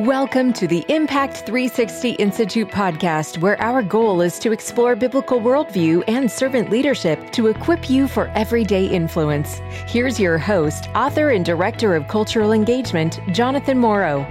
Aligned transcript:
Welcome 0.00 0.54
to 0.54 0.66
the 0.66 0.82
Impact 0.88 1.44
360 1.44 2.12
Institute 2.12 2.68
podcast, 2.68 3.36
where 3.42 3.60
our 3.60 3.82
goal 3.82 4.22
is 4.22 4.38
to 4.38 4.50
explore 4.50 4.96
biblical 4.96 5.38
worldview 5.38 6.04
and 6.08 6.30
servant 6.30 6.70
leadership 6.70 7.30
to 7.32 7.48
equip 7.48 7.90
you 7.90 8.08
for 8.08 8.28
everyday 8.28 8.86
influence. 8.86 9.60
Here's 9.86 10.18
your 10.18 10.38
host, 10.38 10.88
author, 10.94 11.28
and 11.32 11.44
director 11.44 11.94
of 11.94 12.08
cultural 12.08 12.52
engagement, 12.52 13.20
Jonathan 13.32 13.76
Morrow. 13.76 14.26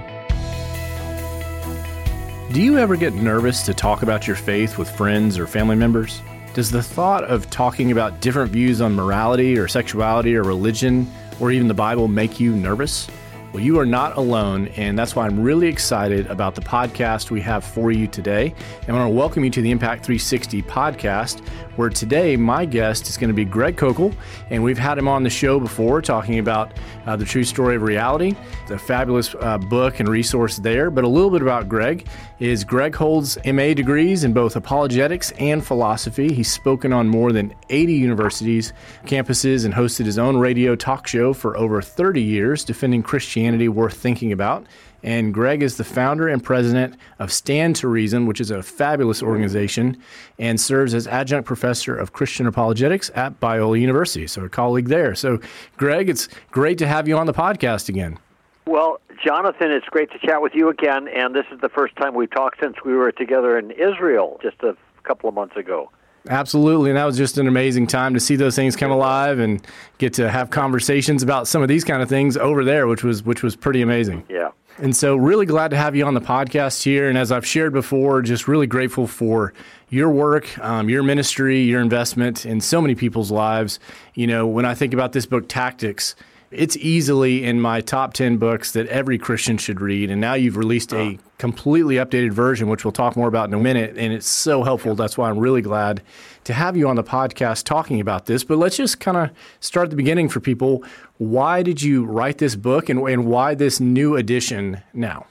Do 2.50 2.60
you 2.60 2.76
ever 2.76 2.96
get 2.96 3.14
nervous 3.14 3.64
to 3.66 3.72
talk 3.72 4.02
about 4.02 4.26
your 4.26 4.34
faith 4.34 4.76
with 4.76 4.90
friends 4.90 5.38
or 5.38 5.46
family 5.46 5.76
members? 5.76 6.20
Does 6.52 6.72
the 6.72 6.82
thought 6.82 7.22
of 7.22 7.48
talking 7.48 7.92
about 7.92 8.20
different 8.20 8.50
views 8.50 8.80
on 8.80 8.96
morality 8.96 9.56
or 9.56 9.68
sexuality 9.68 10.34
or 10.34 10.42
religion 10.42 11.08
or 11.38 11.52
even 11.52 11.68
the 11.68 11.74
Bible 11.74 12.08
make 12.08 12.40
you 12.40 12.56
nervous? 12.56 13.08
Well, 13.52 13.64
you 13.64 13.80
are 13.80 13.86
not 13.86 14.16
alone, 14.16 14.68
and 14.76 14.96
that's 14.96 15.16
why 15.16 15.26
I'm 15.26 15.40
really 15.40 15.66
excited 15.66 16.28
about 16.28 16.54
the 16.54 16.60
podcast 16.60 17.32
we 17.32 17.40
have 17.40 17.64
for 17.64 17.90
you 17.90 18.06
today. 18.06 18.54
And 18.86 18.96
I 18.96 19.00
want 19.00 19.10
to 19.10 19.16
welcome 19.16 19.42
you 19.42 19.50
to 19.50 19.60
the 19.60 19.72
Impact 19.72 20.04
360 20.04 20.62
podcast, 20.62 21.44
where 21.74 21.90
today 21.90 22.36
my 22.36 22.64
guest 22.64 23.08
is 23.08 23.16
going 23.16 23.26
to 23.26 23.34
be 23.34 23.44
Greg 23.44 23.76
Koukl, 23.76 24.14
and 24.50 24.62
we've 24.62 24.78
had 24.78 24.98
him 24.98 25.08
on 25.08 25.24
the 25.24 25.30
show 25.30 25.58
before 25.58 26.00
talking 26.00 26.38
about 26.38 26.74
uh, 27.06 27.16
the 27.16 27.24
true 27.24 27.42
story 27.42 27.74
of 27.74 27.82
reality, 27.82 28.36
the 28.68 28.78
fabulous 28.78 29.34
uh, 29.40 29.58
book 29.58 29.98
and 29.98 30.08
resource 30.08 30.58
there. 30.58 30.88
But 30.88 31.02
a 31.02 31.08
little 31.08 31.30
bit 31.30 31.42
about 31.42 31.68
Greg 31.68 32.06
is 32.38 32.62
Greg 32.62 32.94
holds 32.94 33.36
MA 33.44 33.74
degrees 33.74 34.22
in 34.22 34.32
both 34.32 34.54
apologetics 34.54 35.32
and 35.40 35.66
philosophy. 35.66 36.32
He's 36.32 36.52
spoken 36.52 36.92
on 36.92 37.08
more 37.08 37.32
than 37.32 37.52
80 37.68 37.94
universities, 37.94 38.72
campuses, 39.06 39.64
and 39.64 39.74
hosted 39.74 40.06
his 40.06 40.18
own 40.18 40.36
radio 40.36 40.76
talk 40.76 41.08
show 41.08 41.32
for 41.32 41.56
over 41.56 41.82
30 41.82 42.22
years, 42.22 42.64
defending 42.64 43.02
Christianity 43.02 43.39
worth 43.68 43.94
thinking 43.94 44.32
about. 44.32 44.66
And 45.02 45.32
Greg 45.32 45.62
is 45.62 45.76
the 45.76 45.84
founder 45.84 46.28
and 46.28 46.42
president 46.44 46.96
of 47.18 47.32
Stand 47.32 47.76
to 47.76 47.88
Reason, 47.88 48.26
which 48.26 48.40
is 48.40 48.50
a 48.50 48.62
fabulous 48.62 49.22
organization, 49.22 49.96
and 50.38 50.60
serves 50.60 50.92
as 50.94 51.06
adjunct 51.06 51.46
professor 51.46 51.96
of 51.96 52.12
Christian 52.12 52.46
apologetics 52.46 53.10
at 53.14 53.40
Biola 53.40 53.80
University. 53.80 54.26
So, 54.26 54.44
a 54.44 54.48
colleague 54.48 54.88
there. 54.88 55.14
So, 55.14 55.40
Greg, 55.76 56.10
it's 56.10 56.28
great 56.50 56.76
to 56.78 56.86
have 56.86 57.08
you 57.08 57.16
on 57.16 57.26
the 57.26 57.32
podcast 57.32 57.88
again. 57.88 58.18
Well, 58.66 59.00
Jonathan, 59.24 59.70
it's 59.70 59.86
great 59.86 60.10
to 60.12 60.18
chat 60.18 60.42
with 60.42 60.54
you 60.54 60.68
again. 60.68 61.08
And 61.08 61.34
this 61.34 61.46
is 61.50 61.60
the 61.60 61.68
first 61.70 61.96
time 61.96 62.14
we've 62.14 62.30
talked 62.30 62.60
since 62.60 62.76
we 62.84 62.94
were 62.94 63.12
together 63.12 63.58
in 63.58 63.70
Israel 63.70 64.38
just 64.42 64.62
a 64.62 64.76
couple 65.02 65.28
of 65.28 65.34
months 65.34 65.56
ago. 65.56 65.90
Absolutely. 66.28 66.90
And 66.90 66.98
that 66.98 67.06
was 67.06 67.16
just 67.16 67.38
an 67.38 67.48
amazing 67.48 67.86
time 67.86 68.14
to 68.14 68.20
see 68.20 68.36
those 68.36 68.54
things 68.54 68.76
come 68.76 68.90
alive 68.90 69.38
and 69.38 69.64
get 69.98 70.12
to 70.14 70.30
have 70.30 70.50
conversations 70.50 71.22
about 71.22 71.48
some 71.48 71.62
of 71.62 71.68
these 71.68 71.84
kind 71.84 72.02
of 72.02 72.08
things 72.08 72.36
over 72.36 72.64
there, 72.64 72.86
which 72.86 73.02
was 73.02 73.22
which 73.22 73.42
was 73.42 73.56
pretty 73.56 73.80
amazing. 73.80 74.24
Yeah. 74.28 74.50
And 74.78 74.96
so 74.96 75.16
really 75.16 75.46
glad 75.46 75.70
to 75.72 75.76
have 75.76 75.94
you 75.94 76.04
on 76.06 76.14
the 76.14 76.20
podcast 76.20 76.82
here. 76.82 77.08
And 77.08 77.18
as 77.18 77.32
I've 77.32 77.46
shared 77.46 77.72
before, 77.72 78.22
just 78.22 78.48
really 78.48 78.66
grateful 78.66 79.06
for 79.06 79.52
your 79.90 80.10
work, 80.10 80.58
um, 80.58 80.88
your 80.88 81.02
ministry, 81.02 81.60
your 81.60 81.80
investment 81.80 82.46
in 82.46 82.60
so 82.60 82.80
many 82.80 82.94
people's 82.94 83.30
lives. 83.30 83.78
You 84.14 84.26
know, 84.26 84.46
when 84.46 84.64
I 84.64 84.74
think 84.74 84.94
about 84.94 85.12
this 85.12 85.26
book, 85.26 85.48
Tactics, 85.48 86.14
it's 86.50 86.76
easily 86.78 87.44
in 87.44 87.60
my 87.60 87.80
top 87.80 88.12
10 88.12 88.36
books 88.38 88.72
that 88.72 88.88
every 88.88 89.18
Christian 89.18 89.56
should 89.56 89.80
read. 89.80 90.10
And 90.10 90.20
now 90.20 90.34
you've 90.34 90.56
released 90.56 90.92
a 90.92 91.16
ah. 91.16 91.22
completely 91.38 91.94
updated 91.96 92.32
version, 92.32 92.68
which 92.68 92.84
we'll 92.84 92.90
talk 92.92 93.16
more 93.16 93.28
about 93.28 93.48
in 93.48 93.54
a 93.54 93.58
minute. 93.58 93.96
And 93.96 94.12
it's 94.12 94.26
so 94.26 94.64
helpful. 94.64 94.96
That's 94.96 95.16
why 95.16 95.30
I'm 95.30 95.38
really 95.38 95.62
glad 95.62 96.02
to 96.44 96.52
have 96.52 96.76
you 96.76 96.88
on 96.88 96.96
the 96.96 97.04
podcast 97.04 97.64
talking 97.64 98.00
about 98.00 98.26
this. 98.26 98.42
But 98.42 98.58
let's 98.58 98.76
just 98.76 98.98
kind 98.98 99.16
of 99.16 99.30
start 99.60 99.84
at 99.84 99.90
the 99.90 99.96
beginning 99.96 100.28
for 100.28 100.40
people. 100.40 100.82
Why 101.18 101.62
did 101.62 101.82
you 101.82 102.04
write 102.04 102.38
this 102.38 102.56
book 102.56 102.88
and, 102.88 102.98
and 103.08 103.26
why 103.26 103.54
this 103.54 103.78
new 103.78 104.16
edition 104.16 104.82
now? 104.92 105.26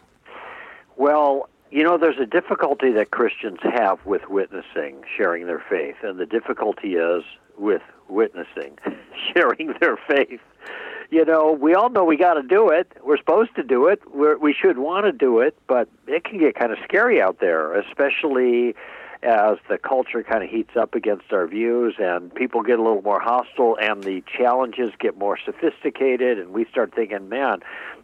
Well, 0.96 1.50
you 1.70 1.84
know, 1.84 1.98
there's 1.98 2.20
a 2.20 2.26
difficulty 2.26 2.92
that 2.94 3.12
Christians 3.12 3.60
have 3.62 4.04
with 4.06 4.22
witnessing, 4.30 5.04
sharing 5.18 5.48
their 5.48 5.64
faith. 5.70 5.98
And 6.02 6.18
the 6.18 6.26
difficulty 6.26 6.94
is 6.94 7.24
with 7.58 7.82
witnessing, 8.08 8.78
sharing 9.34 9.74
their 9.82 9.98
faith 10.08 10.40
you 11.10 11.26
know, 11.26 11.52
we 11.52 11.74
all 11.74 11.90
know 11.90 12.04
we 12.04 12.18
got 12.18 12.36
to 12.36 12.44
do 12.44 12.70
it. 12.70 12.92
We're 13.04 13.18
supposed 13.18 13.56
to 13.56 13.64
do 13.64 13.88
it. 13.88 14.02
We're, 14.14 14.38
we 14.38 14.54
should 14.54 14.78
want 14.78 15.06
to 15.06 15.12
do 15.12 15.40
it, 15.40 15.58
but 15.68 15.90
it 16.08 16.24
can 16.24 16.40
get 16.40 16.56
kind 16.56 16.72
of 16.72 16.78
scary 16.84 17.22
out 17.22 17.40
there, 17.40 17.74
especially 17.74 18.76
as 19.22 19.58
the 19.68 19.78
culture 19.78 20.24
kind 20.24 20.44
of 20.44 20.50
heats 20.50 20.78
up 20.78 20.96
against 20.96 21.34
our 21.34 21.46
views 21.46 21.96
and 22.00 22.34
people 22.34 22.62
get 22.62 22.80
a 22.80 22.82
little 22.82 23.02
more 23.02 23.20
hostile 23.20 23.78
and 23.82 24.02
the 24.04 24.24
challenges 24.38 24.92
get 24.98 25.18
more 25.18 25.38
sophisticated 25.44 26.40
and 26.40 26.52
we 26.52 26.66
start 26.66 26.94
thinking, 26.96 27.28
man, 27.28 27.60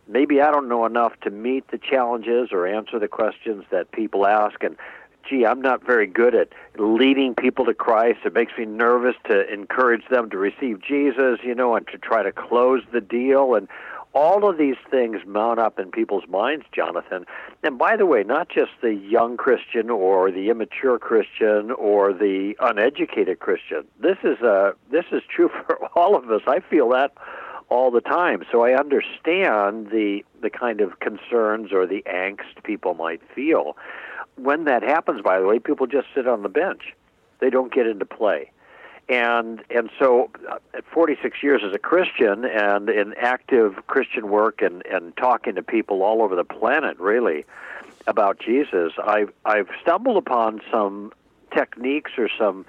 maybe 0.10 0.42
I 0.42 0.52
don't 0.52 0.68
know 0.68 0.86
enough 0.86 1.14
to 1.22 1.30
meet 1.30 1.70
the 1.70 1.78
challenges 1.78 2.50
or 2.52 2.68
answer 2.68 3.00
the 3.00 3.08
questions 3.08 3.64
that 3.72 3.92
people 3.94 4.28
ask 4.28 4.62
and 4.62 4.76
gee, 5.30 5.46
I'm 5.46 5.62
not 5.62 5.86
very 5.86 6.08
good 6.08 6.36
at 6.36 6.50
leading 6.78 7.36
people 7.36 7.66
to 7.66 7.74
Christ. 7.74 8.20
It 8.26 8.34
makes 8.34 8.54
me 8.58 8.66
nervous 8.66 9.16
to 9.30 9.52
encourage 9.52 10.08
them 10.10 10.30
to 10.30 10.38
receive 10.38 10.82
Jesus, 10.82 11.40
you 11.44 11.56
know, 11.56 11.76
and 11.76 11.88
to 11.88 11.98
try 11.98 12.24
to 12.24 12.32
close 12.32 12.84
the 12.92 13.02
deal. 13.02 13.56
And 13.56 13.68
all 14.14 14.50
of 14.50 14.58
these 14.58 14.78
things 14.90 15.18
mount 15.28 15.60
up 15.60 15.78
in 15.78 15.92
people's 15.92 16.28
minds, 16.28 16.66
Jonathan. 16.74 17.26
And 17.64 17.78
by 17.78 17.98
the 17.98 18.06
way, 18.06 18.24
not 18.24 18.50
just 18.50 18.72
the 18.82 18.94
young 18.94 19.36
Christian 19.36 19.90
or 19.90 20.32
the 20.32 20.50
immature 20.50 20.98
Christian 20.98 21.72
or 21.72 22.14
the 22.14 22.56
uneducated 22.62 23.40
Christian. 23.40 23.84
This 24.00 24.18
is 24.24 24.42
uh, 24.42 24.72
this 24.90 25.06
is 25.12 25.22
true 25.28 25.50
for 25.68 25.86
all 25.96 26.16
of 26.16 26.32
us. 26.32 26.42
I 26.48 26.62
feel 26.62 26.90
that 26.90 27.14
all 27.70 27.92
the 27.92 28.02
time. 28.02 28.44
So 28.52 28.64
I 28.64 28.74
understand 28.74 29.90
the 29.92 30.24
the 30.42 30.50
kind 30.50 30.82
of 30.82 31.00
concerns 31.00 31.74
or 31.74 31.86
the 31.86 32.04
angst 32.04 32.64
people 32.64 32.94
might 32.94 33.22
feel 33.34 33.76
when 34.38 34.66
that 34.66 34.84
happens, 34.84 35.22
by 35.22 35.40
the 35.40 35.46
way, 35.46 35.60
people 35.60 35.88
just 35.88 36.08
sit 36.14 36.28
on 36.28 36.44
the 36.44 36.50
bench. 36.50 36.94
They 37.40 37.50
don't 37.50 37.74
get 37.74 37.88
into 37.88 38.06
play. 38.06 38.52
And 39.08 39.64
and 39.70 39.92
so, 40.00 40.32
uh, 40.50 40.58
at 40.74 40.84
46 40.86 41.44
years 41.44 41.62
as 41.64 41.74
a 41.74 41.78
Christian 41.80 42.44
and 42.44 42.90
in 42.90 43.14
active 43.18 43.86
Christian 43.88 44.30
work 44.30 44.62
and 44.62 44.84
and 44.88 45.16
talking 45.16 45.56
to 45.56 45.64
people 45.64 46.02
all 46.02 46.24
over 46.24 46.36
the 46.36 46.44
planet, 46.44 47.00
really, 47.00 47.46
about 48.08 48.40
Jesus, 48.40 48.94
I've 49.04 49.32
I've 49.46 49.70
stumbled 49.82 50.18
upon 50.18 50.62
some 50.72 51.14
techniques 51.56 52.12
or 52.18 52.30
some 52.38 52.66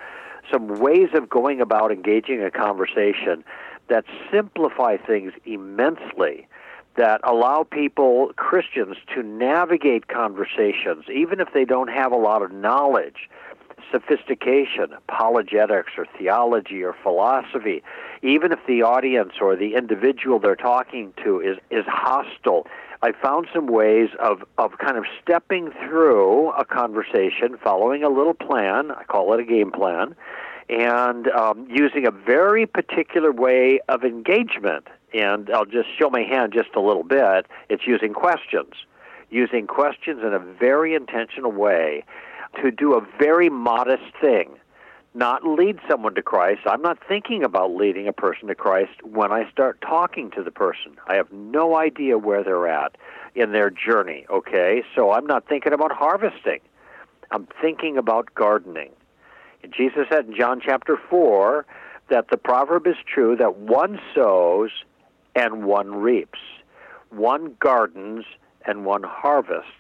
some 0.53 0.79
ways 0.79 1.09
of 1.15 1.29
going 1.29 1.61
about 1.61 1.91
engaging 1.91 2.43
a 2.43 2.51
conversation 2.51 3.43
that 3.89 4.05
simplify 4.31 4.97
things 4.97 5.33
immensely 5.45 6.47
that 6.97 7.21
allow 7.25 7.63
people, 7.63 8.33
Christians, 8.37 8.97
to 9.15 9.23
navigate 9.23 10.09
conversations, 10.09 11.05
even 11.13 11.41
if 11.41 11.49
they 11.53 11.65
don't 11.65 11.89
have 11.89 12.13
a 12.13 12.17
lot 12.17 12.43
of 12.43 12.53
knowledge, 12.53 13.29
sophistication, 13.91 14.95
apologetics, 15.09 15.93
or 15.97 16.07
theology, 16.19 16.83
or 16.83 16.95
philosophy, 17.03 17.83
even 18.23 18.53
if 18.53 18.59
the 18.67 18.83
audience 18.83 19.35
or 19.41 19.57
the 19.57 19.75
individual 19.75 20.39
they're 20.39 20.57
talking 20.57 21.13
to 21.23 21.41
is, 21.41 21.59
is 21.71 21.85
hostile. 21.87 22.67
I 23.03 23.13
found 23.13 23.47
some 23.55 23.67
ways 23.67 24.09
of, 24.19 24.43
of 24.59 24.79
kind 24.79 24.97
of 24.97 25.05
stepping 25.23 25.71
through 25.87 26.51
a 26.53 26.65
conversation, 26.65 27.59
following 27.63 28.03
a 28.03 28.09
little 28.09 28.35
plan, 28.35 28.91
I 28.91 29.05
call 29.05 29.33
it 29.35 29.41
a 29.41 29.45
game 29.45 29.71
plan, 29.71 30.17
and 30.69 31.29
um, 31.29 31.69
using 31.71 32.07
a 32.07 32.11
very 32.11 32.67
particular 32.67 33.31
way 33.31 33.81
of 33.89 34.03
engagement 34.03 34.89
and 35.15 35.51
I'll 35.51 35.65
just 35.65 35.89
show 35.99 36.11
my 36.11 36.23
hand 36.23 36.53
just 36.53 36.75
a 36.75 36.81
little 36.81 37.05
bit. 37.05 37.47
It's 37.69 37.87
using 37.87 38.13
questions, 38.13 38.73
using 39.31 39.67
questions 39.67 40.23
in 40.23 40.33
a 40.33 40.39
very 40.39 40.95
intentional 40.95 41.53
way 41.53 42.05
to 42.63 42.71
do 42.71 42.95
a 42.95 43.07
very 43.19 43.49
modest 43.49 44.05
thing, 44.21 44.57
not 45.15 45.47
lead 45.47 45.79
someone 45.89 46.15
to 46.15 46.23
Christ. 46.23 46.63
I'm 46.67 46.83
not 46.83 46.99
thinking 47.09 47.43
about 47.43 47.75
leading 47.75 48.07
a 48.09 48.13
person 48.13 48.49
to 48.49 48.55
Christ 48.55 49.03
when 49.03 49.33
I 49.33 49.51
start 49.51 49.81
talking 49.81 50.31
to 50.33 50.43
the 50.43 50.51
person. 50.51 50.97
I 51.07 51.15
have 51.15 51.33
no 51.33 51.77
idea 51.77 52.19
where 52.19 52.45
they're 52.45 52.69
at 52.69 52.97
in 53.35 53.53
their 53.53 53.71
journey, 53.71 54.27
okay? 54.31 54.83
So 54.95 55.13
I'm 55.13 55.27
not 55.27 55.49
thinking 55.49 55.73
about 55.73 55.93
harvesting. 55.93 56.61
I'm 57.31 57.49
thinking 57.61 57.97
about 57.97 58.35
gardening. 58.35 58.91
Jesus 59.77 60.07
said 60.11 60.27
in 60.27 60.37
John 60.37 60.61
chapter 60.65 60.99
4 61.11 61.67
that 62.09 62.29
the 62.31 62.37
proverb 62.37 62.87
is 62.87 62.97
true 63.13 63.37
that 63.37 63.57
one 63.57 63.99
sows 64.15 64.71
and 65.37 65.65
one 65.65 65.95
reaps. 65.95 66.39
One 67.11 67.55
gardens 67.61 68.25
and 68.67 68.85
one 68.85 69.03
harvests. 69.05 69.71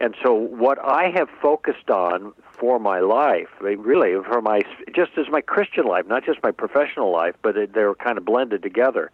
And 0.00 0.14
so, 0.22 0.32
what 0.34 0.78
I 0.78 1.10
have 1.14 1.28
focused 1.42 1.90
on 1.90 2.32
for 2.58 2.78
my 2.78 3.00
life, 3.00 3.48
mean, 3.62 3.80
really 3.80 4.14
for 4.24 4.40
my 4.40 4.62
just 4.94 5.12
as 5.16 5.26
my 5.28 5.40
Christian 5.40 5.86
life, 5.86 6.06
not 6.06 6.24
just 6.24 6.42
my 6.42 6.50
professional 6.50 7.10
life, 7.10 7.34
but 7.42 7.56
they're 7.72 7.94
kind 7.94 8.18
of 8.18 8.24
blended 8.24 8.62
together, 8.62 9.10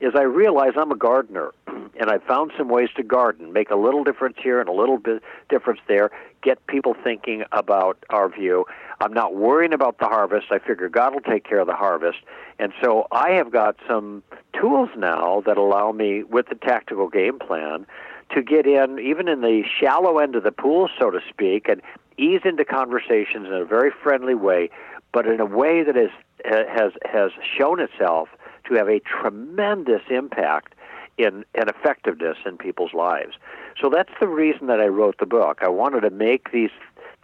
is 0.00 0.14
I 0.14 0.22
realize 0.22 0.72
I'm 0.76 0.92
a 0.92 0.96
gardener, 0.96 1.52
and 1.66 2.10
I 2.10 2.18
found 2.18 2.52
some 2.56 2.68
ways 2.68 2.90
to 2.96 3.02
garden, 3.02 3.52
make 3.52 3.70
a 3.70 3.76
little 3.76 4.04
difference 4.04 4.36
here 4.42 4.60
and 4.60 4.68
a 4.68 4.72
little 4.72 4.98
bit 4.98 5.22
difference 5.48 5.80
there, 5.88 6.10
get 6.42 6.64
people 6.66 6.94
thinking 7.02 7.44
about 7.52 7.98
our 8.10 8.28
view. 8.28 8.66
I'm 9.00 9.12
not 9.12 9.34
worrying 9.34 9.72
about 9.72 9.98
the 9.98 10.06
harvest. 10.06 10.46
I 10.50 10.58
figure 10.58 10.88
God 10.88 11.12
will 11.12 11.20
take 11.20 11.44
care 11.44 11.58
of 11.58 11.66
the 11.66 11.74
harvest. 11.74 12.18
And 12.58 12.72
so 12.82 13.06
I 13.12 13.30
have 13.32 13.50
got 13.50 13.76
some 13.86 14.22
tools 14.58 14.90
now 14.96 15.42
that 15.46 15.58
allow 15.58 15.92
me, 15.92 16.22
with 16.22 16.48
the 16.48 16.54
tactical 16.54 17.08
game 17.08 17.38
plan, 17.38 17.86
to 18.34 18.42
get 18.42 18.66
in, 18.66 18.98
even 18.98 19.28
in 19.28 19.40
the 19.40 19.62
shallow 19.80 20.18
end 20.18 20.34
of 20.34 20.42
the 20.42 20.52
pool, 20.52 20.88
so 20.98 21.10
to 21.10 21.20
speak, 21.28 21.68
and 21.68 21.80
ease 22.18 22.40
into 22.44 22.64
conversations 22.64 23.46
in 23.46 23.52
a 23.52 23.64
very 23.64 23.90
friendly 24.02 24.34
way, 24.34 24.70
but 25.12 25.26
in 25.26 25.40
a 25.40 25.46
way 25.46 25.82
that 25.82 25.96
is, 25.96 26.10
has, 26.44 26.92
has 27.04 27.30
shown 27.56 27.80
itself 27.80 28.28
to 28.68 28.74
have 28.74 28.88
a 28.88 29.00
tremendous 29.00 30.02
impact 30.10 30.74
in, 31.18 31.44
in 31.54 31.68
effectiveness 31.68 32.36
in 32.44 32.58
people's 32.58 32.92
lives. 32.92 33.34
So 33.80 33.88
that's 33.88 34.12
the 34.20 34.28
reason 34.28 34.66
that 34.66 34.80
I 34.80 34.86
wrote 34.86 35.18
the 35.18 35.26
book. 35.26 35.60
I 35.62 35.68
wanted 35.68 36.00
to 36.02 36.10
make 36.10 36.52
these 36.52 36.70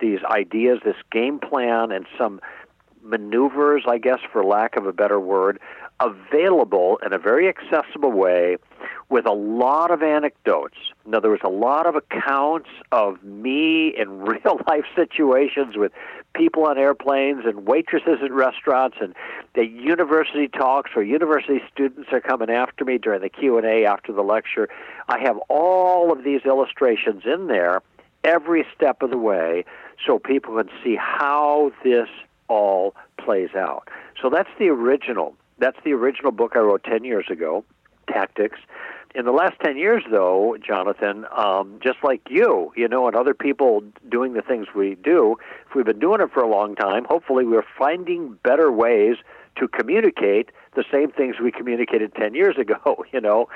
these 0.00 0.18
ideas, 0.24 0.80
this 0.84 0.96
game 1.12 1.38
plan, 1.38 1.92
and 1.92 2.06
some 2.18 2.40
maneuvers, 3.02 3.84
I 3.88 3.98
guess, 3.98 4.18
for 4.32 4.44
lack 4.44 4.76
of 4.76 4.86
a 4.86 4.92
better 4.92 5.20
word, 5.20 5.60
available 6.02 6.98
in 7.04 7.12
a 7.12 7.18
very 7.18 7.48
accessible 7.48 8.10
way 8.10 8.56
with 9.08 9.26
a 9.26 9.32
lot 9.32 9.90
of 9.90 10.02
anecdotes. 10.02 10.76
Now, 11.06 11.20
there 11.20 11.30
was 11.30 11.40
a 11.44 11.48
lot 11.48 11.86
of 11.86 11.94
accounts 11.94 12.68
of 12.90 13.22
me 13.22 13.94
in 13.96 14.20
real 14.22 14.60
life 14.66 14.84
situations 14.96 15.76
with 15.76 15.92
people 16.34 16.64
on 16.64 16.78
airplanes 16.78 17.44
and 17.44 17.66
waitresses 17.66 18.18
in 18.24 18.32
restaurants 18.32 18.96
and 19.00 19.14
the 19.54 19.66
university 19.66 20.48
talks 20.48 20.90
where 20.96 21.04
university 21.04 21.60
students 21.72 22.08
are 22.10 22.20
coming 22.20 22.50
after 22.50 22.84
me 22.84 22.98
during 22.98 23.20
the 23.20 23.28
Q&A 23.28 23.84
after 23.84 24.12
the 24.12 24.22
lecture. 24.22 24.68
I 25.08 25.20
have 25.20 25.36
all 25.48 26.10
of 26.10 26.24
these 26.24 26.40
illustrations 26.46 27.22
in 27.26 27.48
there 27.48 27.82
every 28.24 28.64
step 28.74 29.02
of 29.02 29.10
the 29.10 29.18
way 29.18 29.64
so 30.06 30.18
people 30.18 30.56
can 30.56 30.70
see 30.82 30.96
how 30.96 31.70
this 31.84 32.08
all 32.48 32.94
plays 33.18 33.50
out. 33.54 33.88
So 34.20 34.30
that's 34.30 34.50
the 34.58 34.68
original. 34.68 35.34
That's 35.62 35.78
the 35.84 35.92
original 35.92 36.32
book 36.32 36.54
I 36.56 36.58
wrote 36.58 36.82
10 36.82 37.04
years 37.04 37.26
ago, 37.30 37.64
Tactics. 38.12 38.58
In 39.14 39.26
the 39.26 39.30
last 39.30 39.54
10 39.62 39.76
years, 39.76 40.02
though, 40.10 40.56
Jonathan, 40.60 41.24
um, 41.36 41.78
just 41.80 41.98
like 42.02 42.20
you, 42.28 42.72
you 42.76 42.88
know, 42.88 43.06
and 43.06 43.14
other 43.14 43.32
people 43.32 43.84
doing 44.10 44.32
the 44.32 44.42
things 44.42 44.66
we 44.74 44.96
do, 44.96 45.36
if 45.68 45.76
we've 45.76 45.84
been 45.84 46.00
doing 46.00 46.20
it 46.20 46.32
for 46.32 46.42
a 46.42 46.48
long 46.48 46.74
time, 46.74 47.04
hopefully 47.04 47.44
we're 47.44 47.64
finding 47.78 48.36
better 48.42 48.72
ways 48.72 49.18
to 49.56 49.68
communicate 49.68 50.50
the 50.74 50.82
same 50.90 51.12
things 51.12 51.36
we 51.40 51.52
communicated 51.52 52.12
10 52.16 52.34
years 52.34 52.56
ago, 52.58 53.04
you 53.12 53.20
know. 53.20 53.48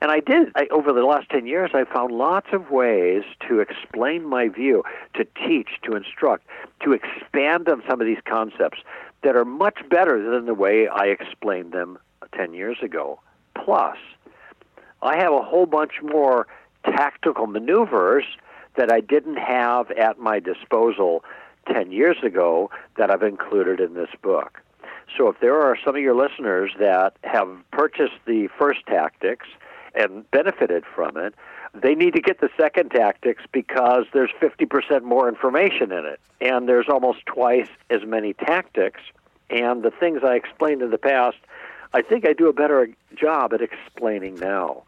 And 0.00 0.12
I 0.12 0.20
did, 0.20 0.52
I, 0.54 0.68
over 0.70 0.92
the 0.92 1.02
last 1.02 1.28
10 1.30 1.44
years, 1.44 1.70
I 1.74 1.92
found 1.92 2.12
lots 2.12 2.48
of 2.52 2.70
ways 2.70 3.24
to 3.48 3.58
explain 3.58 4.24
my 4.24 4.46
view, 4.46 4.84
to 5.14 5.24
teach, 5.24 5.70
to 5.82 5.96
instruct, 5.96 6.46
to 6.84 6.92
expand 6.92 7.68
on 7.68 7.82
some 7.88 8.00
of 8.00 8.06
these 8.06 8.22
concepts 8.24 8.78
that 9.22 9.36
are 9.36 9.44
much 9.44 9.78
better 9.90 10.30
than 10.30 10.46
the 10.46 10.54
way 10.54 10.88
I 10.88 11.06
explained 11.06 11.72
them 11.72 11.98
10 12.34 12.54
years 12.54 12.78
ago. 12.82 13.20
Plus, 13.54 13.96
I 15.02 15.16
have 15.16 15.32
a 15.32 15.42
whole 15.42 15.66
bunch 15.66 16.00
more 16.02 16.46
tactical 16.84 17.46
maneuvers 17.46 18.24
that 18.76 18.92
I 18.92 19.00
didn't 19.00 19.36
have 19.36 19.90
at 19.92 20.18
my 20.18 20.38
disposal 20.38 21.24
10 21.72 21.92
years 21.92 22.16
ago 22.22 22.70
that 22.96 23.10
I've 23.10 23.22
included 23.22 23.80
in 23.80 23.94
this 23.94 24.10
book. 24.22 24.60
So 25.16 25.28
if 25.28 25.40
there 25.40 25.60
are 25.60 25.76
some 25.84 25.96
of 25.96 26.02
your 26.02 26.14
listeners 26.14 26.72
that 26.78 27.16
have 27.24 27.48
purchased 27.72 28.18
the 28.26 28.48
first 28.58 28.80
tactics 28.86 29.46
and 29.94 30.30
benefited 30.30 30.84
from 30.94 31.16
it, 31.16 31.34
they 31.74 31.94
need 31.94 32.14
to 32.14 32.20
get 32.20 32.40
the 32.40 32.48
second 32.58 32.90
tactics 32.90 33.42
because 33.52 34.04
there's 34.12 34.30
50% 34.40 35.02
more 35.02 35.28
information 35.28 35.92
in 35.92 36.04
it. 36.04 36.20
And 36.40 36.68
there's 36.68 36.88
almost 36.88 37.26
twice 37.26 37.68
as 37.90 38.04
many 38.04 38.32
tactics. 38.32 39.00
And 39.50 39.82
the 39.82 39.90
things 39.90 40.20
I 40.24 40.34
explained 40.34 40.82
in 40.82 40.90
the 40.90 40.98
past, 40.98 41.36
I 41.92 42.02
think 42.02 42.26
I 42.26 42.32
do 42.32 42.48
a 42.48 42.52
better 42.52 42.88
job 43.14 43.52
at 43.54 43.60
explaining 43.60 44.36
now. 44.36 44.84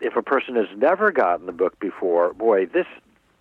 If 0.00 0.16
a 0.16 0.22
person 0.22 0.56
has 0.56 0.66
never 0.76 1.10
gotten 1.12 1.46
the 1.46 1.52
book 1.52 1.78
before, 1.78 2.32
boy, 2.34 2.66
this 2.66 2.86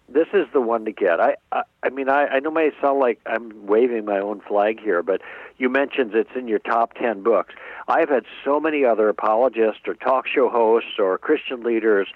this 0.09 0.27
is 0.33 0.45
the 0.53 0.61
one 0.61 0.85
to 0.85 0.91
get. 0.91 1.19
I 1.19 1.35
I, 1.51 1.63
I 1.81 1.89
mean 1.89 2.09
I, 2.09 2.25
I 2.27 2.39
know 2.39 2.51
may 2.51 2.71
sound 2.81 2.99
like 2.99 3.19
I'm 3.25 3.65
waving 3.65 4.05
my 4.05 4.19
own 4.19 4.41
flag 4.41 4.79
here, 4.79 5.01
but 5.01 5.21
you 5.57 5.69
mentioned 5.69 6.13
it's 6.13 6.35
in 6.35 6.47
your 6.47 6.59
top 6.59 6.93
ten 6.93 7.23
books. 7.23 7.53
I've 7.87 8.09
had 8.09 8.25
so 8.45 8.59
many 8.59 8.85
other 8.85 9.09
apologists 9.09 9.81
or 9.87 9.95
talk 9.95 10.27
show 10.27 10.49
hosts 10.49 10.99
or 10.99 11.17
Christian 11.17 11.63
leaders 11.63 12.07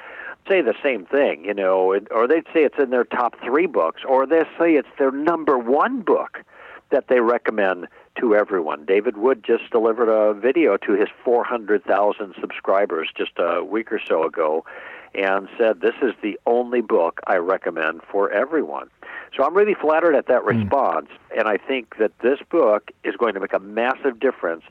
say 0.48 0.62
the 0.62 0.76
same 0.84 1.06
thing, 1.06 1.46
you 1.46 1.54
know, 1.54 1.98
or 2.12 2.28
they'd 2.28 2.46
say 2.54 2.64
it's 2.64 2.80
in 2.80 2.90
their 2.90 3.04
top 3.04 3.36
three 3.44 3.68
books, 3.68 4.02
or 4.08 4.26
they 4.26 4.44
say 4.60 4.74
it's 4.74 4.88
their 4.98 5.12
number 5.12 5.58
one 5.58 6.02
book 6.02 6.44
that 6.90 7.08
they 7.10 7.20
recommend 7.20 7.88
to 8.20 8.36
everyone. 8.36 8.86
David 8.86 9.18
Wood 9.18 9.44
just 9.46 9.70
delivered 9.72 10.10
a 10.10 10.34
video 10.34 10.78
to 10.78 10.94
his 10.94 11.10
400,000 11.24 12.34
subscribers 12.40 13.10
just 13.16 13.34
a 13.38 13.64
week 13.64 13.92
or 13.92 14.00
so 14.06 14.24
ago 14.24 14.66
and 15.14 15.48
said, 15.58 15.82
This 15.82 15.96
is 16.02 16.14
the 16.22 16.40
only 16.46 16.82
book 16.82 17.20
I 17.28 17.38
recommend 17.38 18.02
for 18.10 18.32
everyone. 18.32 18.90
So 19.36 19.44
I'm 19.44 19.56
really 19.56 19.76
flattered 19.76 20.16
at 20.16 20.28
that 20.28 20.42
hmm. 20.42 20.60
response, 20.60 21.08
mm. 21.08 21.40
and 21.40 21.48
I 21.48 21.58
think 21.58 21.98
that 22.00 22.18
this 22.20 22.40
book 22.50 22.92
is 23.04 23.16
going 23.18 23.34
to 23.34 23.40
make 23.40 23.54
a 23.54 23.60
massive 23.60 24.20
difference 24.20 24.64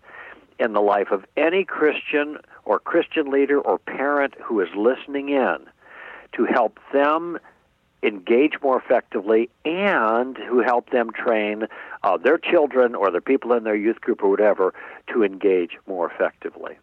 in 0.58 0.72
the 0.72 0.80
life 0.80 1.10
of 1.10 1.24
any 1.36 1.64
Christian 1.64 2.38
or 2.66 2.78
Christian 2.78 3.30
leader 3.30 3.58
or 3.58 3.78
parent 3.78 4.34
who 4.42 4.60
is 4.60 4.68
listening 4.76 5.30
in 5.30 5.56
to 6.34 6.44
help 6.44 6.78
them 6.92 7.38
engage 8.02 8.54
more 8.62 8.78
effectively 8.78 9.48
and 9.64 10.36
who 10.36 10.60
help 10.60 10.90
them 10.90 11.10
train 11.12 11.66
uh, 12.02 12.16
their 12.18 12.36
children 12.36 12.94
or 12.94 13.10
the 13.10 13.20
people 13.20 13.52
in 13.52 13.64
their 13.64 13.76
youth 13.76 14.00
group 14.00 14.22
or 14.22 14.28
whatever 14.28 14.74
to 15.12 15.24
engage 15.24 15.78
more 15.86 16.10
effectively. 16.10 16.76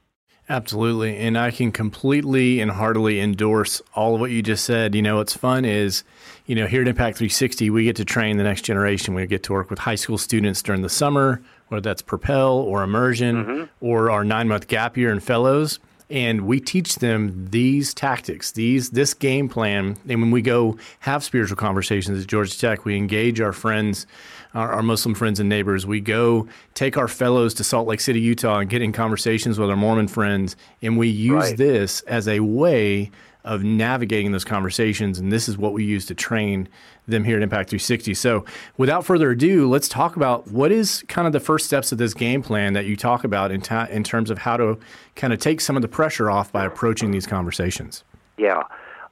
Absolutely. 0.50 1.18
And 1.18 1.38
I 1.38 1.52
can 1.52 1.72
completely 1.72 2.60
and 2.60 2.70
heartily 2.70 3.22
endorse 3.22 3.82
all 3.96 4.16
of 4.16 4.20
what 4.20 4.32
you 4.32 4.42
just 4.42 4.66
said. 4.66 4.94
You 4.94 5.02
know, 5.02 5.18
what's 5.18 5.36
fun 5.36 5.64
is, 5.64 6.04
you 6.46 6.56
know, 6.56 6.68
here 6.68 6.82
at 6.82 6.88
Impact 6.88 7.18
360, 7.18 7.70
we 7.70 7.86
get 7.86 7.96
to 7.96 8.06
train 8.06 8.36
the 8.36 8.44
next 8.44 8.64
generation. 8.64 9.14
We 9.14 9.26
get 9.26 9.44
to 9.44 9.54
work 9.54 9.70
with 9.70 9.80
high 9.80 9.96
school 9.96 10.18
students 10.18 10.62
during 10.62 10.82
the 10.82 10.90
summer, 10.90 11.42
whether 11.68 11.82
that's 11.82 12.02
Propel 12.02 12.54
or 12.54 12.84
Immersion 12.84 13.36
mm-hmm. 13.46 13.64
or 13.86 14.12
our 14.12 14.24
nine 14.24 14.48
month 14.48 14.68
gap 14.68 14.98
year 14.98 15.12
and 15.12 15.24
fellows 15.24 15.80
and 16.14 16.42
we 16.42 16.60
teach 16.60 16.98
them 16.98 17.48
these 17.50 17.92
tactics, 17.92 18.52
these 18.52 18.92
this 18.92 19.16
game 19.16 19.50
plan. 19.50 19.98
And 20.08 20.22
when 20.22 20.30
we 20.30 20.44
go 20.44 20.78
have 21.00 21.24
spiritual 21.24 21.58
conversations 21.58 22.22
at 22.22 22.28
Georgia 22.28 22.58
Tech, 22.58 22.86
we 22.86 22.96
engage 22.96 23.42
our 23.42 23.52
friends, 23.52 24.06
our, 24.54 24.74
our, 24.74 24.84
Muslim 24.84 25.16
friends 25.16 25.40
and 25.40 25.50
neighbors. 25.50 25.88
We 25.88 26.02
go 26.02 26.48
take 26.76 26.98
our 26.98 27.08
fellows 27.08 27.56
to 27.56 27.64
Salt 27.64 27.88
Lake 27.88 28.00
City, 28.00 28.20
Utah, 28.20 28.60
and 28.60 28.70
get 28.70 28.84
in 28.84 28.92
conversations 28.92 29.58
with 29.58 29.72
our 29.72 29.76
Mormon 29.76 30.08
friends, 30.08 30.56
and 30.84 31.00
we 31.00 31.08
use 31.08 31.34
right. 31.34 31.58
this 31.58 32.02
as 32.02 32.28
a 32.28 32.42
way 32.42 33.10
of 33.44 33.64
navigating 33.64 34.32
those 34.32 34.46
conversations. 34.46 35.20
And 35.20 35.32
this 35.32 35.50
is 35.50 35.58
what 35.58 35.74
we 35.74 35.84
use 35.84 36.06
to 36.08 36.16
train 36.16 36.70
them 37.08 37.24
here 37.24 37.38
at 37.38 37.44
Impact 37.44 37.70
360. 37.70 38.14
So, 38.14 38.46
without 38.78 39.06
further 39.06 39.32
ado, 39.32 39.70
let's 39.70 39.90
talk 39.90 40.16
about 40.16 40.48
what 40.50 40.72
is 40.72 41.04
kind 41.08 41.28
of 41.28 41.34
the 41.34 41.40
first 41.40 41.66
steps 41.66 41.92
of 41.92 41.98
this 41.98 42.14
game 42.14 42.42
plan 42.42 42.74
that 42.74 42.86
you 42.86 42.96
talk 42.96 43.24
about 43.24 43.52
in, 43.52 43.62
ta- 43.62 43.88
in 43.90 44.04
terms 44.04 44.30
of 44.30 44.38
how 44.40 44.58
to 44.58 44.80
kind 45.16 45.34
of 45.34 45.40
take 45.40 45.60
some 45.62 45.76
of 45.76 45.82
the 45.82 45.88
pressure 45.88 46.32
off 46.32 46.52
by 46.52 46.66
approaching 46.66 47.12
these 47.12 47.28
conversations. 47.28 48.04
Yeah. 48.38 48.64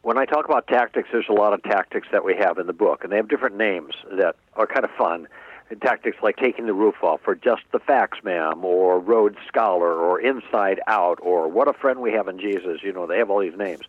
When 0.03 0.17
I 0.17 0.25
talk 0.25 0.45
about 0.45 0.67
tactics, 0.67 1.09
there's 1.11 1.29
a 1.29 1.33
lot 1.33 1.53
of 1.53 1.61
tactics 1.63 2.07
that 2.11 2.25
we 2.25 2.35
have 2.35 2.57
in 2.57 2.65
the 2.65 2.73
book, 2.73 3.03
and 3.03 3.11
they 3.11 3.17
have 3.17 3.27
different 3.27 3.55
names 3.55 3.93
that 4.17 4.35
are 4.55 4.65
kind 4.65 4.83
of 4.83 4.91
fun. 4.97 5.27
Tactics 5.75 6.17
like 6.21 6.37
taking 6.37 6.65
the 6.65 6.73
roof 6.73 7.03
off, 7.03 7.21
or 7.25 7.35
just 7.35 7.63
the 7.71 7.79
facts, 7.79 8.19
ma'am, 8.23 8.65
or 8.65 8.99
Rhodes 8.99 9.37
Scholar, 9.47 9.93
or 9.93 10.19
Inside 10.19 10.79
Out, 10.87 11.19
or 11.21 11.47
What 11.47 11.67
a 11.67 11.73
Friend 11.73 11.99
We 11.99 12.11
Have 12.11 12.27
in 12.27 12.39
Jesus. 12.39 12.81
You 12.83 12.91
know, 12.93 13.07
they 13.07 13.17
have 13.17 13.29
all 13.29 13.39
these 13.39 13.57
names. 13.57 13.83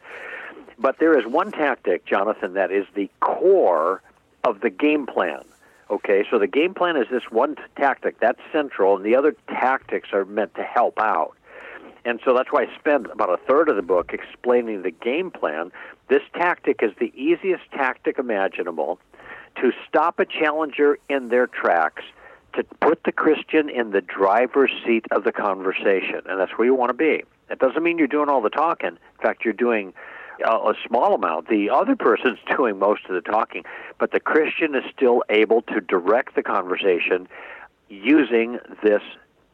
But 0.79 0.99
there 0.99 1.19
is 1.19 1.27
one 1.27 1.53
tactic, 1.53 2.05
Jonathan, 2.05 2.55
that 2.55 2.71
is 2.73 2.87
the 2.95 3.11
core 3.21 4.03
of 4.45 4.61
the 4.61 4.71
game 4.71 5.07
plan. 5.07 5.43
Okay, 5.91 6.25
so 6.31 6.39
the 6.39 6.47
game 6.47 6.75
plan 6.75 6.97
is 6.97 7.07
this 7.11 7.25
one 7.31 7.57
tactic 7.77 8.19
that's 8.19 8.41
central, 8.51 8.97
and 8.97 9.05
the 9.05 9.15
other 9.15 9.37
tactics 9.49 10.09
are 10.13 10.25
meant 10.25 10.55
to 10.55 10.63
help 10.63 10.99
out. 10.99 11.37
And 12.05 12.19
so 12.25 12.35
that's 12.35 12.51
why 12.51 12.63
I 12.63 12.79
spend 12.79 13.07
about 13.07 13.29
a 13.29 13.37
third 13.37 13.69
of 13.69 13.77
the 13.77 13.83
book 13.83 14.13
explaining 14.13 14.83
the 14.83 14.91
game 14.91 15.31
plan. 15.31 15.71
This 16.09 16.23
tactic 16.35 16.81
is 16.83 16.93
the 16.99 17.13
easiest 17.15 17.71
tactic 17.71 18.19
imaginable 18.19 18.99
to 19.57 19.73
stop 19.89 20.19
a 20.19 20.25
challenger 20.25 20.99
in 21.09 21.29
their 21.29 21.47
tracks, 21.47 22.03
to 22.55 22.65
put 22.81 23.05
the 23.05 23.13
Christian 23.13 23.69
in 23.69 23.91
the 23.91 24.01
driver's 24.01 24.73
seat 24.85 25.07
of 25.11 25.25
the 25.25 25.33
conversation. 25.33 26.21
And 26.27 26.39
that's 26.39 26.53
where 26.57 26.67
you 26.67 26.75
want 26.75 26.91
to 26.91 26.95
be. 26.95 27.25
It 27.51 27.59
doesn't 27.59 27.83
mean 27.83 27.99
you're 27.99 28.07
doing 28.07 28.29
all 28.29 28.41
the 28.41 28.51
talking. 28.51 28.91
In 28.91 29.23
fact, 29.23 29.45
you're 29.45 29.55
doing 29.55 29.93
a 30.45 30.75
small 30.87 31.15
amount. 31.15 31.49
The 31.49 31.71
other 31.71 31.97
person's 31.97 32.39
doing 32.57 32.79
most 32.79 33.03
of 33.09 33.15
the 33.15 33.21
talking, 33.21 33.65
but 33.99 34.13
the 34.13 34.21
Christian 34.21 34.75
is 34.75 34.85
still 34.95 35.23
able 35.29 35.63
to 35.63 35.81
direct 35.81 36.35
the 36.35 36.43
conversation 36.43 37.29
using 37.89 38.59
this 38.83 39.03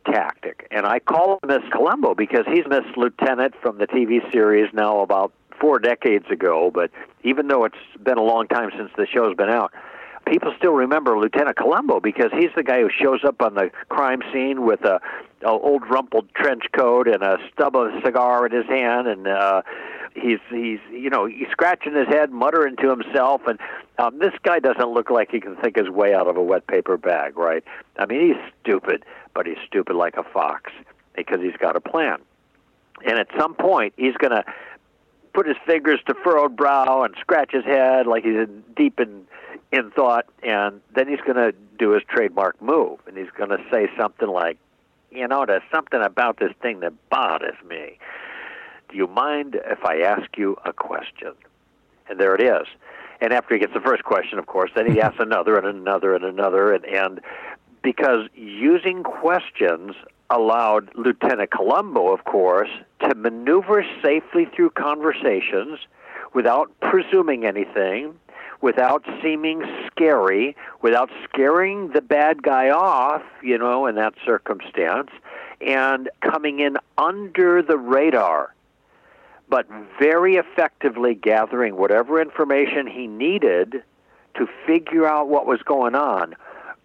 tactic. 0.06 0.66
And 0.70 0.86
I 0.86 1.00
call 1.00 1.34
him 1.42 1.48
Miss 1.48 1.72
Columbo 1.72 2.14
because 2.14 2.46
he's 2.46 2.64
Miss 2.68 2.84
Lieutenant 2.96 3.54
from 3.60 3.78
the 3.78 3.86
TV 3.86 4.20
series 4.32 4.72
now 4.72 5.00
about 5.00 5.32
four 5.60 5.78
decades 5.78 6.26
ago. 6.30 6.70
But 6.72 6.90
even 7.24 7.48
though 7.48 7.64
it's 7.64 7.76
been 8.02 8.18
a 8.18 8.22
long 8.22 8.46
time 8.46 8.70
since 8.76 8.90
the 8.96 9.06
show's 9.06 9.36
been 9.36 9.50
out, 9.50 9.72
people 10.28 10.52
still 10.56 10.72
remember 10.72 11.18
Lieutenant 11.18 11.56
Columbo 11.56 12.00
because 12.00 12.30
he's 12.32 12.50
the 12.56 12.62
guy 12.62 12.80
who 12.80 12.90
shows 12.90 13.24
up 13.24 13.42
on 13.42 13.54
the 13.54 13.70
crime 13.88 14.20
scene 14.32 14.64
with 14.64 14.84
a, 14.84 15.00
a 15.42 15.48
old 15.48 15.82
rumpled 15.88 16.32
trench 16.34 16.64
coat 16.72 17.08
and 17.08 17.22
a 17.22 17.38
stub 17.52 17.76
of 17.76 17.94
a 17.94 18.00
cigar 18.04 18.46
in 18.46 18.52
his 18.52 18.66
hand, 18.66 19.06
and 19.06 19.26
uh, 19.26 19.62
he's 20.14 20.38
he's 20.50 20.80
you 20.90 21.10
know 21.10 21.26
he's 21.26 21.48
scratching 21.50 21.94
his 21.94 22.08
head, 22.08 22.30
muttering 22.30 22.76
to 22.76 22.90
himself, 22.90 23.42
and 23.46 23.58
um, 23.98 24.18
this 24.18 24.34
guy 24.42 24.58
doesn't 24.58 24.90
look 24.92 25.10
like 25.10 25.30
he 25.30 25.40
can 25.40 25.56
think 25.56 25.76
his 25.76 25.88
way 25.88 26.14
out 26.14 26.28
of 26.28 26.36
a 26.36 26.42
wet 26.42 26.66
paper 26.66 26.96
bag, 26.96 27.36
right? 27.36 27.64
I 27.98 28.06
mean, 28.06 28.28
he's 28.28 28.52
stupid, 28.62 29.04
but 29.34 29.46
he's 29.46 29.58
stupid 29.66 29.96
like 29.96 30.16
a 30.16 30.24
fox 30.24 30.72
because 31.16 31.40
he's 31.40 31.56
got 31.56 31.76
a 31.76 31.80
plan. 31.80 32.18
And 33.06 33.18
at 33.18 33.28
some 33.38 33.54
point, 33.54 33.94
he's 33.96 34.14
to 34.16 34.44
put 35.38 35.46
his 35.46 35.56
fingers 35.64 36.00
to 36.04 36.14
furrowed 36.24 36.56
brow 36.56 37.04
and 37.04 37.14
scratch 37.20 37.52
his 37.52 37.64
head 37.64 38.08
like 38.08 38.24
he's 38.24 38.48
deep 38.76 38.98
in 38.98 39.24
in 39.70 39.92
thought, 39.92 40.26
and 40.42 40.80
then 40.96 41.06
he's 41.06 41.20
going 41.20 41.36
to 41.36 41.52
do 41.78 41.90
his 41.90 42.02
trademark 42.08 42.60
move, 42.60 42.98
and 43.06 43.16
he's 43.16 43.30
going 43.36 43.50
to 43.50 43.58
say 43.70 43.88
something 43.96 44.26
like, 44.26 44.58
"You 45.12 45.28
know, 45.28 45.44
there's 45.46 45.62
something 45.72 46.02
about 46.02 46.40
this 46.40 46.52
thing 46.60 46.80
that 46.80 46.92
bothers 47.08 47.54
me. 47.64 47.98
Do 48.88 48.96
you 48.96 49.06
mind 49.06 49.60
if 49.64 49.84
I 49.84 50.00
ask 50.00 50.36
you 50.36 50.56
a 50.64 50.72
question?" 50.72 51.34
And 52.08 52.18
there 52.18 52.34
it 52.34 52.42
is. 52.42 52.66
And 53.20 53.32
after 53.32 53.54
he 53.54 53.60
gets 53.60 53.74
the 53.74 53.80
first 53.80 54.02
question, 54.02 54.40
of 54.40 54.46
course, 54.46 54.72
then 54.74 54.90
he 54.90 55.00
asks 55.06 55.20
another 55.20 55.56
and 55.56 55.68
another 55.68 56.16
and 56.16 56.24
another, 56.24 56.72
and 56.72 56.84
and 56.84 57.20
because 57.84 58.26
using 58.34 59.04
questions 59.04 59.94
allowed 60.30 60.90
Lieutenant 60.94 61.50
Columbo, 61.50 62.12
of 62.12 62.24
course, 62.24 62.68
to 63.00 63.14
maneuver 63.14 63.84
safely 64.02 64.46
through 64.54 64.70
conversations 64.70 65.78
without 66.34 66.70
presuming 66.80 67.46
anything, 67.46 68.14
without 68.60 69.04
seeming 69.22 69.62
scary, 69.86 70.54
without 70.82 71.10
scaring 71.24 71.88
the 71.92 72.02
bad 72.02 72.42
guy 72.42 72.68
off, 72.70 73.22
you 73.42 73.56
know, 73.56 73.86
in 73.86 73.94
that 73.94 74.14
circumstance, 74.24 75.10
and 75.60 76.10
coming 76.20 76.60
in 76.60 76.76
under 76.98 77.62
the 77.62 77.78
radar, 77.78 78.54
but 79.48 79.66
very 79.98 80.36
effectively 80.36 81.14
gathering 81.14 81.76
whatever 81.76 82.20
information 82.20 82.86
he 82.86 83.06
needed 83.06 83.82
to 84.34 84.46
figure 84.66 85.06
out 85.06 85.28
what 85.28 85.46
was 85.46 85.62
going 85.62 85.94
on 85.94 86.34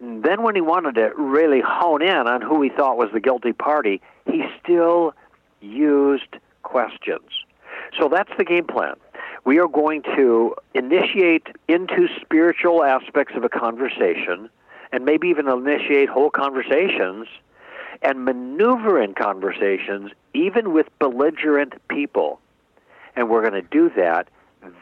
then 0.00 0.42
when 0.42 0.54
he 0.54 0.60
wanted 0.60 0.94
to 0.96 1.12
really 1.16 1.60
hone 1.64 2.02
in 2.02 2.26
on 2.26 2.40
who 2.42 2.60
he 2.62 2.68
thought 2.68 2.96
was 2.96 3.10
the 3.12 3.20
guilty 3.20 3.52
party, 3.52 4.00
he 4.26 4.44
still 4.62 5.14
used 5.60 6.36
questions. 6.62 7.30
So 7.98 8.08
that's 8.08 8.30
the 8.36 8.44
game 8.44 8.66
plan. 8.66 8.94
We 9.44 9.58
are 9.58 9.68
going 9.68 10.02
to 10.16 10.54
initiate 10.74 11.48
into 11.68 12.08
spiritual 12.20 12.82
aspects 12.82 13.34
of 13.36 13.44
a 13.44 13.48
conversation 13.48 14.48
and 14.90 15.04
maybe 15.04 15.28
even 15.28 15.48
initiate 15.48 16.08
whole 16.08 16.30
conversations 16.30 17.26
and 18.02 18.24
maneuver 18.24 19.00
in 19.02 19.14
conversations 19.14 20.10
even 20.32 20.72
with 20.72 20.86
belligerent 20.98 21.74
people. 21.88 22.40
And 23.16 23.28
we're 23.28 23.48
going 23.48 23.62
to 23.62 23.68
do 23.68 23.90
that 23.96 24.28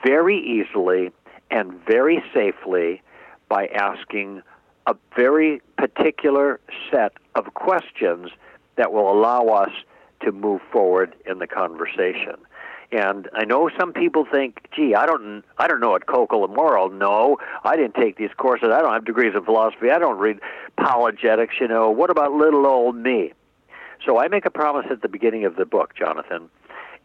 very 0.05 0.39
easily 0.39 1.11
and 1.51 1.73
very 1.87 2.23
safely 2.33 3.03
by 3.49 3.67
asking 3.67 4.43
a 4.87 4.97
very 5.17 5.61
particular 5.77 6.61
set 6.91 7.13
of 7.35 7.55
questions 7.55 8.31
that 8.77 8.93
will 8.93 9.11
allow 9.11 9.47
us 9.47 9.71
to 10.25 10.33
move 10.33 10.61
forward 10.73 11.15
in 11.27 11.39
the 11.39 11.47
conversation. 11.47 12.37
And 12.93 13.29
I 13.33 13.45
know 13.45 13.71
some 13.81 13.93
people 13.95 14.27
think, 14.31 14.69
"Gee, 14.77 14.95
I 14.95 15.07
don't, 15.07 15.45
I 15.57 15.67
don't 15.67 15.81
know 15.81 15.91
what 15.91 16.07
coco 16.07 16.47
moral." 16.47 16.91
No, 16.91 17.39
I 17.65 17.77
didn't 17.77 17.95
take 17.95 18.17
these 18.17 18.33
courses. 18.37 18.69
I 18.71 18.83
don't 18.83 18.93
have 18.93 19.07
degrees 19.07 19.35
in 19.35 19.45
philosophy. 19.45 19.91
I 19.91 19.99
don't 19.99 20.19
read 20.19 20.41
apologetics. 20.77 21.55
You 21.59 21.69
know, 21.69 21.91
what 21.91 22.11
about 22.11 22.33
little 22.33 22.67
old 22.67 22.97
me? 22.97 23.33
So 24.05 24.19
I 24.19 24.29
make 24.29 24.45
a 24.45 24.51
promise 24.51 24.87
at 24.91 25.01
the 25.01 25.09
beginning 25.09 25.45
of 25.47 25.57
the 25.57 25.65
book, 25.65 25.95
Jonathan, 25.95 26.51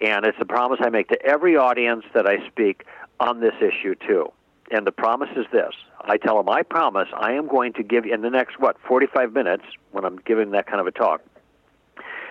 and 0.01 0.25
it's 0.25 0.37
a 0.41 0.45
promise 0.45 0.79
I 0.83 0.89
make 0.89 1.07
to 1.09 1.25
every 1.25 1.55
audience 1.55 2.03
that 2.13 2.27
I 2.27 2.45
speak 2.47 2.83
on 3.19 3.39
this 3.39 3.55
issue 3.61 3.95
too. 3.95 4.31
And 4.69 4.85
the 4.85 4.91
promise 4.91 5.29
is 5.35 5.45
this 5.51 5.73
I 6.01 6.17
tell 6.17 6.37
them, 6.37 6.49
I 6.49 6.63
promise 6.63 7.07
I 7.13 7.33
am 7.33 7.47
going 7.47 7.73
to 7.73 7.83
give 7.83 8.05
you, 8.05 8.13
in 8.13 8.21
the 8.21 8.29
next, 8.29 8.59
what, 8.59 8.77
45 8.87 9.33
minutes, 9.33 9.63
when 9.91 10.05
I'm 10.05 10.17
giving 10.17 10.51
that 10.51 10.67
kind 10.67 10.79
of 10.79 10.87
a 10.87 10.91
talk, 10.91 11.21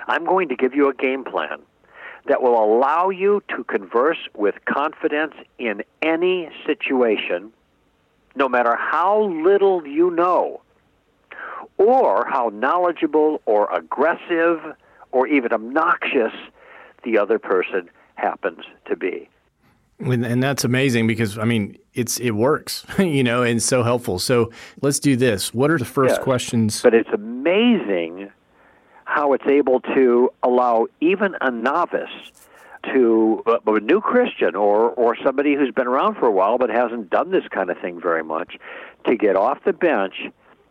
I'm 0.06 0.24
going 0.24 0.48
to 0.48 0.56
give 0.56 0.74
you 0.74 0.88
a 0.88 0.94
game 0.94 1.24
plan 1.24 1.60
that 2.26 2.42
will 2.42 2.62
allow 2.62 3.08
you 3.08 3.42
to 3.56 3.64
converse 3.64 4.18
with 4.34 4.56
confidence 4.64 5.34
in 5.58 5.82
any 6.02 6.50
situation, 6.64 7.52
no 8.34 8.48
matter 8.48 8.76
how 8.76 9.22
little 9.24 9.86
you 9.86 10.10
know, 10.10 10.60
or 11.78 12.26
how 12.26 12.50
knowledgeable 12.52 13.40
or 13.46 13.72
aggressive 13.72 14.60
or 15.12 15.26
even 15.26 15.52
obnoxious 15.52 16.32
the 17.04 17.18
other 17.18 17.38
person 17.38 17.88
happens 18.16 18.64
to 18.86 18.96
be. 18.96 19.28
And 19.98 20.42
that's 20.42 20.64
amazing 20.64 21.06
because 21.06 21.38
I 21.38 21.44
mean 21.44 21.78
it's 21.94 22.18
it 22.18 22.32
works, 22.32 22.84
you 22.98 23.24
know, 23.24 23.42
and 23.42 23.62
so 23.62 23.82
helpful. 23.82 24.18
So 24.18 24.52
let's 24.82 25.00
do 25.00 25.16
this. 25.16 25.54
What 25.54 25.70
are 25.70 25.78
the 25.78 25.84
first 25.84 26.20
questions? 26.20 26.82
But 26.82 26.94
it's 26.94 27.08
amazing 27.12 28.30
how 29.04 29.32
it's 29.32 29.46
able 29.46 29.80
to 29.80 30.30
allow 30.42 30.86
even 31.00 31.36
a 31.40 31.50
novice 31.50 32.10
to 32.92 33.42
uh, 33.46 33.58
a 33.66 33.80
new 33.80 34.00
Christian 34.00 34.54
or 34.54 34.90
or 34.90 35.16
somebody 35.24 35.54
who's 35.54 35.72
been 35.72 35.86
around 35.86 36.16
for 36.16 36.26
a 36.26 36.32
while 36.32 36.58
but 36.58 36.70
hasn't 36.70 37.10
done 37.10 37.30
this 37.30 37.46
kind 37.50 37.70
of 37.70 37.78
thing 37.78 38.00
very 38.00 38.22
much 38.22 38.58
to 39.06 39.16
get 39.16 39.36
off 39.36 39.64
the 39.64 39.72
bench 39.72 40.26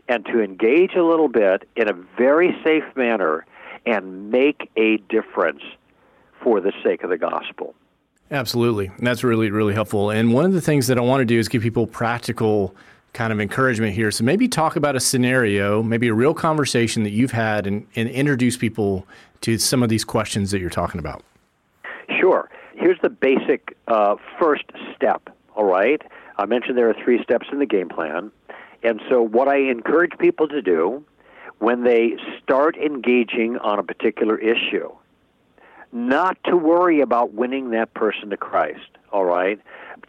and 0.08 0.26
to 0.26 0.42
engage 0.42 0.94
a 0.94 1.04
little 1.04 1.28
bit 1.28 1.68
in 1.76 1.90
a 1.90 1.94
very 2.18 2.56
safe 2.64 2.84
manner 2.96 3.46
and 3.86 4.30
make 4.32 4.70
a 4.76 4.98
difference 5.10 5.62
for 6.42 6.62
the 6.62 6.72
sake 6.84 7.04
of 7.04 7.10
the 7.10 7.18
gospel. 7.18 7.74
Absolutely. 8.32 8.92
That's 9.00 9.24
really, 9.24 9.52
really 9.52 9.74
helpful. 9.74 10.10
And 10.10 10.34
one 10.34 10.46
of 10.46 10.54
the 10.54 10.62
things 10.62 10.88
that 10.88 10.98
I 10.98 11.02
want 11.02 11.22
to 11.22 11.26
do 11.26 11.38
is 11.38 11.48
give 11.48 11.62
people 11.62 11.86
practical 11.86 12.76
kind 13.14 13.32
of 13.32 13.40
encouragement 13.40 13.94
here. 13.94 14.12
So 14.12 14.24
maybe 14.24 14.48
talk 14.48 14.76
about 14.76 14.96
a 14.96 15.00
scenario, 15.00 15.82
maybe 15.82 16.08
a 16.08 16.14
real 16.14 16.34
conversation 16.34 17.04
that 17.04 17.12
you've 17.12 17.32
had 17.32 17.66
and, 17.66 17.88
and 17.96 18.10
introduce 18.10 18.58
people 18.58 19.08
to 19.42 19.58
some 19.58 19.84
of 19.84 19.90
these 19.90 20.04
questions 20.04 20.52
that 20.52 20.60
you're 20.60 20.70
talking 20.70 21.00
about. 21.00 21.24
Sure. 22.20 22.50
Here's 22.74 23.00
the 23.02 23.10
basic 23.10 23.78
uh, 23.88 24.16
first 24.40 24.66
step, 24.96 25.30
all 25.56 25.64
right? 25.64 26.02
I 26.38 26.46
mentioned 26.46 26.78
there 26.78 26.90
are 26.90 27.04
three 27.04 27.24
steps 27.24 27.48
in 27.52 27.60
the 27.60 27.66
game 27.66 27.88
plan. 27.88 28.32
And 28.84 29.02
so, 29.10 29.22
what 29.22 29.48
I 29.48 29.58
encourage 29.58 30.12
people 30.20 30.48
to 30.50 30.62
do 30.62 31.04
when 31.60 31.84
they 31.84 32.18
start 32.44 32.76
engaging 32.78 33.58
on 33.60 33.80
a 33.80 33.84
particular 33.84 34.38
issue 34.38 34.92
not 35.92 36.38
to 36.46 36.56
worry 36.56 37.02
about 37.02 37.34
winning 37.34 37.72
that 37.72 37.94
person 37.94 38.30
to 38.30 38.38
Christ, 38.38 38.90
all 39.12 39.26
right? 39.26 39.60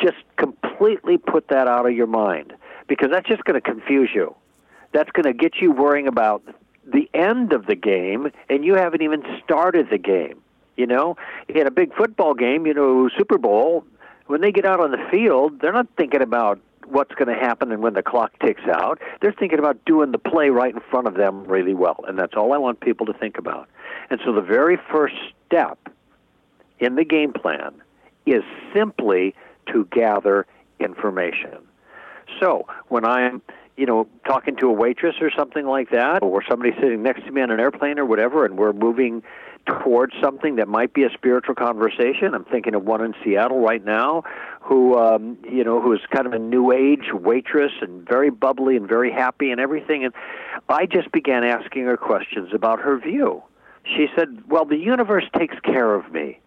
Just 0.01 0.17
completely 0.37 1.19
put 1.19 1.49
that 1.49 1.69
out 1.69 1.87
of 1.87 1.93
your 1.93 2.07
mind 2.07 2.55
because 2.89 3.11
that's 3.11 3.29
just 3.29 3.45
going 3.45 3.55
to 3.55 3.61
confuse 3.61 4.11
you. 4.15 4.35
That's 4.93 5.11
going 5.11 5.25
to 5.25 5.33
get 5.33 5.57
you 5.61 5.73
worrying 5.73 6.07
about 6.07 6.43
the 6.87 7.09
end 7.15 7.53
of 7.53 7.67
the 7.67 7.75
game 7.75 8.31
and 8.49 8.65
you 8.65 8.75
haven't 8.75 9.03
even 9.03 9.23
started 9.45 9.89
the 9.91 9.99
game. 9.99 10.43
You 10.77 10.87
know, 10.87 11.17
in 11.49 11.67
a 11.67 11.71
big 11.71 11.95
football 11.95 12.35
game, 12.35 12.67
you 12.67 12.75
know, 12.75 13.09
Super 13.17 13.39
Bowl, 13.39 13.87
when 14.27 14.43
they 14.43 14.53
get 14.53 14.67
out 14.67 14.79
on 14.79 14.91
the 14.91 15.03
field, 15.11 15.61
they're 15.61 15.73
not 15.73 15.87
thinking 15.97 16.21
about 16.21 16.61
what's 16.87 17.15
going 17.15 17.29
to 17.29 17.35
happen 17.35 17.73
and 17.73 17.83
when 17.83 17.95
the 17.95 18.03
clock 18.03 18.33
ticks 18.41 18.63
out. 18.71 19.01
They're 19.21 19.33
thinking 19.33 19.59
about 19.59 19.83
doing 19.85 20.13
the 20.13 20.19
play 20.19 20.51
right 20.51 20.75
in 20.75 20.81
front 20.91 21.07
of 21.07 21.15
them 21.15 21.45
really 21.45 21.75
well, 21.75 22.05
and 22.07 22.19
that's 22.19 22.35
all 22.37 22.53
I 22.53 22.59
want 22.59 22.81
people 22.81 23.07
to 23.07 23.13
think 23.13 23.39
about. 23.39 23.69
And 24.11 24.21
so 24.25 24.33
the 24.33 24.41
very 24.41 24.79
first 24.91 25.17
step 25.47 25.79
in 26.79 26.97
the 26.97 27.05
game 27.05 27.33
plan 27.33 27.75
is 28.27 28.43
simply 28.75 29.35
to 29.73 29.87
gather 29.93 30.47
information. 30.81 31.59
So 32.41 32.67
when 32.89 33.05
I'm 33.05 33.43
you 33.77 33.85
know, 33.85 34.09
talking 34.27 34.57
to 34.57 34.69
a 34.69 34.73
waitress 34.73 35.17
or 35.21 35.31
something 35.37 35.67
like 35.67 35.91
that, 35.91 36.23
or 36.23 36.43
somebody 36.49 36.73
sitting 36.81 37.03
next 37.03 37.25
to 37.25 37.31
me 37.31 37.43
on 37.43 37.51
an 37.51 37.61
airplane 37.61 37.99
or 37.99 38.07
whatever, 38.07 38.45
and 38.45 38.57
we're 38.57 38.73
moving 38.73 39.23
towards 39.67 40.15
something 40.23 40.57
that 40.57 40.69
might 40.69 40.95
be 40.95 41.03
a 41.05 41.11
spiritual 41.11 41.55
conversation. 41.55 42.35
I'm 42.35 42.45
thinking 42.45 42.75
of 42.75 42.85
one 42.85 43.05
in 43.05 43.15
Seattle 43.23 43.61
right 43.61 43.85
now, 43.85 44.23
who 44.61 44.97
um, 44.97 45.37
you 45.45 45.63
know, 45.63 45.81
who 45.81 45.93
is 45.93 46.01
kind 46.11 46.27
of 46.27 46.33
a 46.33 46.39
new 46.39 46.73
age 46.73 47.13
waitress 47.13 47.73
and 47.83 48.07
very 48.09 48.31
bubbly 48.31 48.77
and 48.77 48.89
very 48.89 49.13
happy 49.13 49.51
and 49.51 49.61
everything. 49.61 50.05
And 50.05 50.15
I 50.69 50.87
just 50.87 51.13
began 51.13 51.45
asking 51.45 51.85
her 51.85 51.97
questions 51.97 52.51
about 52.55 52.81
her 52.81 52.99
view 52.99 53.43
she 53.95 54.09
said, 54.17 54.43
"Well, 54.49 54.65
the 54.65 54.77
universe 54.79 55.25
takes 55.37 55.59
care 55.61 55.95
of 55.95 56.13
me." 56.13 56.41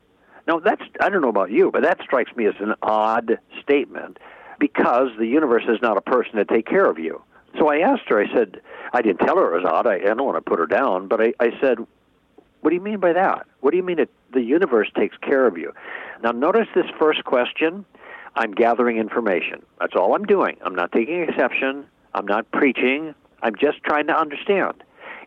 Now, 0.47 0.59
that's 0.59 0.81
I 0.99 1.09
don't 1.09 1.21
know 1.21 1.29
about 1.29 1.51
you, 1.51 1.71
but 1.71 1.83
that 1.83 2.01
strikes 2.01 2.35
me 2.35 2.45
as 2.45 2.55
an 2.59 2.73
odd 2.81 3.39
statement 3.61 4.17
because 4.57 5.09
the 5.17 5.27
universe 5.27 5.63
is 5.67 5.81
not 5.81 5.97
a 5.97 6.01
person 6.01 6.35
to 6.35 6.45
take 6.45 6.65
care 6.65 6.85
of 6.85 6.99
you. 6.99 7.21
So 7.57 7.69
I 7.69 7.79
asked 7.79 8.09
her. 8.09 8.19
I 8.19 8.31
said, 8.33 8.61
I 8.93 9.01
didn't 9.01 9.19
tell 9.25 9.37
her 9.37 9.55
it 9.55 9.63
was 9.63 9.71
odd. 9.71 9.87
I, 9.87 9.95
I 9.95 10.13
don't 10.13 10.25
want 10.25 10.37
to 10.37 10.41
put 10.41 10.59
her 10.59 10.67
down, 10.67 11.07
but 11.07 11.21
I, 11.21 11.33
I 11.39 11.51
said, 11.61 11.79
"What 12.61 12.69
do 12.69 12.75
you 12.75 12.81
mean 12.81 12.99
by 12.99 13.13
that? 13.13 13.47
What 13.61 13.71
do 13.71 13.77
you 13.77 13.83
mean 13.83 13.99
it, 13.99 14.09
the 14.33 14.41
universe 14.41 14.89
takes 14.95 15.17
care 15.17 15.45
of 15.47 15.57
you?" 15.57 15.73
Now, 16.23 16.31
notice 16.31 16.67
this 16.75 16.85
first 16.99 17.23
question. 17.23 17.85
I'm 18.35 18.51
gathering 18.51 18.97
information. 18.97 19.63
That's 19.79 19.95
all 19.95 20.15
I'm 20.15 20.25
doing. 20.25 20.57
I'm 20.61 20.75
not 20.75 20.91
taking 20.91 21.21
exception. 21.21 21.85
I'm 22.13 22.27
not 22.27 22.49
preaching. 22.51 23.15
I'm 23.41 23.55
just 23.55 23.83
trying 23.83 24.07
to 24.07 24.17
understand. 24.17 24.83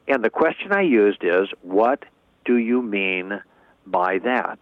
And 0.08 0.24
the 0.24 0.30
question 0.30 0.72
I 0.72 0.82
used 0.82 1.22
is, 1.22 1.48
what 1.62 2.04
do 2.44 2.56
you 2.56 2.82
mean 2.82 3.40
by 3.86 4.18
that? 4.18 4.58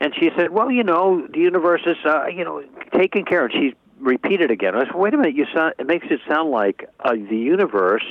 And 0.00 0.12
she 0.18 0.30
said, 0.36 0.50
"Well, 0.50 0.70
you 0.70 0.82
know, 0.82 1.26
the 1.28 1.38
universe 1.38 1.82
is, 1.86 1.96
uh, 2.04 2.26
you 2.26 2.44
know, 2.44 2.62
taken 2.92 3.24
care." 3.24 3.46
of. 3.46 3.52
she 3.52 3.74
repeated 4.00 4.50
again. 4.50 4.74
I 4.74 4.84
said, 4.84 4.94
"Wait 4.96 5.14
a 5.14 5.16
minute, 5.16 5.36
you 5.36 5.46
sound. 5.54 5.74
It 5.78 5.86
makes 5.86 6.08
it 6.10 6.20
sound 6.28 6.50
like 6.50 6.88
uh, 7.00 7.12
the 7.12 7.36
universe 7.36 8.04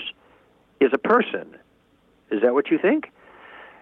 is 0.80 0.92
a 0.94 0.98
person. 0.98 1.58
Is 2.32 2.42
that 2.44 2.54
what 2.54 2.72
you 2.72 2.78
think?" 2.78 3.12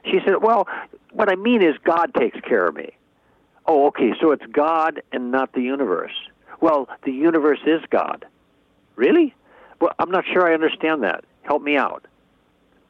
She 0.06 0.20
said, 0.26 0.42
"Well, 0.42 0.68
what 1.12 1.32
I 1.32 1.36
mean 1.36 1.62
is 1.62 1.76
God 1.84 2.16
takes 2.16 2.40
care 2.42 2.68
of 2.68 2.76
me." 2.76 2.94
Oh, 3.68 3.86
okay, 3.90 4.14
so 4.20 4.32
it's 4.32 4.46
God 4.52 5.04
and 5.12 5.32
not 5.32 5.54
the 5.54 5.62
universe. 5.62 6.16
Well, 6.62 6.90
the 7.04 7.12
universe 7.12 7.60
is 7.68 7.82
God. 7.92 8.26
Really? 8.96 9.36
Well, 9.80 9.94
I'm 10.00 10.10
not 10.10 10.26
sure 10.26 10.50
I 10.50 10.56
understand 10.56 11.04
that. 11.04 11.24
Help 11.44 11.62
me 11.62 11.78
out. 11.78 12.06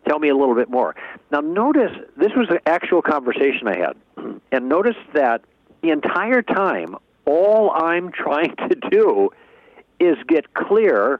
Tell 0.07 0.19
me 0.19 0.29
a 0.29 0.35
little 0.35 0.55
bit 0.55 0.69
more. 0.69 0.95
Now, 1.31 1.41
notice 1.41 1.91
this 2.17 2.31
was 2.35 2.47
an 2.49 2.59
actual 2.65 3.01
conversation 3.01 3.67
I 3.67 3.77
had. 3.77 3.95
And 4.51 4.67
notice 4.67 4.95
that 5.13 5.41
the 5.83 5.91
entire 5.91 6.41
time, 6.41 6.95
all 7.25 7.69
I'm 7.69 8.11
trying 8.11 8.55
to 8.55 8.75
do 8.89 9.29
is 9.99 10.17
get 10.27 10.53
clear 10.55 11.19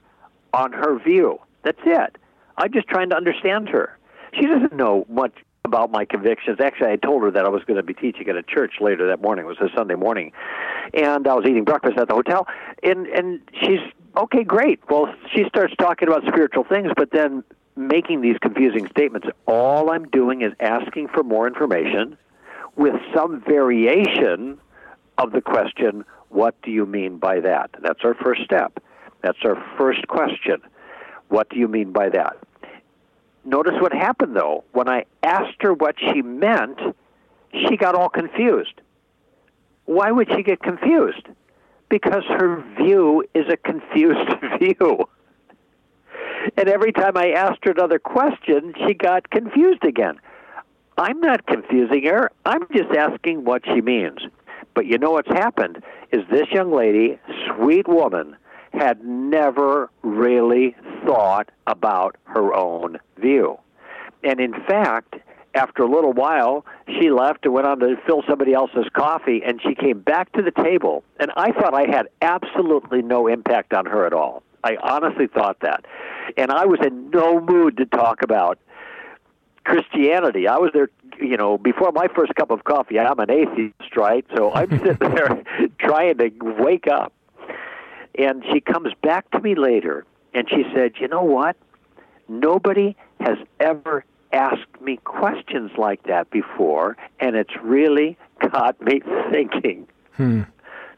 on 0.54 0.74
her 0.74 0.98
view. 1.00 1.40
That's 1.64 1.80
it. 1.86 2.18
I'm 2.58 2.72
just 2.74 2.88
trying 2.88 3.10
to 3.10 3.16
understand 3.16 3.70
her. 3.70 3.98
She 4.34 4.46
doesn't 4.46 4.74
know 4.76 5.06
much 5.10 5.34
about 5.66 5.92
my 5.92 6.06
convictions. 6.06 6.58
Actually, 6.60 6.92
I 6.92 6.96
told 6.96 7.24
her 7.24 7.32
that 7.32 7.46
I 7.46 7.50
was 7.50 7.64
going 7.64 7.78
to 7.78 7.84
be 7.84 7.94
teaching 7.94 8.28
at 8.30 8.36
a 8.36 8.44
church 8.44 8.76
later 8.82 9.08
that 9.08 9.22
morning. 9.22 9.46
It 9.46 9.48
was 9.48 9.60
a 9.60 9.70
Sunday 9.76 9.96
morning, 9.96 10.32
and 10.94 11.28
I 11.28 11.34
was 11.34 11.46
eating 11.48 11.64
breakfast 11.64 11.98
at 11.98 12.08
the 12.08 12.16
hotel. 12.16 12.48
And 12.84 13.08
and 13.08 13.42
she's 13.62 13.80
okay, 14.18 14.44
great. 14.44 14.80
Well, 14.90 15.14
she 15.34 15.46
starts 15.48 15.74
talking 15.80 16.08
about 16.08 16.24
spiritual 16.28 16.64
things, 16.64 16.92
but 16.96 17.12
then 17.12 17.44
making 17.80 18.22
these 18.22 18.38
confusing 18.42 18.88
statements. 18.90 19.28
All 19.48 19.90
I'm 19.90 20.08
doing 20.10 20.42
is 20.42 20.52
asking 20.60 21.08
for 21.08 21.24
more 21.24 21.48
information 21.48 22.18
with 22.76 22.94
some 23.16 23.42
variation 23.42 24.60
of 25.18 25.32
the 25.32 25.42
question, 25.42 26.04
What 26.28 26.62
do 26.62 26.72
you 26.72 26.86
mean 26.86 27.18
by 27.18 27.40
that? 27.40 27.72
That's 27.82 28.02
our 28.04 28.14
first 28.16 28.44
step. 28.44 28.84
That's 29.22 29.38
our 29.44 29.56
first 29.78 30.08
question. 30.08 30.62
What 31.30 31.50
do 31.50 31.58
you 31.58 31.68
mean 31.68 31.92
by 31.92 32.10
that? 32.10 32.38
Notice 33.46 33.76
what 33.80 33.94
happened, 33.94 34.36
though. 34.36 34.66
When 34.74 34.90
I 34.90 35.06
asked 35.24 35.62
her 35.62 35.74
what 35.74 35.96
she 36.00 36.22
meant, 36.22 36.80
she 37.54 37.78
got 37.78 37.96
all 37.96 38.10
confused. 38.10 38.82
Why 39.86 40.12
would 40.12 40.30
she 40.36 40.44
get 40.44 40.62
confused? 40.62 41.28
Because 41.90 42.24
her 42.28 42.64
view 42.78 43.24
is 43.34 43.46
a 43.50 43.58
confused 43.58 44.30
view. 44.60 45.08
And 46.58 46.70
every 46.70 46.92
time 46.92 47.18
I 47.18 47.32
asked 47.32 47.64
her 47.64 47.72
another 47.72 48.00
question, 48.00 48.74
she 48.86 48.94
got 48.94 49.30
confused 49.30 49.84
again. 49.84 50.20
I'm 50.98 51.20
not 51.22 51.46
confusing 51.46 52.06
her. 52.06 52.32
I'm 52.46 52.68
just 52.76 52.92
asking 52.92 53.46
what 53.46 53.64
she 53.66 53.82
means. 53.82 54.20
But 54.74 54.86
you 54.86 54.98
know 54.98 55.12
what's 55.12 55.30
happened 55.30 55.84
is 56.12 56.24
this 56.30 56.48
young 56.52 56.72
lady, 56.72 57.20
sweet 57.48 57.88
woman, 57.88 58.36
had 58.74 59.04
never 59.04 59.90
really 60.04 60.76
thought 61.06 61.50
about 61.68 62.18
her 62.26 62.54
own 62.54 62.98
view. 63.18 63.58
And 64.24 64.40
in 64.40 64.54
fact, 64.68 65.16
after 65.56 65.84
a 65.84 65.90
little 65.90 66.14
while, 66.14 66.66
she 67.00 67.10
left 67.10 67.46
and 67.46 67.54
went 67.54 67.66
on 67.66 67.80
to 67.80 67.96
fill 68.06 68.24
somebody 68.28 68.54
else's 68.54 68.86
coffee, 68.94 69.42
and 69.46 69.60
she 69.62 69.74
came 69.74 70.00
back 70.00 70.32
to 70.34 70.42
the 70.42 70.52
table. 70.52 71.04
And 71.20 71.32
I 71.36 71.52
thought 71.52 71.74
I 71.74 71.90
had 71.90 72.10
absolutely 72.22 73.02
no 73.02 73.28
impact 73.28 73.74
on 73.74 73.86
her 73.86 74.06
at 74.06 74.14
all. 74.14 74.44
I 74.64 74.78
honestly 74.82 75.28
thought 75.28 75.60
that. 75.62 75.86
And 76.38 76.52
I 76.52 76.66
was 76.66 76.80
in 76.86 77.10
no 77.10 77.40
mood 77.40 77.78
to 77.78 77.86
talk 77.86 78.22
about 78.22 78.60
Christianity. 79.64 80.48
I 80.48 80.58
was 80.58 80.72
there, 80.74 80.90
you 81.20 81.38
know, 81.38 81.58
before 81.58 81.92
my 81.92 82.08
first 82.16 82.36
cup 82.36 82.52
of 82.52 82.64
coffee. 82.64 83.00
I'm 83.00 83.20
an 83.20 83.32
atheist, 83.32 83.96
right? 83.96 84.26
So 84.36 84.52
I'm 84.54 84.70
sitting 84.84 85.16
there 85.16 85.44
trying 85.80 86.18
to 86.18 86.32
wake 86.42 86.88
up. 86.88 87.14
And 88.18 88.44
she 88.52 88.60
comes 88.60 88.94
back 89.02 89.30
to 89.32 89.40
me 89.40 89.56
later 89.56 90.06
and 90.34 90.50
she 90.50 90.64
said, 90.74 90.94
You 91.00 91.08
know 91.08 91.24
what? 91.24 91.56
Nobody 92.28 92.96
has 93.20 93.38
ever 93.60 94.06
asked 94.32 94.82
me 94.82 94.98
questions 94.98 95.72
like 95.78 96.04
that 96.04 96.30
before, 96.30 96.98
and 97.20 97.36
it's 97.36 97.56
really 97.64 98.18
got 98.52 98.80
me 98.82 99.02
thinking. 99.32 99.88
Hmm. 100.14 100.44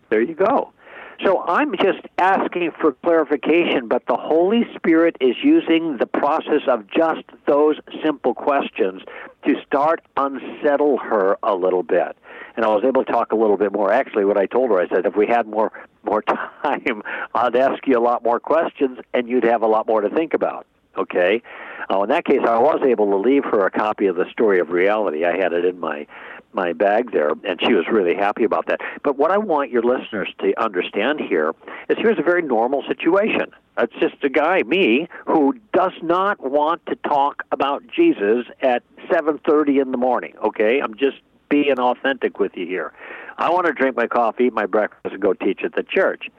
There 0.10 0.22
you 0.22 0.36
go. 0.36 0.74
So 1.24 1.44
I'm 1.48 1.74
just 1.78 2.00
asking 2.18 2.72
for 2.80 2.94
clarification, 2.94 3.88
but 3.88 4.04
the 4.08 4.16
Holy 4.16 4.64
Spirit 4.76 5.18
is 5.22 5.36
using 5.44 5.98
the 5.98 6.08
process 6.08 6.62
of 6.68 6.90
just 6.90 7.24
those 7.46 7.76
simple 8.04 8.34
questions 8.34 9.04
to 9.46 9.56
start 9.66 10.02
unsettle 10.18 10.98
her 10.98 11.38
a 11.44 11.54
little 11.54 11.84
bit. 11.84 12.18
And 12.56 12.66
I 12.66 12.70
was 12.70 12.84
able 12.84 13.06
to 13.06 13.12
talk 13.12 13.32
a 13.32 13.36
little 13.36 13.58
bit 13.58 13.72
more. 13.72 13.92
Actually, 13.92 14.26
what 14.26 14.38
I 14.38 14.48
told 14.48 14.72
her, 14.72 14.80
I 14.80 14.88
said, 14.88 15.06
if 15.06 15.16
we 15.16 15.28
had 15.28 15.48
more 15.48 15.72
more 16.04 16.22
time, 16.64 17.04
I'd 17.36 17.56
ask 17.56 17.86
you 17.86 17.98
a 17.98 18.02
lot 18.02 18.24
more 18.24 18.40
questions, 18.40 18.98
and 19.14 19.30
you'd 19.30 19.44
have 19.44 19.62
a 19.62 19.68
lot 19.68 19.88
more 19.88 20.02
to 20.02 20.10
think 20.10 20.34
about. 20.34 20.66
Okay. 20.98 21.42
Uh, 21.90 22.04
in 22.04 22.10
that 22.10 22.26
case, 22.26 22.42
I 22.46 22.58
was 22.60 22.82
able 22.86 23.10
to 23.12 23.18
leave 23.18 23.44
her 23.46 23.66
a 23.66 23.72
copy 23.72 24.08
of 24.08 24.16
the 24.16 24.30
story 24.32 24.60
of 24.60 24.70
reality. 24.70 25.26
I 25.26 25.36
had 25.38 25.54
it 25.54 25.66
in 25.66 25.80
my 25.80 26.08
my 26.54 26.74
bag 26.74 27.14
there, 27.14 27.32
and 27.46 27.60
she 27.66 27.74
was 27.74 27.86
really 27.90 28.14
happy 28.14 28.44
about 28.44 28.66
that. 28.68 28.82
But 29.04 29.18
what 29.18 29.32
I 29.32 29.38
want 29.38 29.72
your 29.72 29.84
listeners 29.84 30.28
to 30.40 30.54
understand 30.62 31.22
here 31.22 31.54
is 31.88 31.98
here's 31.98 32.20
a 32.20 32.24
very 32.24 32.42
normal 32.42 32.84
situation. 32.88 33.54
It's 33.78 33.94
just 34.02 34.22
a 34.24 34.30
guy, 34.30 34.64
me, 34.64 35.08
who 35.26 35.56
does 35.74 35.94
not 36.02 36.42
want 36.42 36.86
to 36.88 36.96
talk 36.96 37.44
about 37.54 37.84
Jesus 37.88 38.46
at 38.62 38.84
7:30 39.10 39.80
in 39.80 39.92
the 39.92 39.98
morning. 39.98 40.34
Okay, 40.44 40.82
I'm 40.82 40.96
just 40.96 41.18
being 41.48 41.80
authentic 41.80 42.40
with 42.40 42.56
you 42.56 42.66
here. 42.66 42.92
I 43.38 43.50
want 43.50 43.66
to 43.66 43.74
drink 43.74 43.96
my 43.96 44.08
coffee, 44.08 44.46
eat 44.46 44.54
my 44.54 44.66
breakfast, 44.66 45.14
and 45.14 45.22
go 45.22 45.34
teach 45.34 45.62
at 45.64 45.74
the 45.74 45.84
church. 45.84 46.30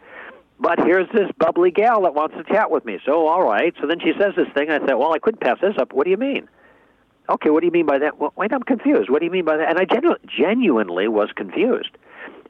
But 0.62 0.78
here's 0.78 1.08
this 1.12 1.28
bubbly 1.38 1.72
gal 1.72 2.02
that 2.02 2.14
wants 2.14 2.36
to 2.36 2.44
chat 2.44 2.70
with 2.70 2.84
me. 2.84 3.00
So, 3.04 3.26
all 3.26 3.42
right. 3.42 3.74
So 3.80 3.88
then 3.88 3.98
she 3.98 4.12
says 4.16 4.34
this 4.36 4.46
thing. 4.54 4.70
I 4.70 4.78
said, 4.78 4.94
well, 4.94 5.12
I 5.12 5.18
couldn't 5.18 5.40
pass 5.40 5.58
this 5.60 5.74
up. 5.76 5.92
What 5.92 6.04
do 6.04 6.10
you 6.12 6.16
mean? 6.16 6.48
Okay, 7.28 7.50
what 7.50 7.60
do 7.60 7.66
you 7.66 7.72
mean 7.72 7.86
by 7.86 7.98
that? 7.98 8.20
Well, 8.20 8.32
wait, 8.36 8.52
I'm 8.52 8.62
confused. 8.62 9.10
What 9.10 9.18
do 9.18 9.24
you 9.24 9.32
mean 9.32 9.44
by 9.44 9.56
that? 9.56 9.68
And 9.68 9.78
I 9.80 9.84
genu- 9.84 10.14
genuinely 10.24 11.08
was 11.08 11.30
confused. 11.34 11.90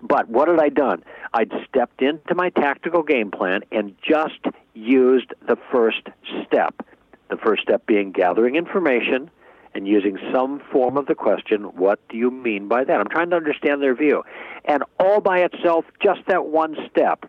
But 0.02 0.28
what 0.28 0.48
had 0.48 0.60
I 0.60 0.68
done? 0.68 1.02
I'd 1.32 1.52
stepped 1.66 2.02
into 2.02 2.34
my 2.34 2.50
tactical 2.50 3.02
game 3.02 3.30
plan 3.30 3.62
and 3.72 3.94
just 4.06 4.44
used 4.74 5.32
the 5.48 5.56
first 5.70 6.02
step. 6.46 6.86
The 7.30 7.38
first 7.38 7.62
step 7.62 7.86
being 7.86 8.12
gathering 8.12 8.56
information 8.56 9.30
and 9.74 9.88
using 9.88 10.18
some 10.30 10.60
form 10.70 10.98
of 10.98 11.06
the 11.06 11.14
question, 11.14 11.62
what 11.76 12.06
do 12.10 12.18
you 12.18 12.30
mean 12.30 12.68
by 12.68 12.84
that? 12.84 13.00
I'm 13.00 13.08
trying 13.08 13.30
to 13.30 13.36
understand 13.36 13.80
their 13.80 13.94
view. 13.94 14.22
And 14.66 14.82
all 15.00 15.22
by 15.22 15.38
itself, 15.38 15.86
just 16.02 16.20
that 16.26 16.44
one 16.44 16.76
step 16.90 17.24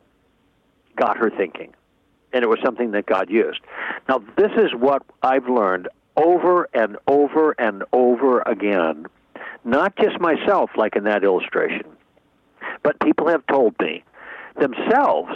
got 0.95 1.17
her 1.17 1.29
thinking. 1.29 1.73
And 2.31 2.43
it 2.43 2.47
was 2.47 2.59
something 2.63 2.91
that 2.91 3.05
God 3.05 3.29
used. 3.29 3.59
Now, 4.09 4.23
this 4.37 4.51
is 4.57 4.73
what 4.73 5.03
I've 5.21 5.47
learned 5.47 5.87
over 6.15 6.67
and 6.73 6.97
over 7.07 7.55
and 7.59 7.83
over 7.91 8.41
again, 8.41 9.05
not 9.63 9.95
just 9.95 10.19
myself, 10.19 10.71
like 10.75 10.95
in 10.95 11.03
that 11.03 11.23
illustration, 11.23 11.85
but 12.81 12.99
people 12.99 13.27
have 13.27 13.45
told 13.47 13.75
me 13.79 14.03
themselves 14.59 15.31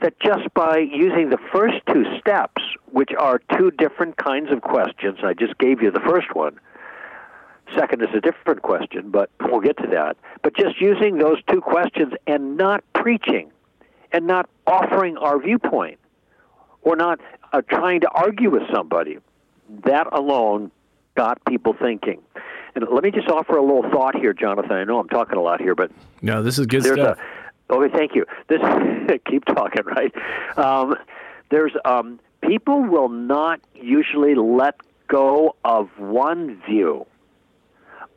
that 0.00 0.18
just 0.20 0.52
by 0.54 0.78
using 0.78 1.30
the 1.30 1.38
first 1.52 1.76
two 1.92 2.04
steps, 2.20 2.62
which 2.92 3.10
are 3.18 3.40
two 3.56 3.70
different 3.72 4.16
kinds 4.16 4.50
of 4.52 4.62
questions, 4.62 5.18
I 5.24 5.34
just 5.34 5.58
gave 5.58 5.82
you 5.82 5.90
the 5.90 6.00
first 6.00 6.34
one. 6.34 6.58
Second 7.76 8.02
is 8.02 8.08
a 8.14 8.20
different 8.20 8.62
question, 8.62 9.10
but 9.10 9.30
we'll 9.40 9.60
get 9.60 9.76
to 9.78 9.88
that. 9.88 10.16
But 10.42 10.56
just 10.56 10.80
using 10.80 11.18
those 11.18 11.38
two 11.50 11.60
questions 11.60 12.14
and 12.26 12.56
not 12.56 12.82
preaching 12.94 13.50
and 14.12 14.26
not 14.26 14.48
offering 14.66 15.16
our 15.16 15.38
viewpoint 15.40 15.98
or 16.82 16.96
not 16.96 17.20
uh, 17.52 17.62
trying 17.62 18.00
to 18.00 18.08
argue 18.08 18.50
with 18.50 18.62
somebody, 18.72 19.18
that 19.84 20.06
alone 20.12 20.70
got 21.14 21.44
people 21.46 21.74
thinking. 21.80 22.20
And 22.74 22.86
let 22.90 23.02
me 23.02 23.10
just 23.10 23.28
offer 23.28 23.56
a 23.56 23.62
little 23.62 23.90
thought 23.90 24.16
here, 24.16 24.32
Jonathan. 24.32 24.72
I 24.72 24.84
know 24.84 25.00
I'm 25.00 25.08
talking 25.08 25.36
a 25.36 25.42
lot 25.42 25.60
here, 25.60 25.74
but 25.74 25.90
no, 26.22 26.42
this 26.42 26.58
is 26.58 26.66
good 26.66 26.84
stuff. 26.84 27.18
A, 27.70 27.74
okay, 27.74 27.96
thank 27.96 28.14
you. 28.14 28.24
This 28.48 28.60
keep 29.26 29.44
talking, 29.46 29.84
right? 29.84 30.12
Um, 30.56 30.94
there's 31.50 31.72
um, 31.84 32.20
people 32.40 32.82
will 32.82 33.08
not 33.08 33.60
usually 33.74 34.34
let 34.34 34.76
go 35.08 35.56
of 35.64 35.88
one 35.98 36.62
view 36.68 37.06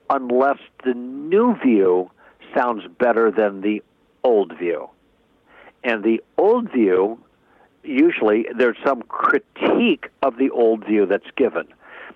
unless 0.10 0.60
the 0.84 0.93
new 0.93 1.56
view 1.63 2.12
sounds 2.56 2.84
better 2.99 3.32
than 3.32 3.62
the 3.62 3.82
old 4.23 4.58
view. 4.58 4.89
And 5.84 6.04
the 6.04 6.22
old 6.38 6.72
view, 6.72 7.20
usually 7.84 8.46
there's 8.56 8.78
some 8.86 9.02
critique 9.04 10.08
of 10.22 10.38
the 10.38 10.50
old 10.52 10.86
view 10.86 11.06
that's 11.06 11.30
given. 11.36 11.67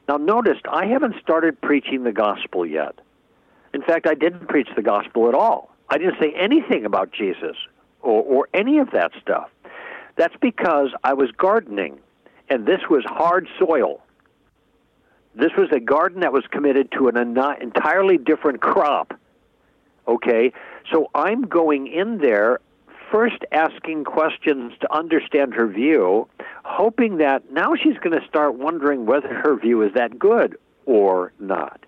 Now, 0.08 0.18
notice 0.18 0.58
I 0.70 0.86
haven't 0.86 1.16
started 1.22 1.60
preaching 1.62 2.04
the 2.04 2.12
gospel 2.12 2.66
yet. 2.66 3.00
In 3.74 3.82
fact, 3.82 4.08
I 4.08 4.14
didn't 4.14 4.48
preach 4.48 4.70
the 4.76 4.84
gospel 4.84 5.28
at 5.28 5.34
all. 5.34 5.76
I 5.90 5.98
didn't 5.98 6.20
say 6.20 6.34
anything 6.34 6.86
about 6.86 7.12
Jesus 7.12 7.58
or, 8.02 8.24
or 8.24 8.50
any 8.54 8.78
of 8.78 8.92
that 8.92 9.12
stuff. 9.22 9.50
That's 10.16 10.36
because 10.40 10.90
I 11.04 11.14
was 11.14 11.32
gardening, 11.32 12.00
and 12.50 12.66
this 12.66 12.82
was 12.90 13.04
hard 13.06 13.48
soil. 13.60 14.02
This 15.34 15.52
was 15.58 15.70
a 15.74 15.80
garden 15.80 16.22
that 16.22 16.32
was 16.32 16.46
committed 16.50 16.92
to 16.94 17.10
an 17.10 17.18
entirely 17.18 18.18
different 18.18 18.62
crop. 18.62 19.14
Okay? 20.08 20.54
So 20.92 21.10
I'm 21.14 21.42
going 21.42 21.88
in 21.88 22.20
there 22.20 22.62
first 23.12 23.44
asking 23.52 24.04
questions 24.04 24.74
to 24.82 24.94
understand 24.94 25.54
her 25.54 25.68
view, 25.68 26.28
hoping 26.64 27.18
that 27.18 27.52
now 27.52 27.74
she's 27.76 27.98
going 27.98 28.20
to 28.20 28.28
start 28.28 28.56
wondering 28.56 29.06
whether 29.06 29.34
her 29.34 29.56
view 29.58 29.82
is 29.82 29.94
that 29.94 30.18
good 30.18 30.58
or 30.86 31.32
not. 31.40 31.82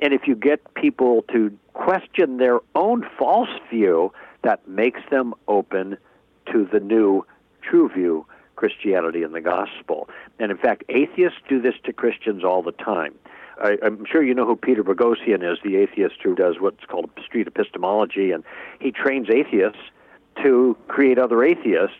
And 0.00 0.12
if 0.12 0.26
you 0.26 0.34
get 0.34 0.74
people 0.74 1.24
to 1.32 1.56
question 1.72 2.38
their 2.38 2.60
own 2.74 3.06
false 3.18 3.48
view, 3.70 4.12
that 4.42 4.66
makes 4.68 5.00
them 5.10 5.34
open 5.48 5.96
to 6.52 6.68
the 6.70 6.80
new 6.80 7.24
true 7.62 7.88
view, 7.88 8.26
Christianity 8.56 9.22
and 9.22 9.34
the 9.34 9.40
gospel. 9.40 10.08
And 10.38 10.50
in 10.50 10.58
fact, 10.58 10.84
atheists 10.88 11.38
do 11.48 11.60
this 11.60 11.74
to 11.84 11.92
Christians 11.92 12.44
all 12.44 12.62
the 12.62 12.72
time. 12.72 13.14
I, 13.62 13.78
am 13.82 14.04
sure 14.10 14.22
you 14.22 14.34
know 14.34 14.46
who 14.46 14.56
Peter 14.56 14.82
Boghossian 14.82 15.42
is, 15.50 15.58
the 15.62 15.76
atheist 15.76 16.16
who 16.22 16.34
does 16.34 16.56
what's 16.60 16.84
called 16.84 17.10
street 17.24 17.46
epistemology, 17.46 18.32
and 18.32 18.44
he 18.80 18.90
trains 18.90 19.28
atheists 19.30 19.80
to 20.42 20.76
create 20.88 21.18
other 21.18 21.42
atheists, 21.42 21.96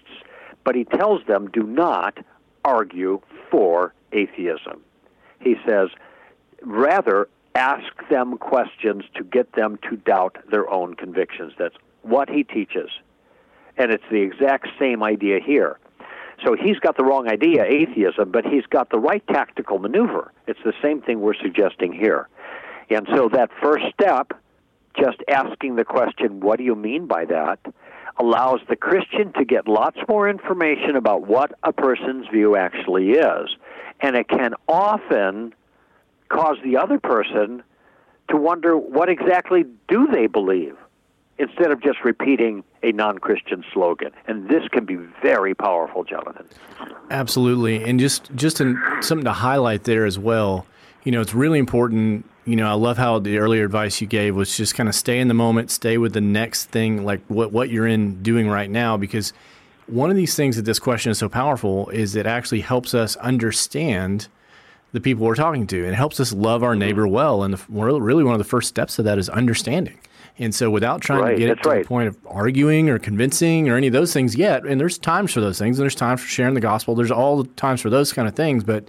but 0.64 0.75
he 0.75 0.85
tells 0.85 1.25
them 1.27 1.51
do 1.51 1.62
not 1.62 2.18
argue 2.64 3.20
for 3.51 3.94
atheism. 4.12 4.81
He 5.40 5.57
says, 5.66 5.90
rather, 6.62 7.29
ask 7.55 7.92
them 8.11 8.38
questions 8.38 9.05
to 9.14 9.25
get 9.25 9.53
them 9.53 9.79
to 9.88 9.97
doubt 9.97 10.38
their 10.51 10.68
own 10.70 10.94
convictions. 10.94 11.53
That's 11.59 11.77
what 12.03 12.29
he 12.29 12.44
teaches. 12.44 12.90
And 13.77 13.90
it's 13.92 14.05
the 14.11 14.23
exact 14.23 14.68
same 14.79 15.03
idea 15.03 15.40
here. 15.44 15.79
So 16.44 16.57
he's 16.57 16.79
got 16.79 16.97
the 16.97 17.05
wrong 17.05 17.29
idea, 17.29 17.64
atheism, 17.64 18.31
but 18.31 18.44
he's 18.44 18.66
got 18.66 18.90
the 18.90 18.99
right 18.99 19.25
tactical 19.29 19.79
maneuver. 19.79 20.33
It's 20.47 20.61
the 20.64 20.75
same 20.83 21.01
thing 21.01 21.20
we're 21.20 21.35
suggesting 21.35 21.92
here. 21.92 22.29
And 22.90 23.07
so 23.14 23.29
that 23.31 23.51
first 23.62 23.85
step, 23.92 24.33
just 24.99 25.18
asking 25.29 25.77
the 25.77 25.85
question, 25.85 26.40
what 26.40 26.59
do 26.59 26.64
you 26.64 26.75
mean 26.75 27.07
by 27.07 27.25
that, 27.27 27.59
allows 28.18 28.61
the 28.68 28.77
Christian 28.77 29.33
to 29.35 29.44
get 29.44 29.66
lots 29.66 29.98
more 30.09 30.29
information 30.29 30.96
about 30.96 31.27
what 31.27 31.53
a 31.62 31.72
person's 31.72 32.27
view 32.29 32.57
actually 32.57 33.11
is. 33.11 33.48
And 34.00 34.16
it 34.16 34.29
can 34.29 34.55
often 34.68 35.55
cause 36.29 36.57
the 36.64 36.77
other 36.77 36.98
person 36.98 37.62
to 38.29 38.37
wonder 38.37 38.77
what 38.77 39.09
exactly 39.09 39.64
do 39.88 40.07
they 40.12 40.27
believe 40.27 40.77
instead 41.38 41.70
of 41.72 41.83
just 41.83 41.98
repeating 42.05 42.62
a 42.83 42.92
non-Christian 42.92 43.64
slogan. 43.72 44.11
And 44.27 44.48
this 44.48 44.62
can 44.70 44.85
be 44.85 44.96
very 45.22 45.55
powerful, 45.55 46.05
Jonathan. 46.05 46.46
Absolutely. 47.11 47.83
And 47.83 47.98
just 47.98 48.31
just 48.35 48.61
in, 48.61 48.81
something 49.00 49.24
to 49.24 49.33
highlight 49.33 49.85
there 49.85 50.07
as 50.07 50.18
well, 50.18 50.66
you 51.05 51.12
know, 51.12 51.21
it's 51.21 51.35
really 51.35 51.59
important 51.59 52.29
you 52.47 52.57
know, 52.57 52.69
I 52.69 52.75
love 52.75 52.99
how 52.99 53.19
the 53.19 53.38
earlier 53.38 53.64
advice 53.64 54.01
you 54.01 54.07
gave 54.07 54.37
was 54.37 54.55
just 54.55 54.75
kind 54.75 54.88
of 54.88 54.95
stay 54.95 55.19
in 55.19 55.29
the 55.29 55.35
moment, 55.35 55.71
stay 55.71 55.97
with 55.97 56.12
the 56.12 56.21
next 56.21 56.67
thing, 56.67 57.05
like 57.05 57.23
what 57.29 57.53
what 57.53 57.71
you're 57.71 57.87
in 57.87 58.23
doing 58.23 58.49
right 58.49 58.71
now, 58.71 58.97
because 58.97 59.33
one 59.87 60.11
of 60.11 60.17
these 60.17 60.35
things 60.35 60.57
that 60.57 60.62
this 60.62 60.79
question 60.79 61.11
is 61.11 61.19
so 61.19 61.29
powerful 61.29 61.88
is 61.90 62.17
it 62.17 62.27
actually 62.27 62.61
helps 62.61 62.95
us 62.95 63.17
understand 63.17 64.29
the 64.93 65.01
people 65.01 65.27
we're 65.27 65.35
talking 65.35 65.67
to. 65.67 65.85
It 65.85 65.95
helps 65.95 66.21
us 66.21 66.33
love 66.33 66.62
our 66.62 66.73
mm-hmm. 66.73 66.81
neighbor 66.81 67.09
well. 67.09 67.43
And 67.43 67.55
the, 67.55 67.61
really, 67.69 68.25
one 68.25 68.35
of 68.35 68.38
the 68.38 68.45
first 68.45 68.69
steps 68.69 68.99
of 68.99 69.05
that 69.07 69.19
is 69.19 69.29
understanding. 69.29 69.99
And 70.38 70.55
so, 70.55 70.71
without 70.71 71.01
trying 71.01 71.21
right, 71.21 71.33
to 71.33 71.38
get 71.38 71.51
it 71.51 71.62
to 71.62 71.69
right. 71.69 71.83
the 71.83 71.88
point 71.88 72.09
of 72.09 72.19
arguing 72.27 72.90
or 72.90 72.99
convincing 72.99 73.69
or 73.69 73.77
any 73.77 73.87
of 73.87 73.93
those 73.93 74.12
things 74.12 74.35
yet, 74.35 74.64
and 74.64 74.81
there's 74.81 74.99
times 74.99 75.33
for 75.33 75.40
those 75.40 75.59
things, 75.59 75.79
and 75.79 75.85
there's 75.85 75.95
times 75.95 76.23
for 76.23 76.29
sharing 76.29 76.55
the 76.55 76.61
gospel, 76.61 76.95
there's 76.95 77.11
all 77.11 77.43
the 77.43 77.49
times 77.51 77.81
for 77.81 77.88
those 77.88 78.12
kind 78.12 78.27
of 78.27 78.35
things. 78.35 78.64
But 78.64 78.88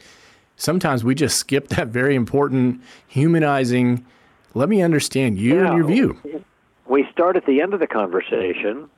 sometimes 0.56 1.04
we 1.04 1.16
just 1.16 1.38
skip 1.38 1.68
that 1.70 1.88
very 1.88 2.16
important, 2.16 2.82
humanizing, 3.08 4.06
let 4.54 4.70
me 4.70 4.82
understand 4.82 5.38
you 5.38 5.56
yeah, 5.56 5.68
and 5.68 5.78
your 5.78 5.86
view. 5.86 6.44
We 6.88 7.08
start 7.12 7.36
at 7.36 7.46
the 7.46 7.62
end 7.62 7.74
of 7.74 7.80
the 7.80 7.88
conversation 7.88 8.90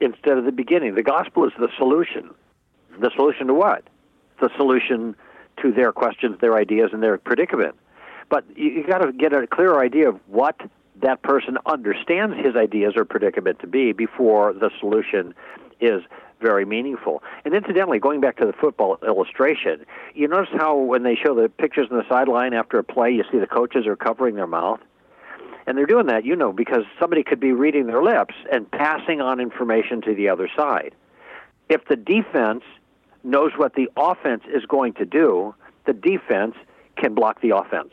instead 0.00 0.38
of 0.38 0.44
the 0.44 0.52
beginning. 0.52 0.94
The 0.94 1.02
gospel 1.02 1.44
is 1.44 1.52
the 1.58 1.68
solution. 1.76 2.30
The 3.00 3.10
solution 3.16 3.48
to 3.48 3.54
what? 3.54 3.84
The 4.40 4.50
solution 4.56 5.16
to 5.62 5.72
their 5.72 5.92
questions, 5.92 6.38
their 6.40 6.56
ideas, 6.56 6.90
and 6.92 7.02
their 7.02 7.18
predicament. 7.18 7.74
But 8.28 8.44
you, 8.56 8.70
you 8.70 8.86
got 8.86 8.98
to 8.98 9.12
get 9.12 9.32
a 9.32 9.46
clearer 9.46 9.82
idea 9.82 10.08
of 10.08 10.20
what 10.26 10.60
that 11.02 11.22
person 11.22 11.58
understands 11.66 12.36
his 12.36 12.56
ideas 12.56 12.94
or 12.96 13.04
predicament 13.04 13.58
to 13.60 13.66
be 13.66 13.92
before 13.92 14.52
the 14.52 14.70
solution 14.78 15.34
is 15.80 16.02
very 16.40 16.64
meaningful. 16.64 17.22
And 17.44 17.54
incidentally, 17.54 17.98
going 17.98 18.20
back 18.20 18.36
to 18.38 18.46
the 18.46 18.52
football 18.52 18.98
illustration, 19.06 19.84
you 20.14 20.28
notice 20.28 20.50
how 20.56 20.76
when 20.76 21.02
they 21.02 21.14
show 21.14 21.34
the 21.34 21.48
pictures 21.48 21.88
on 21.90 21.98
the 21.98 22.08
sideline 22.08 22.54
after 22.54 22.78
a 22.78 22.84
play, 22.84 23.10
you 23.10 23.24
see 23.30 23.38
the 23.38 23.46
coaches 23.46 23.86
are 23.86 23.96
covering 23.96 24.34
their 24.34 24.46
mouth? 24.46 24.80
And 25.66 25.78
they're 25.78 25.86
doing 25.86 26.06
that, 26.06 26.24
you 26.24 26.36
know, 26.36 26.52
because 26.52 26.84
somebody 27.00 27.22
could 27.22 27.40
be 27.40 27.52
reading 27.52 27.86
their 27.86 28.02
lips 28.02 28.34
and 28.52 28.70
passing 28.70 29.20
on 29.20 29.40
information 29.40 30.02
to 30.02 30.14
the 30.14 30.28
other 30.28 30.48
side. 30.54 30.94
If 31.68 31.86
the 31.88 31.96
defense 31.96 32.62
knows 33.22 33.52
what 33.56 33.74
the 33.74 33.88
offense 33.96 34.42
is 34.52 34.66
going 34.66 34.92
to 34.94 35.06
do, 35.06 35.54
the 35.86 35.94
defense 35.94 36.54
can 36.96 37.14
block 37.14 37.40
the 37.40 37.56
offense. 37.56 37.92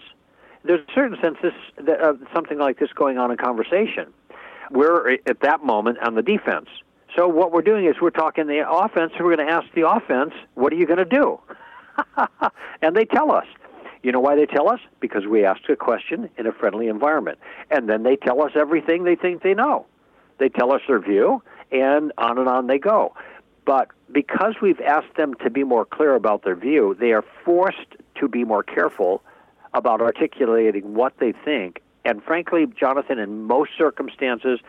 There's 0.63 0.81
a 0.87 0.93
certain 0.93 1.17
sense 1.21 1.37
this, 1.41 1.53
uh, 1.87 2.13
something 2.33 2.59
like 2.59 2.79
this 2.79 2.91
going 2.93 3.17
on 3.17 3.31
in 3.31 3.37
conversation. 3.37 4.13
We're 4.69 5.17
at 5.25 5.39
that 5.41 5.63
moment 5.63 5.97
on 5.99 6.15
the 6.15 6.21
defense. 6.21 6.67
So 7.15 7.27
what 7.27 7.51
we're 7.51 7.61
doing 7.61 7.85
is 7.85 7.95
we're 8.01 8.09
talking 8.09 8.47
the 8.47 8.63
offense. 8.69 9.13
We're 9.19 9.35
going 9.35 9.47
to 9.47 9.53
ask 9.53 9.65
the 9.73 9.87
offense, 9.87 10.33
"What 10.53 10.71
are 10.71 10.77
you 10.77 10.85
going 10.85 10.99
to 10.99 11.05
do?" 11.05 11.39
and 12.81 12.95
they 12.95 13.05
tell 13.05 13.31
us. 13.31 13.45
You 14.03 14.11
know 14.11 14.19
why 14.19 14.35
they 14.35 14.47
tell 14.47 14.67
us? 14.69 14.79
Because 14.99 15.27
we 15.27 15.45
ask 15.45 15.61
a 15.69 15.75
question 15.75 16.29
in 16.37 16.47
a 16.47 16.51
friendly 16.51 16.87
environment, 16.87 17.37
and 17.69 17.87
then 17.87 18.03
they 18.03 18.15
tell 18.15 18.41
us 18.41 18.51
everything 18.55 19.03
they 19.03 19.15
think 19.15 19.43
they 19.43 19.53
know. 19.53 19.85
They 20.39 20.49
tell 20.49 20.71
us 20.73 20.81
their 20.87 20.99
view, 20.99 21.43
and 21.71 22.11
on 22.17 22.39
and 22.39 22.47
on 22.47 22.67
they 22.67 22.79
go. 22.79 23.13
But 23.65 23.89
because 24.11 24.55
we've 24.61 24.81
asked 24.81 25.15
them 25.17 25.35
to 25.35 25.49
be 25.51 25.63
more 25.63 25.85
clear 25.85 26.15
about 26.15 26.43
their 26.43 26.55
view, 26.55 26.95
they 26.99 27.11
are 27.11 27.23
forced 27.45 27.95
to 28.15 28.27
be 28.27 28.43
more 28.43 28.63
careful 28.63 29.21
about 29.73 30.01
articulating 30.01 30.95
what 30.95 31.13
they 31.19 31.33
think. 31.45 31.81
And 32.03 32.23
frankly, 32.23 32.65
Jonathan, 32.65 33.19
in 33.19 33.43
most 33.43 33.71
circumstances, 33.77 34.59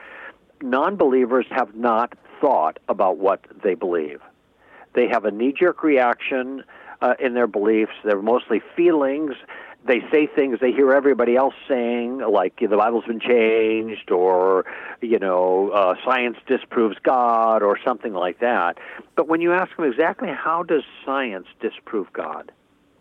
non 0.61 0.97
believers 0.97 1.47
have 1.51 1.75
not 1.75 2.13
thought 2.43 2.79
about 2.89 3.17
what 3.17 3.41
they 3.63 3.75
believe. 3.75 4.21
They 4.95 5.09
have 5.09 5.25
a 5.25 5.31
knee 5.31 5.55
jerk 5.59 5.83
reaction 5.83 6.65
uh, 7.01 7.15
in 7.19 7.33
their 7.33 7.47
beliefs, 7.47 7.93
they're 8.05 8.21
mostly 8.21 8.61
feelings 8.77 9.35
they 9.85 10.01
say 10.13 10.27
things 10.27 10.59
they 10.61 10.71
hear 10.71 10.93
everybody 10.93 11.37
else 11.37 11.55
saying, 11.69 12.19
like 12.19 12.57
the 12.61 12.77
Bible's 12.77 13.05
been 13.05 13.21
changed, 13.21 14.11
or 14.11 14.65
you 15.01 15.19
know, 15.19 15.71
uh, 15.71 15.95
science 16.05 16.37
disproves 16.47 16.97
God, 17.03 17.63
or 17.63 17.79
something 17.85 18.13
like 18.13 18.41
that. 18.41 18.79
But 19.17 19.29
when 19.29 19.41
you 19.41 19.53
ask 19.53 19.75
them 19.77 19.85
exactly 19.85 20.29
how 20.29 20.63
does 20.63 20.83
science 21.05 21.47
disprove 21.61 22.13
God, 22.13 22.53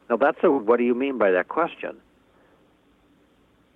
now 0.09 0.17
that's 0.17 0.39
a 0.43 0.49
what 0.49 0.77
do 0.77 0.83
you 0.83 0.95
mean 0.95 1.17
by 1.17 1.31
that 1.31 1.49
question? 1.49 1.97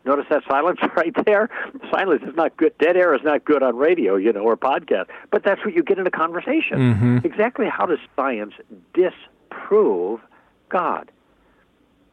Notice 0.06 0.26
that 0.30 0.44
silence 0.48 0.80
right 0.96 1.14
there. 1.26 1.50
Silence 1.92 2.24
is 2.28 2.36
not 2.36 2.56
good. 2.58 2.78
Dead 2.78 2.96
air 2.96 3.14
is 3.16 3.22
not 3.24 3.44
good 3.46 3.64
on 3.64 3.76
radio, 3.76 4.16
you 4.16 4.32
know, 4.32 4.42
or 4.42 4.56
podcast. 4.56 5.08
But 5.32 5.44
that's 5.44 5.64
what 5.66 5.74
you 5.74 5.84
get 5.84 5.98
in 6.00 6.08
a 6.08 6.12
conversation. 6.12 6.78
Mm-hmm. 6.78 7.18
Exactly 7.24 7.68
how 7.68 7.86
does 7.86 8.00
science 8.16 8.54
disprove 8.94 10.22
God? 10.70 11.12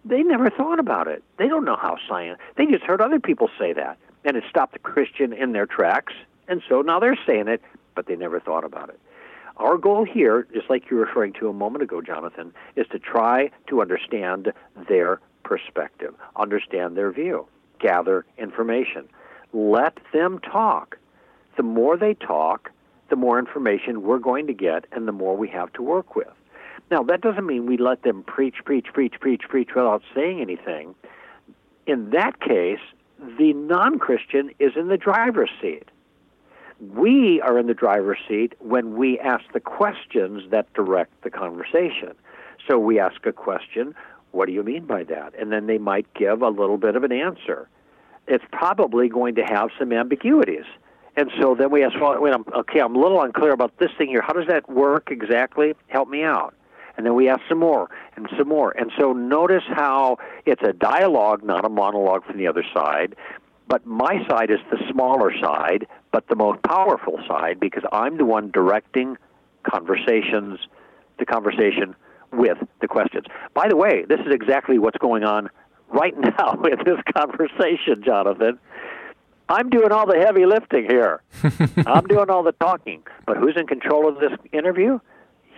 they 0.05 0.23
never 0.23 0.51
thought 0.51 0.79
about 0.79 1.09
it. 1.09 1.23
They 1.39 1.49
don't 1.49 1.65
know 1.65 1.77
how 1.77 1.97
science. 2.09 2.39
They 2.57 2.67
just 2.67 2.85
heard 2.85 3.01
other 3.01 3.21
people 3.21 3.49
say 3.59 3.73
that, 3.73 3.99
and 4.25 4.37
it 4.37 4.45
stopped 4.49 4.73
the 4.73 4.79
Christian 4.79 5.33
in 5.33 5.53
their 5.53 5.67
tracks. 5.67 6.13
And 6.49 6.63
so 6.69 6.83
now 6.83 6.99
they're 6.99 7.19
saying 7.27 7.49
it, 7.49 7.63
but 7.95 8.07
they 8.07 8.17
never 8.17 8.41
thought 8.41 8.65
about 8.65 8.89
it. 8.89 9.01
Our 9.59 9.77
goal 9.77 10.05
here, 10.05 10.47
just 10.53 10.71
like 10.71 10.91
you 10.91 10.97
were 10.97 11.05
referring 11.05 11.35
to 11.35 11.49
a 11.49 11.53
moment 11.53 11.83
ago, 11.83 12.01
Jonathan, 12.01 12.53
is 12.75 12.87
to 12.89 12.99
try 12.99 13.51
to 13.69 13.81
understand 13.81 14.53
their 14.89 15.21
perspective, 15.45 16.15
understand 16.37 16.97
their 16.97 17.13
view, 17.13 17.47
gather 17.83 18.25
information. 18.39 19.09
Let 19.53 19.99
them 20.13 20.39
talk. 20.39 20.97
The 21.57 21.63
more 21.63 21.97
they 21.97 22.15
talk, 22.15 22.71
the 23.11 23.17
more 23.17 23.39
information 23.39 24.03
we're 24.03 24.19
going 24.19 24.47
to 24.47 24.55
get, 24.55 24.87
and 24.93 25.07
the 25.07 25.13
more 25.13 25.37
we 25.37 25.49
have 25.49 25.71
to 25.75 25.83
work 25.83 26.17
with. 26.17 26.33
Now, 26.91 27.03
that 27.05 27.21
doesn't 27.21 27.47
mean 27.47 27.67
we 27.67 27.77
let 27.77 28.03
them 28.03 28.23
preach, 28.23 28.57
preach, 28.65 28.87
preach, 28.93 29.15
preach, 29.21 29.43
preach 29.49 29.71
without 29.75 30.03
saying 30.15 30.41
anything. 30.41 30.95
In 31.87 32.11
that 32.11 32.41
case, 32.41 32.81
the 33.39 33.53
non 33.53 33.99
Christian 33.99 34.51
is 34.59 34.73
in 34.77 34.89
the 34.89 34.97
driver's 34.97 35.51
seat. 35.61 35.89
We 36.81 37.41
are 37.43 37.59
in 37.59 37.67
the 37.67 37.75
driver's 37.75 38.19
seat 38.29 38.55
when 38.59 38.97
we 38.97 39.19
ask 39.21 39.45
the 39.53 39.61
questions 39.61 40.51
that 40.51 40.73
direct 40.75 41.23
the 41.23 41.31
conversation. 41.31 42.15
So 42.69 42.79
we 42.79 42.99
ask 42.99 43.25
a 43.27 43.33
question, 43.33 43.95
what 44.33 44.47
do 44.47 44.53
you 44.53 44.63
mean 44.63 44.87
by 44.87 45.05
that? 45.05 45.35
And 45.39 45.53
then 45.53 45.67
they 45.67 45.79
might 45.79 46.13
give 46.15 46.43
a 46.43 46.49
little 46.49 46.79
bit 46.79 46.97
of 46.97 47.05
an 47.05 47.13
answer. 47.13 47.69
It's 48.27 48.45
probably 48.53 49.09
going 49.09 49.37
to 49.37 49.43
have 49.43 49.71
some 49.79 49.93
ambiguities. 49.93 50.65
And 51.17 51.31
so 51.41 51.55
then 51.55 51.71
we 51.71 51.85
ask, 51.85 51.95
well, 52.01 52.21
wait, 52.21 52.35
I'm, 52.35 52.45
okay, 52.55 52.81
I'm 52.81 52.97
a 52.97 52.99
little 52.99 53.21
unclear 53.23 53.53
about 53.53 53.77
this 53.79 53.91
thing 53.99 54.09
here. 54.09 54.23
How 54.23 54.33
does 54.33 54.47
that 54.49 54.69
work 54.69 55.11
exactly? 55.11 55.75
Help 55.89 56.09
me 56.09 56.23
out 56.25 56.55
and 56.97 57.07
then 57.07 57.15
we 57.15 57.29
ask 57.29 57.41
some 57.49 57.59
more 57.59 57.89
and 58.17 58.29
some 58.37 58.49
more. 58.49 58.73
And 58.73 58.91
so 58.99 59.13
notice 59.13 59.65
how 59.67 60.19
it's 60.45 60.63
a 60.63 60.73
dialogue, 60.73 61.43
not 61.43 61.65
a 61.65 61.69
monologue 61.69 62.25
from 62.25 62.37
the 62.39 62.47
other 62.47 62.65
side. 62.75 63.17
but 63.69 63.87
my 63.87 64.27
side 64.29 64.51
is 64.51 64.59
the 64.71 64.79
smaller 64.91 65.33
side, 65.41 65.87
but 66.11 66.29
the 66.29 66.37
most 66.37 66.63
powerful 66.63 67.19
side 67.27 67.59
because 67.59 67.85
I'm 67.91 68.19
the 68.19 68.25
one 68.25 68.51
directing 68.51 69.17
conversations, 69.63 70.59
the 71.19 71.25
conversation 71.25 71.95
with 72.33 72.59
the 72.81 72.89
questions. 72.89 73.27
By 73.55 73.69
the 73.69 73.77
way, 73.77 74.05
this 74.09 74.21
is 74.21 74.33
exactly 74.33 74.79
what's 74.79 74.99
going 74.99 75.25
on 75.25 75.51
right 75.93 76.15
now 76.39 76.63
in 76.65 76.79
this 76.85 77.01
conversation, 77.15 78.03
Jonathan. 78.05 78.59
I'm 79.49 79.69
doing 79.69 79.93
all 79.93 80.07
the 80.07 80.19
heavy 80.19 80.47
lifting 80.47 80.87
here. 80.89 81.23
I'm 81.87 82.07
doing 82.07 82.31
all 82.31 82.43
the 82.43 82.53
talking. 82.53 83.03
But 83.27 83.37
who's 83.37 83.57
in 83.57 83.67
control 83.67 84.09
of 84.09 84.19
this 84.19 84.33
interview? 84.53 84.99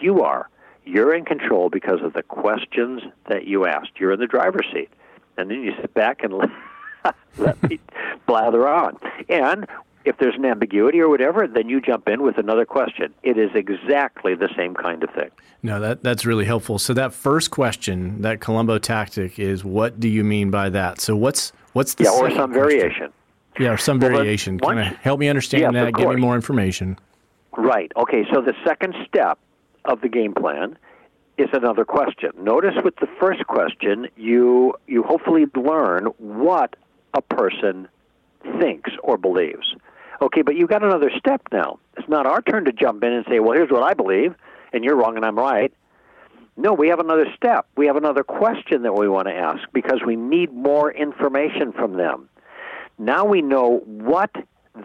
You 0.00 0.22
are. 0.22 0.48
You're 0.84 1.14
in 1.14 1.24
control 1.24 1.70
because 1.70 2.02
of 2.02 2.12
the 2.12 2.22
questions 2.22 3.02
that 3.28 3.46
you 3.46 3.66
asked. 3.66 3.92
You're 3.98 4.12
in 4.12 4.20
the 4.20 4.26
driver's 4.26 4.66
seat. 4.72 4.90
And 5.36 5.50
then 5.50 5.62
you 5.62 5.72
sit 5.80 5.94
back 5.94 6.22
and 6.22 6.34
let 7.38 7.62
me 7.62 7.78
blather 8.26 8.68
on. 8.68 8.98
And 9.28 9.66
if 10.04 10.18
there's 10.18 10.34
an 10.34 10.44
ambiguity 10.44 11.00
or 11.00 11.08
whatever, 11.08 11.46
then 11.46 11.68
you 11.68 11.80
jump 11.80 12.08
in 12.08 12.22
with 12.22 12.38
another 12.38 12.64
question. 12.64 13.14
It 13.22 13.38
is 13.38 13.50
exactly 13.54 14.34
the 14.34 14.48
same 14.56 14.74
kind 14.74 15.02
of 15.02 15.10
thing. 15.10 15.30
No, 15.62 15.80
that 15.80 16.02
that's 16.02 16.26
really 16.26 16.44
helpful. 16.44 16.78
So 16.78 16.92
that 16.94 17.14
first 17.14 17.50
question, 17.50 18.20
that 18.22 18.40
Columbo 18.40 18.78
tactic, 18.78 19.38
is 19.38 19.64
what 19.64 19.98
do 19.98 20.08
you 20.08 20.22
mean 20.22 20.50
by 20.50 20.68
that? 20.70 21.00
So 21.00 21.16
what's 21.16 21.52
what's 21.72 21.94
the 21.94 22.04
yeah, 22.04 22.10
or 22.10 22.30
some 22.30 22.52
question? 22.52 22.52
variation. 22.52 23.12
Yeah, 23.58 23.70
or 23.70 23.76
some 23.76 23.98
Well, 23.98 24.10
variation. 24.10 24.58
Kind 24.58 24.80
of 24.80 24.86
help 24.96 25.20
me 25.20 25.28
understand 25.28 25.62
Yes, 25.62 25.72
that. 25.72 25.94
Give 25.94 26.08
me 26.08 26.16
more 26.16 26.34
information. 26.34 26.98
Right. 27.56 27.90
Okay. 27.96 28.24
So 28.32 28.40
the 28.40 28.54
second 28.66 28.94
step 29.06 29.38
of 29.84 30.00
the 30.00 30.08
game 30.08 30.34
plan 30.34 30.76
is 31.38 31.48
another 31.52 31.84
question. 31.84 32.30
Notice 32.38 32.74
with 32.84 32.96
the 32.96 33.08
first 33.18 33.46
question, 33.46 34.08
you 34.16 34.74
you 34.86 35.02
hopefully 35.02 35.46
learn 35.54 36.06
what 36.18 36.76
a 37.14 37.22
person 37.22 37.88
thinks 38.60 38.90
or 39.02 39.16
believes. 39.16 39.74
Okay, 40.22 40.42
but 40.42 40.56
you've 40.56 40.68
got 40.68 40.82
another 40.82 41.10
step 41.18 41.42
now. 41.52 41.78
It's 41.96 42.08
not 42.08 42.26
our 42.26 42.40
turn 42.42 42.64
to 42.66 42.72
jump 42.72 43.02
in 43.02 43.12
and 43.12 43.24
say, 43.28 43.40
"Well, 43.40 43.52
here's 43.52 43.70
what 43.70 43.82
I 43.82 43.94
believe, 43.94 44.34
and 44.72 44.84
you're 44.84 44.96
wrong 44.96 45.16
and 45.16 45.24
I'm 45.24 45.38
right." 45.38 45.72
No, 46.56 46.72
we 46.72 46.88
have 46.88 47.00
another 47.00 47.26
step. 47.36 47.66
We 47.76 47.86
have 47.86 47.96
another 47.96 48.22
question 48.22 48.82
that 48.82 48.94
we 48.94 49.08
want 49.08 49.26
to 49.26 49.34
ask 49.34 49.62
because 49.72 50.00
we 50.06 50.14
need 50.14 50.52
more 50.52 50.92
information 50.92 51.72
from 51.72 51.94
them. 51.94 52.28
Now 52.96 53.24
we 53.24 53.42
know 53.42 53.82
what 53.86 54.30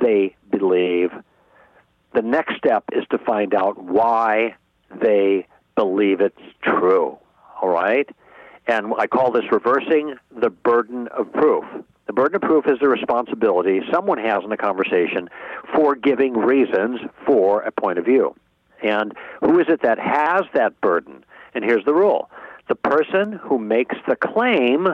they 0.02 0.36
believe. 0.50 1.12
The 2.16 2.24
next 2.24 2.58
step 2.58 2.86
is 2.92 3.06
to 3.12 3.20
find 3.20 3.54
out 3.54 3.78
why 3.78 4.56
they 5.00 5.46
believe 5.76 6.22
it's 6.22 6.42
true. 6.64 7.18
All 7.62 7.70
right? 7.70 8.10
And 8.66 8.94
I 8.98 9.06
call 9.06 9.32
this 9.32 9.52
reversing 9.52 10.16
the 10.32 10.50
burden 10.50 11.08
of 11.10 11.32
proof. 11.32 11.66
The 12.10 12.14
burden 12.14 12.38
of 12.38 12.42
proof 12.42 12.66
is 12.66 12.80
the 12.82 12.90
responsibility 12.90 13.82
someone 13.94 14.18
has 14.18 14.44
in 14.44 14.52
a 14.52 14.58
conversation 14.58 15.30
for 15.76 15.94
giving 15.94 16.34
reasons 16.34 17.00
for 17.24 17.62
a 17.62 17.72
point 17.72 18.00
of 18.00 18.06
view. 18.06 18.36
And 18.82 19.14
who 19.42 19.60
is 19.60 19.68
it 19.70 19.84
that 19.84 20.00
has 20.00 20.42
that 20.56 20.82
burden? 20.82 21.24
And 21.54 21.64
here's 21.64 21.86
the 21.86 21.94
rule 21.94 22.32
the 22.68 22.74
person 22.74 23.34
who 23.34 23.60
makes 23.60 23.96
the 24.08 24.16
claim 24.16 24.88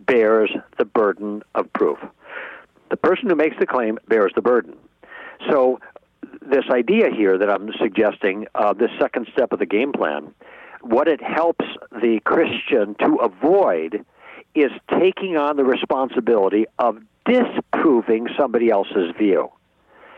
bears 0.00 0.50
the 0.76 0.84
burden 0.84 1.42
of 1.54 1.72
proof. 1.72 1.98
The 2.90 2.98
person 2.98 3.30
who 3.30 3.34
makes 3.34 3.56
the 3.58 3.66
claim 3.66 3.98
bears 4.06 4.32
the 4.34 4.42
burden. 4.42 4.76
So, 5.50 5.80
this 6.42 6.64
idea 6.70 7.08
here 7.08 7.38
that 7.38 7.48
I'm 7.48 7.70
suggesting, 7.80 8.46
uh, 8.54 8.74
this 8.74 8.90
second 9.00 9.26
step 9.32 9.52
of 9.52 9.58
the 9.58 9.64
game 9.64 9.92
plan, 9.92 10.34
what 10.82 11.08
it 11.08 11.22
helps 11.22 11.64
the 11.92 12.20
Christian 12.26 12.94
to 12.96 13.16
avoid 13.22 14.04
is 14.54 14.70
taking 14.98 15.36
on 15.36 15.56
the 15.56 15.64
responsibility 15.64 16.66
of 16.78 16.98
disproving 17.24 18.28
somebody 18.38 18.70
else's 18.70 19.14
view. 19.16 19.50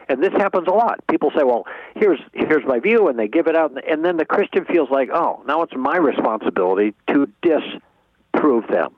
And 0.09 0.23
this 0.23 0.33
happens 0.33 0.68
a 0.68 0.73
lot. 0.73 1.07
People 1.09 1.31
say, 1.35 1.44
"Well, 1.44 1.66
here's 1.94 2.20
here's 2.33 2.64
my 2.66 2.79
view," 2.79 3.09
and 3.09 3.18
they 3.18 3.29
give 3.29 3.47
it 3.47 3.57
out, 3.57 3.73
and 3.88 4.05
then 4.05 4.16
the 4.16 4.27
Christian 4.27 4.64
feels 4.66 4.90
like, 4.90 5.11
"Oh, 5.11 5.42
now 5.47 5.62
it's 5.62 5.75
my 5.75 5.97
responsibility 5.97 6.94
to 7.09 7.27
disprove 7.40 8.66
them." 8.68 8.94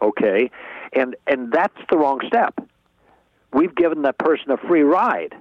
Okay, 0.00 0.50
and 0.94 1.16
and 1.26 1.52
that's 1.52 1.76
the 1.90 1.98
wrong 1.98 2.20
step. 2.26 2.54
We've 3.52 3.74
given 3.74 4.02
that 4.02 4.16
person 4.16 4.50
a 4.50 4.56
free 4.56 4.82
ride 4.82 5.34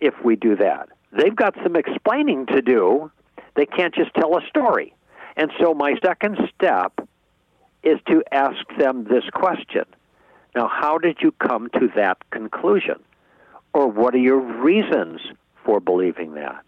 if 0.00 0.14
we 0.24 0.36
do 0.36 0.56
that. 0.56 0.88
They've 1.12 1.36
got 1.36 1.54
some 1.62 1.76
explaining 1.76 2.46
to 2.46 2.62
do. 2.62 3.10
They 3.54 3.66
can't 3.66 3.94
just 3.94 4.14
tell 4.14 4.36
a 4.38 4.46
story. 4.46 4.94
And 5.36 5.52
so 5.60 5.74
my 5.74 5.94
second 6.02 6.38
step 6.54 6.92
is 7.88 7.98
to 8.06 8.22
ask 8.32 8.64
them 8.78 9.04
this 9.04 9.24
question. 9.32 9.84
Now, 10.54 10.68
how 10.68 10.98
did 10.98 11.18
you 11.20 11.32
come 11.32 11.68
to 11.74 11.88
that 11.96 12.18
conclusion? 12.30 12.96
Or 13.74 13.86
what 13.86 14.14
are 14.14 14.18
your 14.18 14.40
reasons 14.40 15.20
for 15.64 15.80
believing 15.80 16.34
that? 16.34 16.64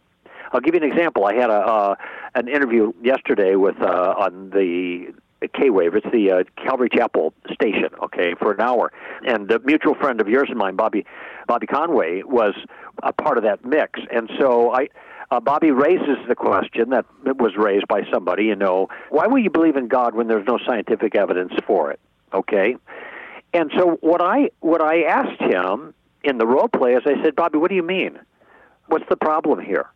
I'll 0.52 0.60
give 0.60 0.74
you 0.74 0.80
an 0.80 0.90
example. 0.90 1.24
I 1.26 1.34
had 1.34 1.50
a 1.50 1.60
uh, 1.76 1.94
an 2.34 2.48
interview 2.48 2.92
yesterday 3.02 3.54
with 3.56 3.80
uh, 3.80 4.14
on 4.18 4.50
the 4.50 5.12
K 5.54 5.70
Wave. 5.70 5.94
It's 5.94 6.06
the 6.12 6.30
uh, 6.30 6.44
Calvary 6.62 6.88
Chapel 6.92 7.32
station. 7.52 7.88
Okay, 8.02 8.34
for 8.38 8.52
an 8.52 8.60
hour, 8.60 8.92
and 9.26 9.50
a 9.50 9.58
mutual 9.60 9.94
friend 9.94 10.20
of 10.20 10.28
yours 10.28 10.48
and 10.48 10.58
mine, 10.58 10.76
Bobby 10.76 11.06
Bobby 11.46 11.66
Conway, 11.66 12.22
was 12.24 12.54
a 13.02 13.12
part 13.12 13.38
of 13.38 13.44
that 13.44 13.64
mix. 13.64 14.00
And 14.12 14.30
so 14.38 14.72
I, 14.72 14.88
uh, 15.30 15.40
Bobby 15.40 15.70
raises 15.70 16.18
the 16.28 16.34
question 16.34 16.90
that 16.90 17.06
was 17.24 17.56
raised 17.56 17.86
by 17.88 18.02
somebody. 18.12 18.44
You 18.44 18.56
know, 18.56 18.88
why 19.10 19.26
will 19.26 19.38
you 19.38 19.50
believe 19.50 19.76
in 19.76 19.88
God 19.88 20.14
when 20.14 20.28
there's 20.28 20.46
no 20.46 20.58
scientific 20.66 21.14
evidence 21.14 21.52
for 21.66 21.90
it? 21.90 22.00
Okay, 22.32 22.76
and 23.52 23.70
so 23.76 23.98
what 24.00 24.22
I 24.22 24.50
what 24.60 24.82
I 24.82 25.02
asked 25.02 25.40
him 25.40 25.94
in 26.22 26.38
the 26.38 26.46
role 26.46 26.68
play 26.68 26.94
is 26.94 27.02
I 27.06 27.22
said, 27.22 27.34
Bobby, 27.34 27.58
what 27.58 27.70
do 27.70 27.74
you 27.74 27.82
mean? 27.82 28.18
What's 28.86 29.08
the 29.08 29.16
problem 29.16 29.60
here? 29.60 29.86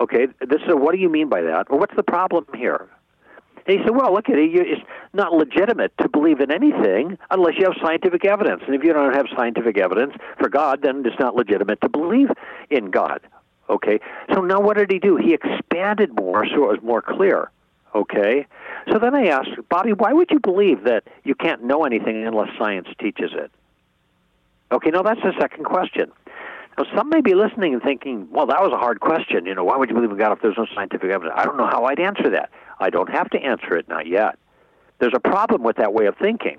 Okay, 0.00 0.26
this 0.40 0.60
is 0.62 0.68
a, 0.68 0.76
what 0.76 0.94
do 0.94 1.00
you 1.00 1.08
mean 1.08 1.28
by 1.28 1.42
that? 1.42 1.70
What's 1.70 1.94
the 1.96 2.02
problem 2.02 2.46
here? 2.54 2.88
And 3.66 3.78
he 3.78 3.84
said, 3.84 3.96
"Well, 3.96 4.12
look 4.12 4.28
at 4.28 4.38
it. 4.38 4.50
It's 4.54 4.82
not 5.12 5.32
legitimate 5.32 5.92
to 5.98 6.08
believe 6.08 6.40
in 6.40 6.52
anything 6.52 7.18
unless 7.30 7.54
you 7.58 7.64
have 7.64 7.74
scientific 7.82 8.24
evidence. 8.24 8.62
And 8.66 8.74
if 8.74 8.84
you 8.84 8.92
don't 8.92 9.14
have 9.14 9.26
scientific 9.36 9.78
evidence 9.78 10.14
for 10.38 10.48
God, 10.48 10.82
then 10.82 11.02
it's 11.04 11.18
not 11.18 11.34
legitimate 11.34 11.80
to 11.80 11.88
believe 11.88 12.28
in 12.70 12.90
God." 12.90 13.20
Okay. 13.68 14.00
So 14.32 14.40
now, 14.40 14.60
what 14.60 14.76
did 14.76 14.90
he 14.90 14.98
do? 14.98 15.16
He 15.16 15.34
expanded 15.34 16.14
more, 16.14 16.46
so 16.46 16.70
it 16.70 16.72
was 16.72 16.82
more 16.82 17.02
clear. 17.02 17.50
Okay. 17.94 18.46
So 18.92 18.98
then 18.98 19.14
I 19.14 19.26
asked 19.26 19.50
Bobby, 19.68 19.92
"Why 19.92 20.12
would 20.12 20.30
you 20.30 20.38
believe 20.38 20.84
that 20.84 21.04
you 21.24 21.34
can't 21.34 21.64
know 21.64 21.84
anything 21.84 22.26
unless 22.26 22.50
science 22.58 22.88
teaches 22.98 23.32
it?" 23.32 23.50
Okay. 24.70 24.90
No, 24.90 25.02
that's 25.02 25.22
the 25.22 25.32
second 25.38 25.64
question. 25.64 26.12
Now, 26.78 26.84
some 26.94 27.08
may 27.08 27.22
be 27.22 27.34
listening 27.34 27.72
and 27.72 27.82
thinking, 27.82 28.28
well, 28.30 28.46
that 28.46 28.60
was 28.60 28.70
a 28.72 28.76
hard 28.76 29.00
question. 29.00 29.46
You 29.46 29.54
know, 29.54 29.64
why 29.64 29.76
would 29.76 29.88
you 29.88 29.94
believe 29.94 30.10
in 30.10 30.18
God 30.18 30.32
if 30.32 30.42
there's 30.42 30.58
no 30.58 30.66
scientific 30.74 31.10
evidence? 31.10 31.34
I 31.34 31.44
don't 31.44 31.56
know 31.56 31.66
how 31.66 31.84
I'd 31.84 31.98
answer 31.98 32.28
that. 32.30 32.50
I 32.78 32.90
don't 32.90 33.08
have 33.10 33.30
to 33.30 33.38
answer 33.38 33.76
it, 33.76 33.88
not 33.88 34.06
yet. 34.06 34.38
There's 34.98 35.14
a 35.14 35.20
problem 35.20 35.62
with 35.62 35.76
that 35.76 35.94
way 35.94 36.04
of 36.04 36.16
thinking, 36.18 36.58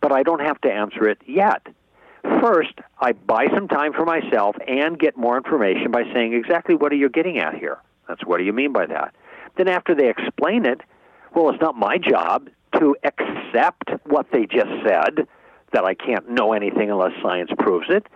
but 0.00 0.12
I 0.12 0.22
don't 0.22 0.40
have 0.40 0.60
to 0.62 0.72
answer 0.72 1.06
it 1.06 1.18
yet. 1.26 1.66
First, 2.22 2.74
I 3.00 3.12
buy 3.12 3.46
some 3.54 3.68
time 3.68 3.92
for 3.92 4.04
myself 4.04 4.56
and 4.66 4.98
get 4.98 5.16
more 5.16 5.36
information 5.36 5.90
by 5.90 6.04
saying 6.12 6.34
exactly 6.34 6.74
what 6.74 6.92
are 6.92 6.96
you 6.96 7.08
getting 7.08 7.38
at 7.38 7.54
here? 7.54 7.78
That's 8.08 8.24
what 8.24 8.38
do 8.38 8.44
you 8.44 8.52
mean 8.52 8.72
by 8.72 8.86
that? 8.86 9.14
Then 9.56 9.68
after 9.68 9.94
they 9.94 10.08
explain 10.08 10.66
it, 10.66 10.80
well, 11.34 11.50
it's 11.50 11.60
not 11.60 11.76
my 11.76 11.98
job 11.98 12.48
to 12.78 12.96
accept 13.04 13.90
what 14.06 14.26
they 14.32 14.46
just 14.46 14.70
said, 14.86 15.26
that 15.72 15.84
I 15.84 15.94
can't 15.94 16.28
know 16.28 16.52
anything 16.52 16.90
unless 16.90 17.12
science 17.22 17.50
proves 17.58 17.86
it. 17.88 18.06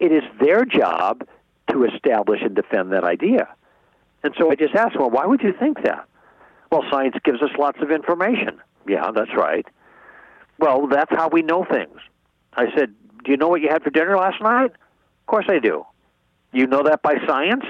It 0.00 0.12
is 0.12 0.24
their 0.40 0.64
job 0.64 1.26
to 1.70 1.84
establish 1.84 2.40
and 2.42 2.54
defend 2.54 2.92
that 2.92 3.04
idea. 3.04 3.48
And 4.22 4.34
so 4.38 4.50
I 4.50 4.56
just 4.56 4.74
asked, 4.74 4.98
well, 4.98 5.10
why 5.10 5.26
would 5.26 5.42
you 5.42 5.52
think 5.52 5.82
that? 5.84 6.06
Well, 6.72 6.82
science 6.90 7.16
gives 7.24 7.40
us 7.42 7.50
lots 7.58 7.78
of 7.80 7.90
information. 7.90 8.60
Yeah, 8.88 9.10
that's 9.14 9.34
right. 9.36 9.66
Well, 10.58 10.86
that's 10.88 11.10
how 11.10 11.28
we 11.28 11.42
know 11.42 11.64
things. 11.64 11.98
I 12.54 12.66
said, 12.76 12.94
Do 13.24 13.30
you 13.30 13.36
know 13.36 13.48
what 13.48 13.60
you 13.60 13.68
had 13.70 13.82
for 13.82 13.90
dinner 13.90 14.16
last 14.16 14.40
night? 14.40 14.70
Of 14.70 15.26
course 15.26 15.46
I 15.48 15.58
do. 15.58 15.84
You 16.52 16.66
know 16.66 16.82
that 16.84 17.02
by 17.02 17.16
science? 17.26 17.64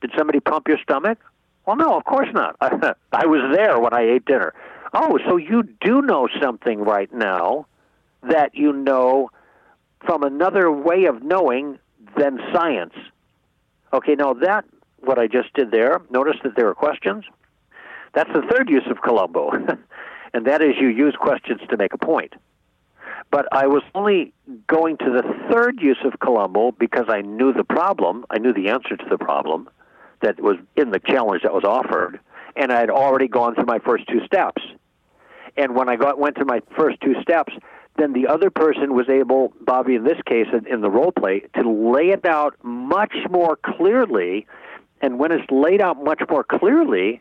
Did 0.00 0.12
somebody 0.16 0.40
pump 0.40 0.68
your 0.68 0.78
stomach? 0.82 1.18
Well, 1.66 1.76
no, 1.76 1.96
of 1.96 2.04
course 2.04 2.28
not. 2.32 2.56
I 2.60 3.26
was 3.26 3.54
there 3.54 3.78
when 3.78 3.92
I 3.92 4.02
ate 4.02 4.24
dinner. 4.24 4.54
Oh, 4.92 5.18
so 5.26 5.36
you 5.36 5.62
do 5.80 6.02
know 6.02 6.28
something 6.40 6.80
right 6.80 7.12
now 7.12 7.66
that 8.22 8.54
you 8.54 8.72
know 8.72 9.30
from 10.04 10.22
another 10.22 10.70
way 10.70 11.04
of 11.04 11.22
knowing 11.22 11.78
than 12.16 12.38
science. 12.52 12.94
Okay, 13.92 14.14
now 14.14 14.34
that, 14.34 14.64
what 14.98 15.18
I 15.18 15.26
just 15.26 15.52
did 15.54 15.70
there, 15.70 16.00
notice 16.10 16.36
that 16.44 16.56
there 16.56 16.68
are 16.68 16.74
questions. 16.74 17.24
That's 18.14 18.30
the 18.32 18.42
third 18.42 18.68
use 18.68 18.86
of 18.90 19.02
Columbo, 19.02 19.50
and 20.34 20.46
that 20.46 20.62
is 20.62 20.74
you 20.80 20.88
use 20.88 21.14
questions 21.18 21.60
to 21.68 21.76
make 21.76 21.92
a 21.92 21.98
point. 21.98 22.34
But 23.30 23.46
I 23.52 23.68
was 23.68 23.82
only 23.94 24.32
going 24.66 24.96
to 24.98 25.10
the 25.10 25.22
third 25.50 25.80
use 25.80 25.98
of 26.04 26.18
Columbo 26.18 26.72
because 26.72 27.06
I 27.08 27.20
knew 27.20 27.52
the 27.52 27.64
problem, 27.64 28.24
I 28.28 28.38
knew 28.38 28.52
the 28.52 28.68
answer 28.68 28.96
to 28.96 29.06
the 29.08 29.18
problem 29.18 29.68
that 30.20 30.40
was 30.40 30.56
in 30.76 30.90
the 30.90 30.98
challenge 30.98 31.42
that 31.42 31.52
was 31.52 31.64
offered, 31.64 32.18
and 32.56 32.72
I 32.72 32.80
had 32.80 32.90
already 32.90 33.28
gone 33.28 33.54
through 33.54 33.66
my 33.66 33.78
first 33.78 34.06
two 34.08 34.24
steps. 34.26 34.62
And 35.56 35.74
when 35.74 35.88
I 35.88 35.96
got, 35.96 36.18
went 36.18 36.36
to 36.36 36.44
my 36.44 36.60
first 36.76 37.00
two 37.00 37.14
steps, 37.22 37.52
then 37.96 38.12
the 38.12 38.26
other 38.26 38.50
person 38.50 38.94
was 38.94 39.08
able, 39.08 39.52
Bobby 39.60 39.94
in 39.94 40.04
this 40.04 40.20
case, 40.26 40.46
in 40.68 40.80
the 40.80 40.90
role 40.90 41.12
play, 41.12 41.40
to 41.54 41.68
lay 41.68 42.10
it 42.10 42.24
out 42.24 42.56
much 42.62 43.14
more 43.30 43.56
clearly. 43.56 44.46
And 45.00 45.18
when 45.18 45.32
it's 45.32 45.48
laid 45.50 45.80
out 45.80 46.02
much 46.02 46.22
more 46.28 46.44
clearly, 46.44 47.20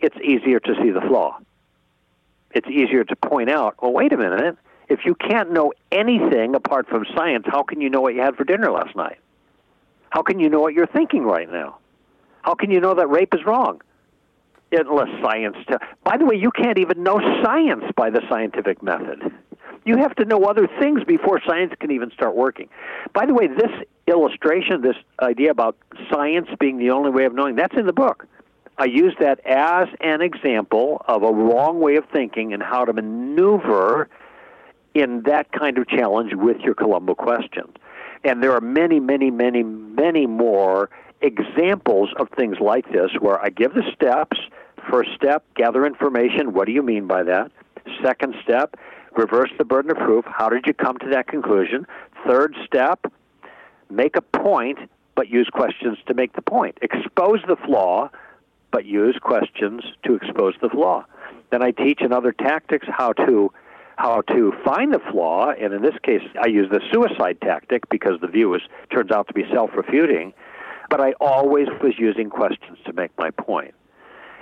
it's 0.00 0.16
easier 0.22 0.60
to 0.60 0.74
see 0.82 0.90
the 0.90 1.00
flaw. 1.00 1.38
It's 2.52 2.68
easier 2.68 3.04
to 3.04 3.16
point 3.16 3.50
out, 3.50 3.76
well, 3.80 3.92
wait 3.92 4.12
a 4.12 4.16
minute. 4.16 4.56
If 4.88 5.00
you 5.04 5.14
can't 5.14 5.52
know 5.52 5.72
anything 5.90 6.54
apart 6.54 6.88
from 6.88 7.04
science, 7.16 7.44
how 7.46 7.62
can 7.62 7.80
you 7.80 7.90
know 7.90 8.00
what 8.00 8.14
you 8.14 8.22
had 8.22 8.36
for 8.36 8.44
dinner 8.44 8.70
last 8.70 8.94
night? 8.94 9.18
How 10.10 10.22
can 10.22 10.38
you 10.38 10.48
know 10.48 10.60
what 10.60 10.74
you're 10.74 10.86
thinking 10.86 11.24
right 11.24 11.50
now? 11.50 11.78
How 12.42 12.54
can 12.54 12.70
you 12.70 12.80
know 12.80 12.94
that 12.94 13.08
rape 13.08 13.34
is 13.34 13.44
wrong? 13.44 13.82
Unless 14.70 15.08
science. 15.22 15.56
T- 15.68 15.74
by 16.04 16.16
the 16.16 16.24
way, 16.24 16.36
you 16.36 16.50
can't 16.50 16.78
even 16.78 17.02
know 17.02 17.18
science 17.42 17.84
by 17.96 18.10
the 18.10 18.20
scientific 18.28 18.82
method. 18.82 19.32
You 19.84 19.96
have 19.98 20.14
to 20.16 20.24
know 20.24 20.44
other 20.44 20.68
things 20.80 21.04
before 21.04 21.40
science 21.46 21.72
can 21.78 21.92
even 21.92 22.10
start 22.10 22.34
working. 22.36 22.68
By 23.12 23.26
the 23.26 23.34
way, 23.34 23.46
this 23.46 23.70
illustration, 24.06 24.82
this 24.82 24.96
idea 25.20 25.50
about 25.50 25.76
science 26.10 26.48
being 26.58 26.78
the 26.78 26.90
only 26.90 27.10
way 27.10 27.24
of 27.24 27.34
knowing, 27.34 27.54
that's 27.54 27.76
in 27.76 27.86
the 27.86 27.92
book. 27.92 28.26
I 28.78 28.86
use 28.86 29.14
that 29.20 29.40
as 29.46 29.88
an 30.00 30.20
example 30.20 31.02
of 31.06 31.22
a 31.22 31.32
wrong 31.32 31.80
way 31.80 31.96
of 31.96 32.04
thinking 32.12 32.52
and 32.52 32.62
how 32.62 32.84
to 32.84 32.92
maneuver 32.92 34.08
in 34.96 35.22
that 35.24 35.52
kind 35.52 35.76
of 35.76 35.86
challenge 35.86 36.32
with 36.34 36.58
your 36.60 36.74
Columbo 36.74 37.14
questions. 37.14 37.74
And 38.24 38.42
there 38.42 38.52
are 38.52 38.62
many, 38.62 38.98
many, 38.98 39.30
many, 39.30 39.62
many 39.62 40.26
more 40.26 40.88
examples 41.20 42.10
of 42.18 42.28
things 42.30 42.56
like 42.60 42.90
this 42.90 43.10
where 43.20 43.38
I 43.38 43.50
give 43.50 43.74
the 43.74 43.82
steps. 43.94 44.38
First 44.90 45.10
step, 45.14 45.44
gather 45.54 45.84
information. 45.84 46.54
What 46.54 46.66
do 46.66 46.72
you 46.72 46.82
mean 46.82 47.06
by 47.06 47.24
that? 47.24 47.52
Second 48.02 48.34
step, 48.42 48.76
reverse 49.16 49.50
the 49.58 49.64
burden 49.66 49.90
of 49.90 49.98
proof. 49.98 50.24
How 50.26 50.48
did 50.48 50.66
you 50.66 50.72
come 50.72 50.96
to 50.98 51.10
that 51.10 51.28
conclusion? 51.28 51.86
Third 52.26 52.56
step, 52.64 53.12
make 53.90 54.16
a 54.16 54.22
point, 54.22 54.78
but 55.14 55.28
use 55.28 55.48
questions 55.52 55.98
to 56.06 56.14
make 56.14 56.32
the 56.32 56.42
point. 56.42 56.78
Expose 56.80 57.40
the 57.46 57.56
flaw, 57.56 58.08
but 58.70 58.86
use 58.86 59.18
questions 59.20 59.82
to 60.04 60.14
expose 60.14 60.54
the 60.62 60.70
flaw. 60.70 61.04
Then 61.50 61.62
I 61.62 61.70
teach 61.70 62.00
in 62.00 62.12
other 62.12 62.32
tactics 62.32 62.86
how 62.90 63.12
to 63.12 63.52
how 63.96 64.20
to 64.22 64.52
find 64.64 64.92
the 64.92 65.00
flaw, 65.10 65.50
and 65.50 65.72
in 65.72 65.82
this 65.82 65.94
case, 66.02 66.22
I 66.40 66.48
use 66.48 66.68
the 66.70 66.80
suicide 66.92 67.38
tactic 67.40 67.88
because 67.88 68.20
the 68.20 68.26
view 68.26 68.54
is 68.54 68.62
turns 68.92 69.10
out 69.10 69.26
to 69.28 69.34
be 69.34 69.44
self-refuting. 69.52 70.32
But 70.88 71.00
I 71.00 71.12
always 71.20 71.66
was 71.82 71.94
using 71.98 72.30
questions 72.30 72.78
to 72.84 72.92
make 72.92 73.10
my 73.18 73.30
point. 73.30 73.74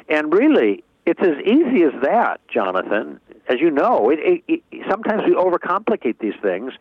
And 0.09 0.33
really, 0.33 0.85
it's 1.07 1.23
as 1.23 1.39
easy 1.45 1.83
as 1.85 1.93
that, 2.03 2.41
Jonathan. 2.49 3.21
As 3.49 3.61
you 3.61 3.71
know, 3.71 4.11
it, 4.11 4.19
it, 4.21 4.63
it, 4.71 4.87
sometimes 4.91 5.23
we 5.25 5.35
overcomplicate 5.35 6.19
these 6.19 6.35
things, 6.43 6.73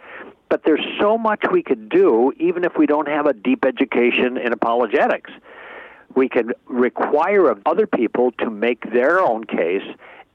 but 0.50 0.64
there's 0.66 0.86
so 1.00 1.18
much 1.18 1.44
we 1.52 1.64
could 1.64 1.88
do 1.90 2.34
even 2.38 2.66
if 2.66 2.74
we 2.78 2.86
don't 2.86 3.08
have 3.08 3.26
a 3.26 3.34
deep 3.34 3.64
education 3.66 4.38
in 4.38 4.52
apologetics 4.52 5.32
we 6.16 6.30
can 6.30 6.52
require 6.68 7.50
of 7.50 7.62
other 7.66 7.88
people 7.88 8.32
to 8.34 8.50
make 8.50 8.92
their 8.92 9.20
own 9.20 9.44
case. 9.46 9.84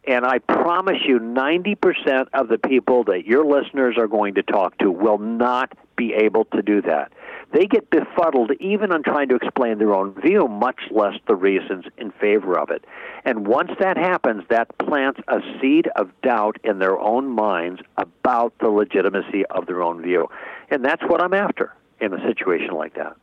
And 0.09 0.25
I 0.25 0.39
promise 0.39 0.97
you, 1.07 1.21
90% 1.21 2.29
of 2.33 2.49
the 2.49 2.57
people 2.57 3.05
that 3.05 3.27
your 3.27 3.45
listeners 3.45 3.97
are 3.99 4.07
going 4.07 4.37
to 4.37 4.43
talk 4.43 4.79
to 4.79 4.91
will 4.91 5.19
not 5.19 5.77
be 5.97 6.15
able 6.15 6.47
to 6.47 6.63
do 6.63 6.81
that. 6.81 7.13
They 7.53 7.67
get 7.67 7.91
befuddled 7.91 8.53
even 8.59 8.91
on 8.91 9.03
trying 9.03 9.29
to 9.29 9.35
explain 9.35 9.77
their 9.77 9.93
own 9.93 10.19
view, 10.19 10.49
much 10.49 10.81
less 10.91 11.13
the 11.27 11.35
reasons 11.35 11.85
in 11.99 12.11
favor 12.13 12.59
of 12.59 12.71
it. 12.71 12.87
And 13.27 13.47
once 13.47 13.71
that 13.81 13.99
happens, 13.99 14.45
that 14.49 14.79
plants 14.79 15.21
a 15.29 15.41
seed 15.61 15.89
of 15.97 16.11
doubt 16.23 16.57
in 16.65 16.79
their 16.79 16.99
own 16.99 17.29
minds 17.29 17.83
about 17.99 18.55
the 18.61 18.71
legitimacy 18.71 19.45
of 19.51 19.67
their 19.67 19.83
own 19.83 20.01
view. 20.01 20.31
And 20.71 20.83
that's 20.83 21.03
what 21.03 21.23
I'm 21.23 21.35
after 21.35 21.75
in 22.01 22.15
a 22.15 22.27
situation 22.27 22.71
like 22.71 22.95
that. 22.95 23.15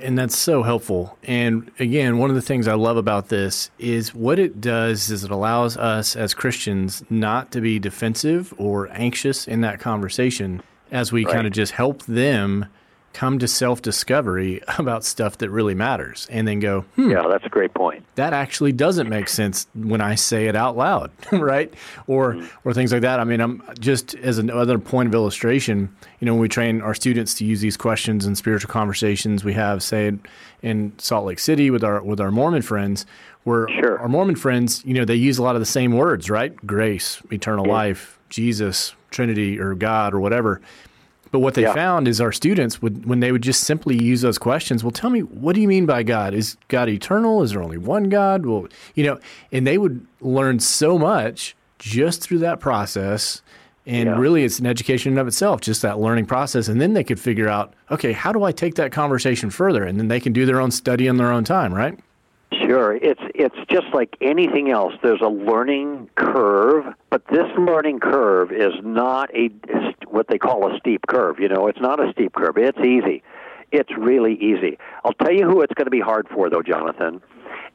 And 0.00 0.18
that's 0.18 0.36
so 0.36 0.62
helpful. 0.62 1.18
And 1.24 1.70
again, 1.78 2.18
one 2.18 2.30
of 2.30 2.36
the 2.36 2.42
things 2.42 2.68
I 2.68 2.74
love 2.74 2.96
about 2.96 3.28
this 3.28 3.70
is 3.78 4.14
what 4.14 4.38
it 4.38 4.60
does 4.60 5.10
is 5.10 5.24
it 5.24 5.30
allows 5.30 5.76
us 5.76 6.16
as 6.16 6.34
Christians 6.34 7.02
not 7.10 7.50
to 7.52 7.60
be 7.60 7.78
defensive 7.78 8.54
or 8.56 8.88
anxious 8.92 9.46
in 9.46 9.60
that 9.62 9.80
conversation 9.80 10.62
as 10.90 11.12
we 11.12 11.24
right. 11.24 11.34
kind 11.34 11.46
of 11.46 11.52
just 11.52 11.72
help 11.72 12.04
them 12.04 12.66
come 13.14 13.38
to 13.38 13.48
self 13.48 13.80
discovery 13.80 14.60
about 14.78 15.04
stuff 15.04 15.38
that 15.38 15.48
really 15.48 15.74
matters 15.74 16.26
and 16.30 16.46
then 16.46 16.60
go, 16.60 16.82
hmm, 16.96 17.10
yeah, 17.10 17.26
that's 17.30 17.46
a 17.46 17.48
great 17.48 17.72
point. 17.72 18.04
That 18.16 18.34
actually 18.34 18.72
doesn't 18.72 19.08
make 19.08 19.28
sense 19.28 19.66
when 19.74 20.02
I 20.02 20.16
say 20.16 20.46
it 20.48 20.56
out 20.56 20.76
loud, 20.76 21.10
right? 21.32 21.72
Or 22.06 22.34
mm 22.34 22.44
or 22.64 22.72
things 22.72 22.92
like 22.92 23.02
that. 23.02 23.20
I 23.20 23.24
mean, 23.24 23.40
I'm 23.40 23.62
just 23.78 24.14
as 24.16 24.38
another 24.38 24.78
point 24.78 25.08
of 25.08 25.14
illustration, 25.14 25.94
you 26.20 26.26
know, 26.26 26.34
when 26.34 26.40
we 26.40 26.48
train 26.48 26.80
our 26.80 26.94
students 26.94 27.34
to 27.34 27.44
use 27.44 27.60
these 27.60 27.76
questions 27.76 28.26
in 28.26 28.34
spiritual 28.34 28.70
conversations 28.70 29.44
we 29.44 29.52
have, 29.54 29.82
say 29.82 30.12
in 30.62 30.92
Salt 30.98 31.26
Lake 31.26 31.38
City 31.38 31.70
with 31.70 31.84
our 31.84 32.02
with 32.02 32.20
our 32.20 32.30
Mormon 32.30 32.62
friends, 32.62 33.06
where 33.44 33.68
sure. 33.68 33.98
our 33.98 34.08
Mormon 34.08 34.36
friends, 34.36 34.82
you 34.84 34.94
know, 34.94 35.04
they 35.04 35.14
use 35.14 35.38
a 35.38 35.42
lot 35.42 35.56
of 35.56 35.60
the 35.60 35.66
same 35.66 35.92
words, 35.92 36.28
right? 36.28 36.54
Grace, 36.66 37.22
eternal 37.30 37.66
yeah. 37.66 37.72
life, 37.72 38.18
Jesus, 38.30 38.94
Trinity, 39.10 39.58
or 39.58 39.74
God, 39.74 40.14
or 40.14 40.20
whatever 40.20 40.60
but 41.34 41.40
what 41.40 41.54
they 41.54 41.62
yeah. 41.62 41.74
found 41.74 42.06
is 42.06 42.20
our 42.20 42.30
students 42.30 42.80
would, 42.80 43.06
when 43.06 43.18
they 43.18 43.32
would 43.32 43.42
just 43.42 43.64
simply 43.64 44.00
use 44.00 44.20
those 44.20 44.38
questions, 44.38 44.84
well, 44.84 44.92
tell 44.92 45.10
me, 45.10 45.18
what 45.18 45.56
do 45.56 45.60
you 45.60 45.66
mean 45.66 45.84
by 45.84 46.04
God? 46.04 46.32
Is 46.32 46.56
God 46.68 46.88
eternal? 46.88 47.42
Is 47.42 47.50
there 47.50 47.60
only 47.60 47.76
one 47.76 48.08
God? 48.08 48.46
Well, 48.46 48.68
you 48.94 49.02
know, 49.02 49.18
and 49.50 49.66
they 49.66 49.76
would 49.76 50.06
learn 50.20 50.60
so 50.60 50.96
much 50.96 51.56
just 51.80 52.22
through 52.22 52.38
that 52.38 52.60
process. 52.60 53.42
And 53.84 54.10
yeah. 54.10 54.16
really, 54.16 54.44
it's 54.44 54.60
an 54.60 54.66
education 54.66 55.10
in 55.10 55.18
of 55.18 55.26
itself, 55.26 55.60
just 55.60 55.82
that 55.82 55.98
learning 55.98 56.26
process. 56.26 56.68
And 56.68 56.80
then 56.80 56.94
they 56.94 57.02
could 57.02 57.18
figure 57.18 57.48
out, 57.48 57.74
okay, 57.90 58.12
how 58.12 58.30
do 58.30 58.44
I 58.44 58.52
take 58.52 58.76
that 58.76 58.92
conversation 58.92 59.50
further? 59.50 59.82
And 59.82 59.98
then 59.98 60.06
they 60.06 60.20
can 60.20 60.32
do 60.32 60.46
their 60.46 60.60
own 60.60 60.70
study 60.70 61.08
in 61.08 61.16
their 61.16 61.32
own 61.32 61.42
time, 61.42 61.74
right? 61.74 61.98
Sure, 62.66 62.94
it's 62.94 63.20
it's 63.34 63.56
just 63.68 63.86
like 63.92 64.16
anything 64.20 64.70
else. 64.70 64.94
There's 65.02 65.20
a 65.20 65.28
learning 65.28 66.08
curve, 66.14 66.86
but 67.10 67.26
this 67.28 67.46
learning 67.58 68.00
curve 68.00 68.52
is 68.52 68.72
not 68.82 69.34
a 69.34 69.50
what 70.06 70.28
they 70.28 70.38
call 70.38 70.72
a 70.72 70.78
steep 70.78 71.06
curve. 71.06 71.38
You 71.38 71.48
know, 71.48 71.66
it's 71.66 71.80
not 71.80 72.00
a 72.00 72.10
steep 72.12 72.32
curve. 72.34 72.56
It's 72.56 72.78
easy. 72.78 73.22
It's 73.72 73.90
really 73.96 74.34
easy. 74.34 74.78
I'll 75.04 75.12
tell 75.14 75.32
you 75.32 75.46
who 75.46 75.60
it's 75.60 75.74
going 75.74 75.86
to 75.86 75.90
be 75.90 76.00
hard 76.00 76.28
for, 76.28 76.48
though, 76.48 76.62
Jonathan. 76.62 77.20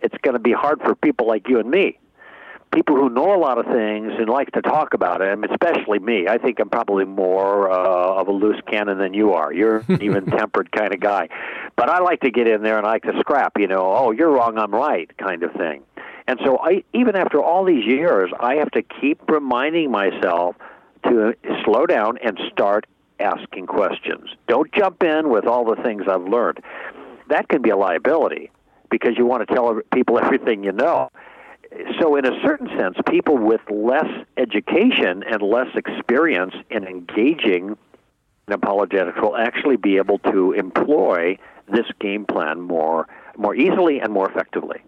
It's 0.01 0.15
going 0.21 0.33
to 0.33 0.39
be 0.39 0.53
hard 0.53 0.79
for 0.79 0.95
people 0.95 1.27
like 1.27 1.49
you 1.49 1.59
and 1.59 1.69
me 1.69 1.99
people 2.71 2.95
who 2.95 3.09
know 3.09 3.35
a 3.35 3.39
lot 3.39 3.57
of 3.57 3.65
things 3.65 4.11
and 4.17 4.29
like 4.29 4.51
to 4.51 4.61
talk 4.61 4.93
about 4.93 5.21
it, 5.21 5.37
especially 5.49 5.99
me. 5.99 6.27
I 6.27 6.37
think 6.37 6.59
I'm 6.59 6.69
probably 6.69 7.05
more 7.05 7.71
uh, 7.71 8.19
of 8.21 8.27
a 8.27 8.31
loose 8.31 8.61
cannon 8.69 8.97
than 8.97 9.13
you 9.13 9.33
are. 9.33 9.51
You're 9.51 9.83
an 9.87 10.01
even 10.01 10.25
tempered 10.25 10.71
kind 10.71 10.93
of 10.93 10.99
guy. 10.99 11.29
But 11.75 11.89
I 11.89 11.99
like 11.99 12.21
to 12.21 12.31
get 12.31 12.47
in 12.47 12.61
there 12.61 12.77
and 12.77 12.85
I 12.85 12.91
like 12.91 13.03
to 13.03 13.19
scrap, 13.19 13.53
you 13.57 13.67
know, 13.67 13.93
oh, 13.95 14.11
you're 14.11 14.31
wrong, 14.31 14.57
I'm 14.57 14.73
right 14.73 15.09
kind 15.17 15.43
of 15.43 15.51
thing. 15.53 15.83
And 16.27 16.39
so 16.45 16.59
I 16.59 16.83
even 16.93 17.15
after 17.15 17.41
all 17.41 17.65
these 17.65 17.85
years, 17.85 18.31
I 18.39 18.55
have 18.55 18.69
to 18.71 18.83
keep 18.83 19.19
reminding 19.27 19.89
myself 19.89 20.55
to 21.05 21.33
slow 21.65 21.87
down 21.87 22.19
and 22.23 22.39
start 22.51 22.85
asking 23.19 23.65
questions. 23.65 24.29
Don't 24.47 24.71
jump 24.73 25.01
in 25.01 25.29
with 25.29 25.45
all 25.45 25.65
the 25.65 25.81
things 25.81 26.03
I've 26.07 26.23
learned. 26.23 26.59
That 27.29 27.49
can 27.49 27.61
be 27.61 27.71
a 27.71 27.77
liability 27.77 28.51
because 28.91 29.17
you 29.17 29.25
want 29.25 29.47
to 29.47 29.53
tell 29.53 29.81
people 29.91 30.19
everything 30.23 30.63
you 30.63 30.71
know 30.71 31.09
so 31.99 32.15
in 32.15 32.25
a 32.25 32.41
certain 32.41 32.67
sense, 32.77 32.97
people 33.07 33.37
with 33.37 33.61
less 33.69 34.07
education 34.37 35.23
and 35.23 35.41
less 35.41 35.67
experience 35.75 36.55
in 36.69 36.85
engaging 36.85 37.77
in 38.47 38.53
apologetics 38.53 39.19
will 39.21 39.37
actually 39.37 39.75
be 39.75 39.97
able 39.97 40.17
to 40.19 40.53
employ 40.53 41.37
this 41.71 41.85
game 41.99 42.25
plan 42.25 42.59
more 42.61 43.07
more 43.37 43.55
easily 43.55 43.99
and 43.99 44.11
more 44.11 44.29
effectively. 44.29 44.81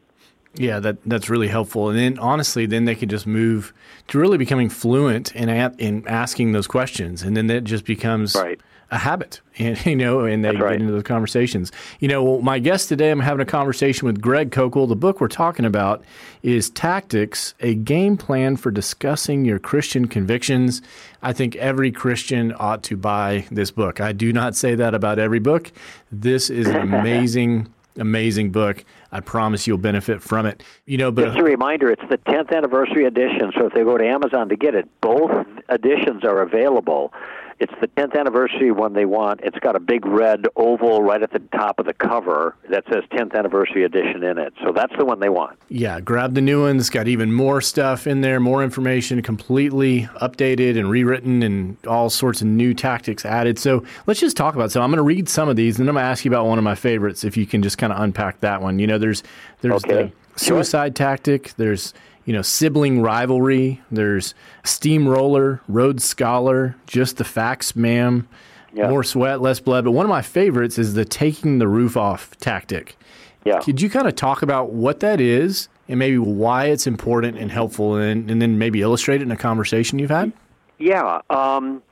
Yeah, 0.56 0.80
that 0.80 0.98
that's 1.06 1.30
really 1.30 1.48
helpful. 1.48 1.90
And 1.90 1.98
then 1.98 2.20
honestly, 2.20 2.66
then 2.66 2.86
they 2.86 2.96
can 2.96 3.10
just 3.10 3.26
move 3.26 3.74
to 4.08 4.20
really 4.20 4.38
becoming 4.38 4.70
fluent 4.70 5.34
in 5.36 5.50
in 5.50 6.08
asking 6.08 6.52
those 6.52 6.68
questions, 6.68 7.24
and 7.24 7.38
then 7.38 7.48
that 7.48 7.64
just 7.64 7.86
becomes 7.86 8.36
right 8.36 8.60
a 8.92 8.98
habit, 8.98 9.40
and 9.58 9.84
you 9.86 9.96
know, 9.96 10.22
and 10.22 10.44
they 10.44 10.52
get 10.52 10.74
into 10.74 10.92
those 10.92 11.04
conversations. 11.04 11.72
You 12.00 12.10
know, 12.10 12.24
well, 12.24 12.42
my 12.42 12.60
guest 12.60 12.90
today, 12.90 13.10
I'm 13.10 13.22
having 13.22 13.42
a 13.42 13.46
conversation 13.46 14.06
with 14.06 14.22
Greg 14.22 14.52
Koukl. 14.52 14.88
The 14.88 14.96
book 14.96 15.22
we're 15.22 15.30
talking 15.30 15.66
about 15.66 16.04
is 16.44 16.70
Tactics: 16.70 17.56
A 17.62 17.74
Game 17.74 18.18
Plan 18.18 18.58
for 18.58 18.70
Discussing 18.70 19.46
Your 19.46 19.60
Christian 19.60 20.08
Convictions. 20.08 20.82
I 21.22 21.34
think 21.34 21.56
every 21.56 21.92
Christian 21.92 22.54
ought 22.60 22.84
to 22.84 22.98
buy 22.98 23.46
this 23.50 23.72
book. 23.72 24.02
I 24.02 24.12
do 24.12 24.34
not 24.34 24.56
say 24.56 24.76
that 24.76 24.94
about 24.94 25.20
every 25.20 25.40
book. 25.40 25.72
This 26.12 26.50
is 26.50 26.68
an 26.68 26.76
amazing. 26.94 27.74
Amazing 27.98 28.52
book. 28.52 28.84
I 29.12 29.20
promise 29.20 29.68
you'll 29.68 29.78
benefit 29.78 30.22
from 30.22 30.46
it. 30.46 30.64
You 30.86 30.98
know, 30.98 31.12
but 31.12 31.26
just 31.26 31.40
a 31.40 31.44
reminder, 31.44 31.90
it's 31.90 32.04
the 32.10 32.18
10th 32.18 32.56
anniversary 32.56 33.06
edition. 33.06 33.52
So 33.58 33.68
if 33.68 33.74
they 33.74 33.84
go 33.84 33.98
to 33.98 34.06
Amazon 34.06 34.50
to 34.50 34.56
get 34.56 34.76
it, 34.76 34.88
both 35.02 35.32
editions 35.70 36.24
are 36.24 36.42
available 36.42 37.14
It's 37.62 37.74
the 37.80 37.88
10th 37.90 38.20
anniversary 38.20 38.72
one 38.72 38.94
they 38.94 39.06
want. 39.06 39.42
It's 39.44 39.60
got 39.60 39.76
a 39.76 39.80
big 39.80 40.04
red 40.04 40.48
oval 40.56 41.04
right 41.04 41.22
at 41.22 41.32
the 41.32 41.38
top 41.56 41.78
of 41.78 41.86
the 41.86 41.94
cover 41.94 42.56
that 42.72 42.84
says 42.92 43.04
10th 43.12 43.36
anniversary 43.36 43.84
edition 43.84 44.24
in 44.24 44.40
it. 44.40 44.52
So 44.64 44.72
that's 44.72 44.92
the 44.98 45.06
one 45.06 45.20
they 45.20 45.30
want. 45.30 45.60
Yeah, 45.70 46.00
grab 46.00 46.34
the 46.34 46.42
new 46.42 46.64
one. 46.64 46.78
It's 46.78 46.90
got 46.90 47.08
even 47.08 47.32
more 47.32 47.62
stuff 47.62 48.08
in 48.08 48.22
there, 48.22 48.40
more 48.40 48.64
information, 48.64 49.22
completely 49.22 50.10
updated 50.24 50.76
and 50.76 50.90
rewritten, 50.90 51.44
and 51.44 51.78
all 51.86 52.10
sorts 52.10 52.42
of 52.42 52.48
new 52.48 52.74
tactics 52.74 53.26
added. 53.26 53.60
So 53.60 53.86
let's 54.08 54.20
just 54.20 54.36
talk 54.36 54.56
about. 54.56 54.66
It. 54.66 54.72
So 54.72 54.82
I'm 54.82 54.90
going 54.90 54.98
to 54.98 55.04
read 55.04 55.30
some 55.30 55.48
of 55.48 55.56
these, 55.56 55.80
and 55.80 55.88
I'm 55.88 55.94
going 55.94 56.04
to 56.04 56.10
ask 56.10 56.26
you 56.26 56.32
about 56.32 56.48
one 56.48 56.58
of 56.58 56.64
my 56.64 56.74
favorites. 56.74 57.24
If 57.24 57.38
you 57.38 57.46
can 57.46 57.62
just 57.62 57.78
kind 57.78 57.94
of 57.94 58.02
unpack 58.02 58.40
that 58.40 58.64
one. 58.64 58.80
You 58.80 58.88
know, 58.88 58.98
there's 58.98 59.22
there's 59.62 59.86
okay. 59.86 60.12
the 60.36 60.40
suicide 60.40 60.98
sure. 60.98 61.08
tactic. 61.08 61.54
There's 61.58 61.94
you 62.26 62.34
know, 62.34 62.42
sibling 62.42 63.02
rivalry. 63.02 63.82
There's 63.92 64.34
steamroller, 64.64 65.62
Rhodes 65.68 66.04
Scholar, 66.04 66.76
just 66.88 67.18
the 67.18 67.24
facts, 67.24 67.76
ma'am. 67.76 68.28
Yeah. 68.74 68.90
More 68.90 69.04
sweat, 69.04 69.42
less 69.42 69.60
blood. 69.60 69.84
But 69.84 69.92
one 69.92 70.06
of 70.06 70.10
my 70.10 70.22
favorites 70.22 70.78
is 70.78 70.94
the 70.94 71.04
taking 71.04 71.60
the 71.60 71.68
roof 71.68 71.98
off 71.98 72.38
tactic. 72.38 72.98
Yeah. 73.44 73.60
Could 73.60 73.82
you 73.82 73.90
kind 73.90 74.08
of 74.08 74.16
talk 74.16 74.44
about 74.44 74.72
what 74.72 75.02
that 75.02 75.20
is 75.20 75.68
and 75.90 76.00
maybe 76.00 76.18
why 76.18 76.66
it's 76.68 76.88
important 76.88 77.38
and 77.38 77.52
helpful, 77.52 77.96
and, 77.96 78.32
and 78.32 78.42
then 78.42 78.58
maybe 78.58 78.82
illustrate 78.82 79.22
it 79.22 79.24
in 79.24 79.32
a 79.32 79.38
conversation 79.38 80.00
you've 80.00 80.10
had? 80.10 80.32
Yeah. 80.80 81.22
Um, 81.30 81.84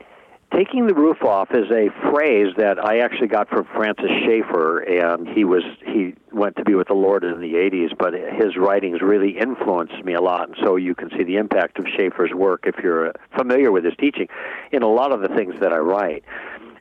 Taking 0.55 0.87
the 0.87 0.95
roof 0.95 1.21
off 1.21 1.49
is 1.51 1.69
a 1.69 1.89
phrase 2.09 2.55
that 2.57 2.83
I 2.83 2.99
actually 2.99 3.27
got 3.27 3.49
from 3.49 3.65
Francis 3.65 4.09
Schaeffer, 4.25 4.79
and 4.79 5.27
he 5.27 5.43
was 5.43 5.61
he 5.85 6.15
went 6.31 6.55
to 6.55 6.63
be 6.63 6.73
with 6.73 6.87
the 6.87 6.95
Lord 6.95 7.23
in 7.23 7.39
the 7.39 7.53
80s, 7.53 7.95
but 7.97 8.13
his 8.13 8.57
writings 8.57 8.99
really 9.01 9.37
influenced 9.37 10.03
me 10.03 10.15
a 10.15 10.21
lot, 10.21 10.49
and 10.49 10.57
so 10.63 10.75
you 10.75 10.95
can 10.95 11.11
see 11.11 11.23
the 11.23 11.37
impact 11.37 11.77
of 11.77 11.85
Schaeffer's 11.95 12.33
work 12.33 12.63
if 12.65 12.77
you're 12.81 13.09
uh, 13.09 13.13
familiar 13.37 13.71
with 13.71 13.85
his 13.85 13.93
teaching 13.99 14.27
in 14.71 14.81
a 14.81 14.87
lot 14.87 15.11
of 15.11 15.21
the 15.21 15.27
things 15.27 15.53
that 15.59 15.71
I 15.71 15.77
write. 15.77 16.23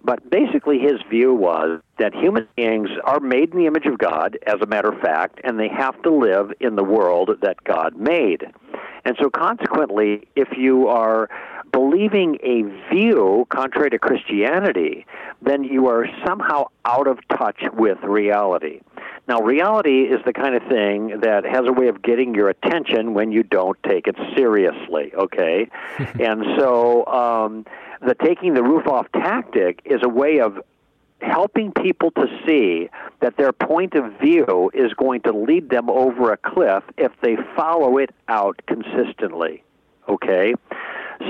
But 0.03 0.31
basically, 0.31 0.79
his 0.79 1.03
view 1.11 1.35
was 1.35 1.83
that 1.99 2.14
human 2.14 2.49
beings 2.57 2.89
are 3.05 3.21
made 3.21 3.53
in 3.53 3.59
the 3.59 3.66
image 3.66 3.85
of 3.85 3.99
God, 3.99 4.39
as 4.47 4.57
a 4.62 4.66
matter 4.66 4.89
of 4.89 4.99
fact, 5.01 5.41
and 5.45 5.61
they 5.61 5.69
have 5.69 6.01
to 6.03 6.11
live 6.11 6.53
in 6.61 6.77
the 6.77 6.85
world 6.85 7.31
that 7.43 7.62
God 7.64 7.97
made. 7.97 8.45
And 9.05 9.16
so, 9.21 9.29
consequently, 9.29 10.27
if 10.37 10.49
you 10.57 10.89
are 10.89 11.29
believing 11.73 12.39
a 12.43 12.62
view 12.93 13.47
contrary 13.51 13.91
to 13.91 13.99
Christianity, 13.99 15.07
then 15.43 15.64
you 15.64 15.89
are 15.89 16.07
somehow 16.27 16.66
out 16.85 17.07
of 17.07 17.19
touch 17.29 17.61
with 17.75 17.99
reality. 18.03 18.81
Now, 19.27 19.41
reality 19.41 20.05
is 20.05 20.21
the 20.25 20.33
kind 20.33 20.55
of 20.55 20.62
thing 20.69 21.21
that 21.21 21.45
has 21.45 21.66
a 21.66 21.73
way 21.73 21.89
of 21.89 22.03
getting 22.03 22.35
your 22.35 22.49
attention 22.49 23.14
when 23.14 23.31
you 23.31 23.43
don't 23.43 23.77
take 23.83 24.07
it 24.07 24.16
seriously, 24.35 25.12
okay? 25.14 25.69
and 25.99 26.45
so, 26.59 27.05
um, 27.07 27.66
the 28.01 28.14
taking 28.14 28.55
the 28.55 28.62
roof 28.62 28.87
off 28.87 29.07
tactic 29.12 29.81
is 29.85 30.01
a 30.03 30.09
way 30.09 30.41
of 30.41 30.59
helping 31.21 31.73
people 31.73 32.11
to 32.12 32.27
see 32.47 32.89
that 33.21 33.37
their 33.37 33.53
point 33.53 33.95
of 33.95 34.12
view 34.21 34.71
is 34.73 34.93
going 34.95 35.21
to 35.23 35.33
lead 35.33 35.69
them 35.69 35.91
over 35.91 36.33
a 36.33 36.37
cliff 36.37 36.85
if 36.97 37.12
they 37.23 37.37
follow 37.57 37.99
it 37.99 38.11
out 38.29 38.61
consistently. 38.66 39.64
Okay? 40.09 40.55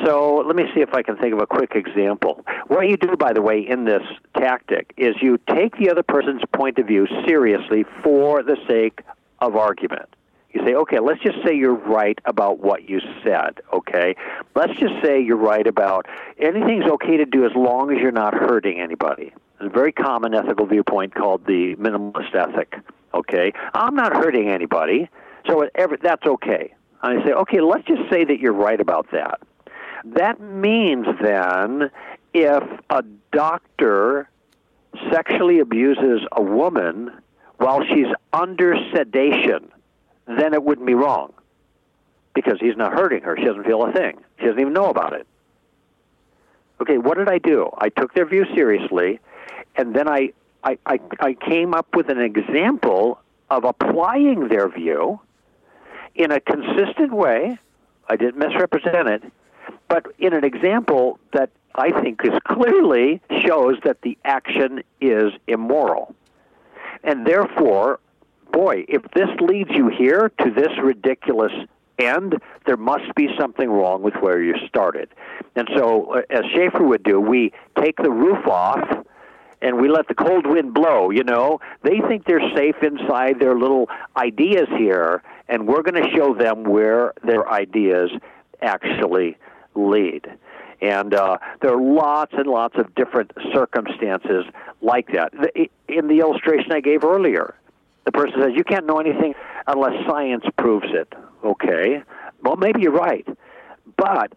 So 0.05 0.45
let 0.47 0.55
me 0.55 0.64
see 0.74 0.80
if 0.80 0.95
I 0.95 1.03
can 1.03 1.16
think 1.16 1.32
of 1.32 1.41
a 1.41 1.47
quick 1.47 1.72
example. 1.74 2.45
What 2.66 2.89
you 2.89 2.97
do, 2.97 3.16
by 3.16 3.32
the 3.32 3.43
way, 3.43 3.61
in 3.66 3.84
this 3.84 4.03
tactic 4.36 4.93
is 4.97 5.16
you 5.20 5.39
take 5.51 5.76
the 5.78 5.91
other 5.91 6.03
person's 6.03 6.43
point 6.55 6.78
of 6.78 6.86
view 6.86 7.07
seriously 7.26 7.84
for 8.03 8.43
the 8.43 8.57
sake 8.68 9.03
of 9.41 9.57
argument. 9.57 10.09
You 10.53 10.64
say, 10.64 10.74
okay, 10.74 10.99
let's 10.99 11.20
just 11.20 11.39
say 11.45 11.55
you're 11.55 11.74
right 11.74 12.18
about 12.24 12.59
what 12.61 12.89
you 12.89 13.01
said, 13.22 13.61
okay? 13.72 14.16
Let's 14.55 14.78
just 14.78 14.95
say 15.03 15.20
you're 15.20 15.36
right 15.36 15.66
about 15.66 16.07
anything's 16.39 16.86
okay 16.86 17.18
to 17.18 17.26
do 17.26 17.45
as 17.45 17.53
long 17.55 17.91
as 17.93 17.99
you're 18.01 18.12
not 18.12 18.34
hurting 18.34 18.80
anybody. 18.80 19.32
It's 19.61 19.66
a 19.66 19.68
very 19.68 19.93
common 19.93 20.34
ethical 20.34 20.66
viewpoint 20.66 21.14
called 21.14 21.45
the 21.47 21.76
minimalist 21.76 22.34
ethic, 22.34 22.76
okay? 23.12 23.53
I'm 23.74 23.95
not 23.95 24.14
hurting 24.14 24.49
anybody, 24.49 25.11
so 25.47 25.68
that's 26.03 26.26
okay. 26.26 26.74
And 27.03 27.20
I 27.20 27.24
say, 27.24 27.32
okay, 27.32 27.61
let's 27.61 27.86
just 27.86 28.09
say 28.11 28.24
that 28.24 28.41
you're 28.41 28.53
right 28.53 28.80
about 28.80 29.11
that. 29.12 29.41
That 30.05 30.40
means 30.40 31.07
then 31.20 31.90
if 32.34 32.62
a 32.90 33.03
doctor 33.32 34.28
sexually 35.12 35.61
abuses 35.61 36.20
a 36.32 36.42
woman 36.42 37.11
while 37.57 37.82
she's 37.84 38.07
under 38.32 38.74
sedation, 38.94 39.70
then 40.26 40.55
it 40.55 40.62
wouldn't 40.62 40.86
be 40.86 40.94
wrong 40.94 41.32
because 42.34 42.59
he's 42.61 42.76
not 42.76 42.92
hurting 42.92 43.22
her. 43.22 43.36
She 43.36 43.44
doesn't 43.44 43.64
feel 43.64 43.84
a 43.84 43.92
thing. 43.92 44.18
She 44.38 44.46
doesn't 44.46 44.61
even 44.61 44.72
know 44.72 44.90
about 44.90 45.12
it. 45.12 45.26
Okay, 46.80 46.99
what 46.99 47.18
did 47.18 47.28
I 47.28 47.38
do? 47.38 47.68
I 47.78 47.88
took 47.88 48.14
their 48.14 48.26
view 48.26 48.44
seriously, 48.55 49.18
and 49.76 49.94
then 49.94 50.09
I, 50.09 50.32
I, 50.62 50.78
I, 50.86 51.01
I 51.18 51.32
came 51.34 51.74
up 51.74 51.96
with 51.96 52.09
an 52.09 52.20
example 52.20 53.20
of 53.51 53.64
applying 53.64 54.49
their 54.49 54.68
view 54.68 55.20
in 56.14 56.30
a 56.30 56.38
consistent 56.38 57.12
way. 57.12 57.59
I 58.09 58.16
didn't 58.16 58.38
misrepresent 58.38 59.09
it, 59.09 59.22
but 59.89 60.07
in 60.18 60.34
an 60.34 60.45
example 60.45 61.18
that 61.32 61.51
I 61.74 61.91
think 62.01 62.20
is 62.24 62.39
clearly 62.47 63.20
shows 63.47 63.76
that 63.84 64.03
the 64.03 64.18
action 64.24 64.82
is 65.01 65.32
immoral. 65.47 66.14
And 67.05 67.26
therefore, 67.26 68.01
boy, 68.53 68.84
if 68.89 69.03
this 69.14 69.28
leads 69.41 69.70
you 69.70 69.89
here 69.89 70.32
to 70.43 70.51
this 70.51 70.72
ridiculous 70.82 71.53
end, 71.99 72.36
there 72.66 72.76
must 72.76 73.14
be 73.14 73.28
something 73.39 73.70
wrong 73.70 74.03
with 74.03 74.14
where 74.16 74.43
you 74.43 74.55
started. 74.68 75.09
And 75.57 75.68
so, 75.76 76.14
uh, 76.14 76.22
as 76.30 76.45
Schaeffer 76.55 76.84
would 76.84 77.03
do, 77.03 77.20
we 77.20 77.53
take 77.80 77.97
the 77.97 78.11
roof 78.11 78.47
off 78.47 79.05
and 79.61 79.80
we 79.80 79.89
let 79.89 80.07
the 80.09 80.14
cold 80.14 80.47
wind 80.47 80.72
blow, 80.74 81.11
you 81.11 81.24
know. 81.24 81.61
They 81.82 82.01
think 82.09 82.24
they're 82.24 82.55
safe 82.55 82.76
inside 82.82 83.41
their 83.41 83.57
little 83.57 83.89
ideas 84.16 84.68
here, 84.76 85.22
and 85.49 85.66
we're 85.66 85.82
going 85.82 86.01
to 86.01 86.11
show 86.16 86.34
them 86.34 86.62
where 86.62 87.12
their 87.24 87.49
ideas 87.51 88.11
actually 88.62 89.36
lead. 89.79 90.26
And 90.81 91.14
uh, 91.14 91.39
there 91.61 91.72
are 91.72 91.81
lots 91.81 92.33
and 92.37 92.47
lots 92.47 92.76
of 92.79 92.95
different 92.95 93.33
circumstances 93.53 94.45
like 94.81 95.09
that. 95.12 95.33
In 95.89 96.09
the 96.09 96.20
illustration 96.20 96.72
I 96.72 96.81
gave 96.81 97.05
earlier, 97.05 97.55
the 98.05 98.12
person 98.12 98.41
says, 98.41 98.53
You 98.55 98.64
can't 98.64 98.87
know 98.87 99.01
anything 99.01 99.35
unless 99.66 99.93
science 100.07 100.45
proves 100.57 100.87
it. 100.91 101.12
Okay. 101.45 102.03
Well, 102.43 102.57
maybe 102.57 102.83
you're 102.83 102.93
right. 102.93 103.26
But 103.97 104.33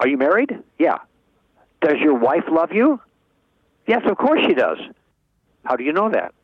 are 0.00 0.08
you 0.08 0.16
married? 0.16 0.58
Yeah. 0.78 0.98
Does 1.80 1.98
your 2.00 2.14
wife 2.14 2.44
love 2.50 2.72
you? 2.72 3.00
Yes, 3.86 4.02
of 4.06 4.16
course 4.16 4.40
she 4.46 4.54
does. 4.54 4.78
How 5.64 5.76
do 5.76 5.84
you 5.84 5.92
know 5.92 6.10
that? 6.10 6.34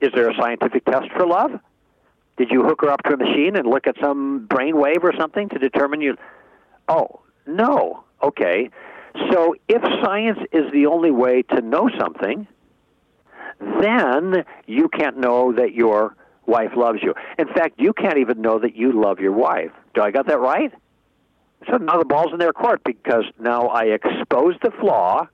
Is 0.00 0.10
there 0.14 0.28
a 0.28 0.34
scientific 0.34 0.84
test 0.84 1.06
for 1.16 1.26
love? 1.26 1.52
Did 2.36 2.50
you 2.50 2.64
hook 2.64 2.80
her 2.82 2.90
up 2.90 3.02
to 3.04 3.14
a 3.14 3.16
machine 3.16 3.56
and 3.56 3.66
look 3.66 3.86
at 3.86 3.96
some 4.02 4.46
brain 4.46 4.76
wave 4.76 5.02
or 5.02 5.12
something 5.18 5.48
to 5.50 5.58
determine 5.58 6.00
you? 6.00 6.16
Oh, 6.88 7.21
no. 7.46 8.04
Okay. 8.22 8.70
So 9.30 9.54
if 9.68 9.82
science 10.04 10.38
is 10.52 10.70
the 10.72 10.86
only 10.86 11.10
way 11.10 11.42
to 11.42 11.60
know 11.60 11.90
something, 11.98 12.46
then 13.80 14.44
you 14.66 14.88
can't 14.88 15.18
know 15.18 15.52
that 15.52 15.74
your 15.74 16.16
wife 16.46 16.72
loves 16.76 17.00
you. 17.02 17.14
In 17.38 17.48
fact, 17.48 17.78
you 17.78 17.92
can't 17.92 18.18
even 18.18 18.40
know 18.40 18.58
that 18.58 18.74
you 18.74 18.92
love 18.92 19.20
your 19.20 19.32
wife. 19.32 19.70
Do 19.94 20.02
I 20.02 20.10
got 20.10 20.26
that 20.28 20.40
right? 20.40 20.72
So 21.70 21.76
now 21.76 21.98
the 21.98 22.04
ball's 22.04 22.32
in 22.32 22.38
their 22.38 22.52
court 22.52 22.82
because 22.84 23.24
now 23.38 23.68
I 23.68 23.84
exposed 23.84 24.58
the 24.62 24.72
flaw. 24.80 25.28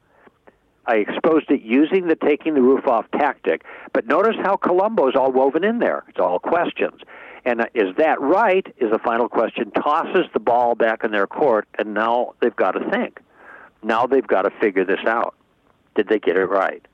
I 0.87 0.97
exposed 0.97 1.51
it 1.51 1.63
using 1.63 2.09
the 2.09 2.17
taking 2.17 2.55
the 2.55 2.63
roof 2.63 2.87
off 2.87 3.07
tactic. 3.13 3.63
But 3.93 4.07
notice 4.07 4.37
how 4.43 4.57
Columbo's 4.57 5.15
all 5.17 5.33
woven 5.33 5.65
in 5.65 5.79
there. 5.79 6.05
It's 6.09 6.19
all 6.19 6.39
questions. 6.39 7.01
And 7.49 7.63
is 7.73 7.97
that 7.97 8.21
right? 8.21 8.67
Is 8.77 8.91
the 8.91 8.99
final 8.99 9.27
question. 9.27 9.71
Tosses 9.71 10.27
the 10.35 10.39
ball 10.39 10.75
back 10.75 11.03
in 11.03 11.13
their 11.13 11.27
court, 11.27 11.67
and 11.79 11.95
now 11.95 12.35
they've 12.43 12.55
got 12.55 12.73
to 12.73 12.91
think. 12.91 13.21
Now 13.83 14.07
they've 14.07 14.27
got 14.27 14.43
to 14.43 14.51
figure 14.61 14.85
this 14.85 15.01
out. 15.07 15.35
Did 15.95 16.09
they 16.09 16.19
get 16.19 16.37
it 16.37 16.45
right? 16.45 16.85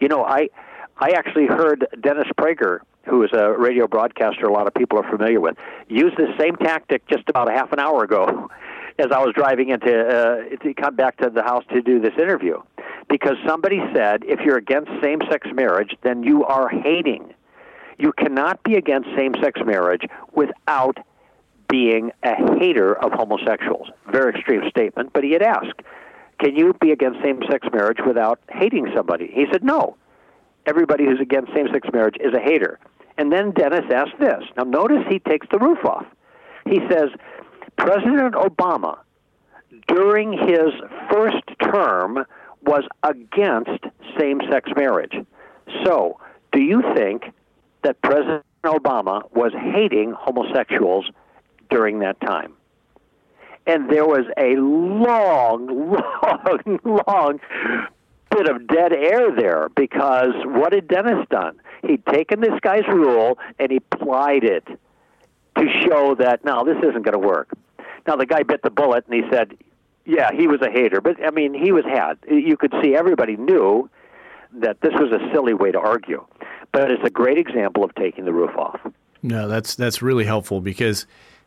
You 0.00 0.08
know, 0.08 0.22
I 0.22 0.50
I 0.98 1.12
actually 1.12 1.46
heard 1.46 1.86
Dennis 1.98 2.28
Prager, 2.38 2.80
who 3.06 3.22
is 3.22 3.30
a 3.32 3.52
radio 3.52 3.86
broadcaster 3.86 4.44
a 4.44 4.52
lot 4.52 4.66
of 4.66 4.74
people 4.74 4.98
are 4.98 5.10
familiar 5.10 5.40
with, 5.40 5.56
use 5.88 6.12
this 6.18 6.28
same 6.38 6.56
tactic 6.56 7.06
just 7.08 7.26
about 7.30 7.48
a 7.50 7.52
half 7.52 7.72
an 7.72 7.80
hour 7.80 8.04
ago 8.04 8.50
as 8.98 9.06
I 9.12 9.20
was 9.20 9.32
driving 9.34 9.70
into 9.70 9.98
uh, 9.98 10.56
to 10.62 10.74
come 10.74 10.94
back 10.94 11.16
to 11.18 11.30
the 11.30 11.42
house 11.42 11.64
to 11.72 11.80
do 11.80 12.00
this 12.00 12.14
interview. 12.20 12.60
Because 13.08 13.36
somebody 13.46 13.80
said 13.94 14.24
if 14.26 14.40
you're 14.40 14.58
against 14.58 14.90
same-sex 15.02 15.48
marriage, 15.54 15.96
then 16.02 16.22
you 16.22 16.44
are 16.44 16.68
hating 16.68 17.32
you 17.98 18.12
cannot 18.12 18.62
be 18.62 18.74
against 18.76 19.08
same 19.16 19.34
sex 19.42 19.60
marriage 19.64 20.02
without 20.32 20.98
being 21.68 22.12
a 22.22 22.58
hater 22.58 22.94
of 22.94 23.12
homosexuals. 23.12 23.88
Very 24.10 24.34
extreme 24.34 24.68
statement, 24.68 25.12
but 25.12 25.24
he 25.24 25.32
had 25.32 25.42
asked, 25.42 25.80
Can 26.38 26.56
you 26.56 26.74
be 26.80 26.92
against 26.92 27.22
same 27.22 27.40
sex 27.50 27.66
marriage 27.72 27.98
without 28.06 28.40
hating 28.50 28.88
somebody? 28.94 29.30
He 29.32 29.46
said, 29.50 29.64
No. 29.64 29.96
Everybody 30.66 31.04
who's 31.04 31.20
against 31.20 31.52
same 31.52 31.68
sex 31.72 31.88
marriage 31.92 32.16
is 32.20 32.32
a 32.34 32.40
hater. 32.40 32.78
And 33.18 33.30
then 33.30 33.50
Dennis 33.50 33.84
asked 33.92 34.18
this. 34.18 34.42
Now, 34.56 34.64
notice 34.64 35.04
he 35.08 35.18
takes 35.18 35.46
the 35.50 35.58
roof 35.58 35.84
off. 35.84 36.06
He 36.64 36.80
says, 36.90 37.10
President 37.76 38.34
Obama 38.34 38.98
during 39.88 40.32
his 40.32 40.72
first 41.10 41.42
term 41.62 42.24
was 42.62 42.84
against 43.02 43.84
same 44.18 44.40
sex 44.50 44.70
marriage. 44.76 45.14
So, 45.84 46.18
do 46.52 46.62
you 46.62 46.82
think 46.96 47.24
that 47.84 48.00
President 48.02 48.44
Obama 48.64 49.22
was 49.32 49.52
hating 49.52 50.12
homosexuals 50.16 51.06
during 51.70 52.00
that 52.00 52.20
time? 52.20 52.54
And 53.66 53.88
there 53.88 54.04
was 54.04 54.26
a 54.36 54.56
long, 54.56 55.66
long, 56.82 57.00
long 57.06 57.40
bit 58.30 58.48
of 58.48 58.66
dead 58.66 58.92
air 58.92 59.34
there 59.34 59.68
because 59.74 60.32
what 60.44 60.72
had 60.74 60.88
Dennis 60.88 61.26
done? 61.30 61.60
He'd 61.82 62.04
taken 62.06 62.40
this 62.40 62.58
guy's 62.60 62.86
rule 62.88 63.38
and 63.58 63.70
he 63.70 63.78
applied 63.92 64.44
it 64.44 64.66
to 64.66 65.64
show 65.82 66.16
that, 66.16 66.44
no, 66.44 66.64
this 66.64 66.76
isn't 66.78 67.02
going 67.02 67.12
to 67.12 67.18
work. 67.18 67.50
Now, 68.06 68.16
the 68.16 68.26
guy 68.26 68.42
bit 68.42 68.62
the 68.62 68.70
bullet 68.70 69.04
and 69.08 69.24
he 69.24 69.30
said, 69.30 69.56
yeah, 70.04 70.30
he 70.36 70.46
was 70.46 70.60
a 70.60 70.70
hater, 70.70 71.00
but 71.00 71.16
I 71.24 71.30
mean, 71.30 71.54
he 71.54 71.72
was 71.72 71.84
had. 71.84 72.18
You 72.28 72.56
could 72.56 72.74
see 72.82 72.94
everybody 72.94 73.36
knew 73.36 73.88
that 74.60 74.80
this 74.80 74.92
was 74.94 75.12
a 75.12 75.32
silly 75.32 75.54
way 75.54 75.72
to 75.72 75.78
argue, 75.78 76.24
but 76.72 76.90
it's 76.90 77.04
a 77.04 77.10
great 77.10 77.38
example 77.38 77.84
of 77.84 77.94
taking 77.94 78.24
the 78.24 78.32
roof 78.32 78.56
off. 78.56 78.80
No, 79.22 79.48
that's 79.48 79.74
that's 79.74 80.02
really 80.02 80.24
helpful 80.24 80.60
because 80.60 81.06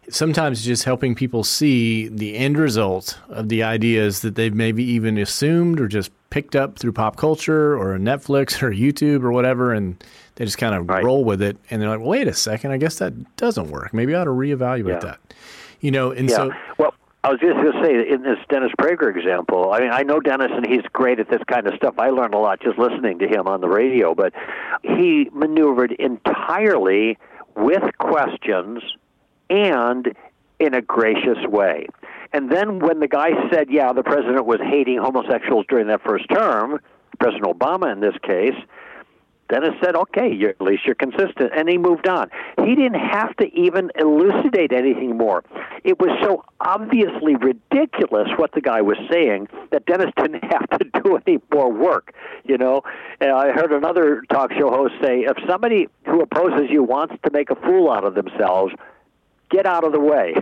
sometimes 0.09 0.63
just 0.63 0.83
helping 0.83 1.15
people 1.15 1.43
see 1.43 2.07
the 2.07 2.35
end 2.35 2.57
result 2.57 3.19
of 3.29 3.49
the 3.49 3.63
ideas 3.63 4.21
that 4.21 4.35
they've 4.35 4.53
maybe 4.53 4.83
even 4.83 5.17
assumed 5.17 5.79
or 5.79 5.87
just 5.87 6.11
picked 6.29 6.55
up 6.55 6.79
through 6.79 6.93
pop 6.93 7.17
culture 7.17 7.77
or 7.77 7.97
Netflix 7.97 8.61
or 8.61 8.71
YouTube 8.71 9.23
or 9.23 9.31
whatever, 9.31 9.73
and 9.73 10.03
they 10.35 10.45
just 10.45 10.57
kind 10.57 10.75
of 10.75 10.87
right. 10.89 11.03
roll 11.03 11.23
with 11.23 11.41
it, 11.41 11.57
and 11.69 11.81
they're 11.81 11.89
like, 11.89 12.05
"Wait 12.05 12.27
a 12.27 12.33
second, 12.33 12.71
I 12.71 12.77
guess 12.77 12.99
that 12.99 13.35
doesn't 13.37 13.69
work. 13.69 13.93
Maybe 13.93 14.15
I 14.15 14.21
ought 14.21 14.25
to 14.25 14.31
reevaluate 14.31 14.87
yeah. 14.89 14.99
that." 14.99 15.19
You 15.79 15.91
know, 15.91 16.11
and 16.11 16.29
yeah. 16.29 16.35
so 16.35 16.51
well. 16.77 16.93
I 17.23 17.31
was 17.31 17.39
just 17.39 17.55
going 17.55 17.73
to 17.73 17.83
say, 17.83 18.13
in 18.13 18.21
this 18.21 18.37
Dennis 18.49 18.71
Prager 18.79 19.13
example, 19.13 19.73
I 19.73 19.79
mean, 19.79 19.89
I 19.91 20.03
know 20.03 20.19
Dennis 20.19 20.51
and 20.53 20.65
he's 20.65 20.83
great 20.93 21.19
at 21.19 21.29
this 21.29 21.41
kind 21.47 21.67
of 21.67 21.73
stuff. 21.75 21.95
I 21.97 22.09
learned 22.09 22.33
a 22.33 22.37
lot 22.37 22.61
just 22.61 22.77
listening 22.77 23.19
to 23.19 23.27
him 23.27 23.47
on 23.47 23.59
the 23.59 23.67
radio, 23.67 24.15
but 24.15 24.33
he 24.83 25.29
maneuvered 25.33 25.91
entirely 25.93 27.17
with 27.55 27.83
questions 27.97 28.81
and 29.49 30.13
in 30.59 30.73
a 30.73 30.81
gracious 30.81 31.37
way. 31.47 31.87
And 32.33 32.51
then 32.51 32.79
when 32.79 32.99
the 32.99 33.07
guy 33.07 33.29
said, 33.51 33.69
yeah, 33.69 33.93
the 33.93 34.03
president 34.03 34.45
was 34.45 34.59
hating 34.61 34.99
homosexuals 34.99 35.65
during 35.67 35.87
that 35.87 36.01
first 36.03 36.25
term, 36.29 36.79
President 37.19 37.45
Obama 37.45 37.91
in 37.91 37.99
this 37.99 38.15
case, 38.23 38.55
Dennis 39.49 39.73
said, 39.83 39.95
okay, 39.95 40.31
at 40.47 40.61
least 40.61 40.85
you're 40.85 40.95
consistent. 40.95 41.51
And 41.55 41.69
he 41.69 41.77
moved 41.77 42.07
on. 42.07 42.29
He 42.63 42.75
didn't 42.75 42.99
have 42.99 43.35
to 43.37 43.45
even 43.53 43.91
elucidate 43.95 44.73
anything 44.73 45.17
more. 45.17 45.43
It 45.83 45.99
was 45.99 46.09
so 46.21 46.43
obviously 46.59 47.35
ridiculous 47.35 48.27
what 48.35 48.51
the 48.53 48.61
guy 48.61 48.81
was 48.81 48.97
saying 49.09 49.47
that 49.71 49.85
Dennis 49.85 50.11
didn't 50.17 50.43
have 50.51 50.69
to 50.79 51.01
do 51.03 51.17
any 51.25 51.39
more 51.53 51.71
work. 51.71 52.13
You 52.43 52.57
know, 52.57 52.81
and 53.19 53.31
I 53.31 53.51
heard 53.51 53.71
another 53.71 54.23
talk 54.29 54.51
show 54.53 54.69
host 54.69 54.93
say, 55.01 55.21
if 55.21 55.37
somebody 55.49 55.87
who 56.05 56.21
opposes 56.21 56.69
you 56.69 56.83
wants 56.83 57.15
to 57.23 57.31
make 57.31 57.49
a 57.49 57.55
fool 57.55 57.89
out 57.89 58.03
of 58.03 58.15
themselves, 58.15 58.73
get 59.49 59.65
out 59.65 59.83
of 59.83 59.93
the 59.93 59.99
way. 59.99 60.33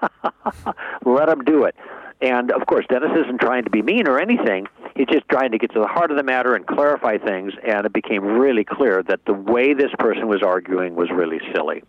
Let 1.04 1.26
them 1.26 1.44
do 1.44 1.64
it. 1.64 1.74
And 2.20 2.50
of 2.50 2.66
course, 2.66 2.84
Dennis 2.88 3.10
isn't 3.24 3.40
trying 3.40 3.64
to 3.64 3.70
be 3.70 3.82
mean 3.82 4.08
or 4.08 4.18
anything. 4.18 4.66
He's 4.98 5.06
just 5.06 5.28
trying 5.28 5.52
to 5.52 5.58
get 5.58 5.72
to 5.74 5.78
the 5.78 5.86
heart 5.86 6.10
of 6.10 6.16
the 6.16 6.24
matter 6.24 6.56
and 6.56 6.66
clarify 6.66 7.18
things. 7.18 7.52
And 7.64 7.86
it 7.86 7.92
became 7.92 8.24
really 8.24 8.64
clear 8.64 9.00
that 9.04 9.24
the 9.26 9.32
way 9.32 9.72
this 9.72 9.92
person 9.96 10.26
was 10.26 10.42
arguing 10.42 10.96
was 10.96 11.08
really 11.08 11.40
silly. 11.54 11.84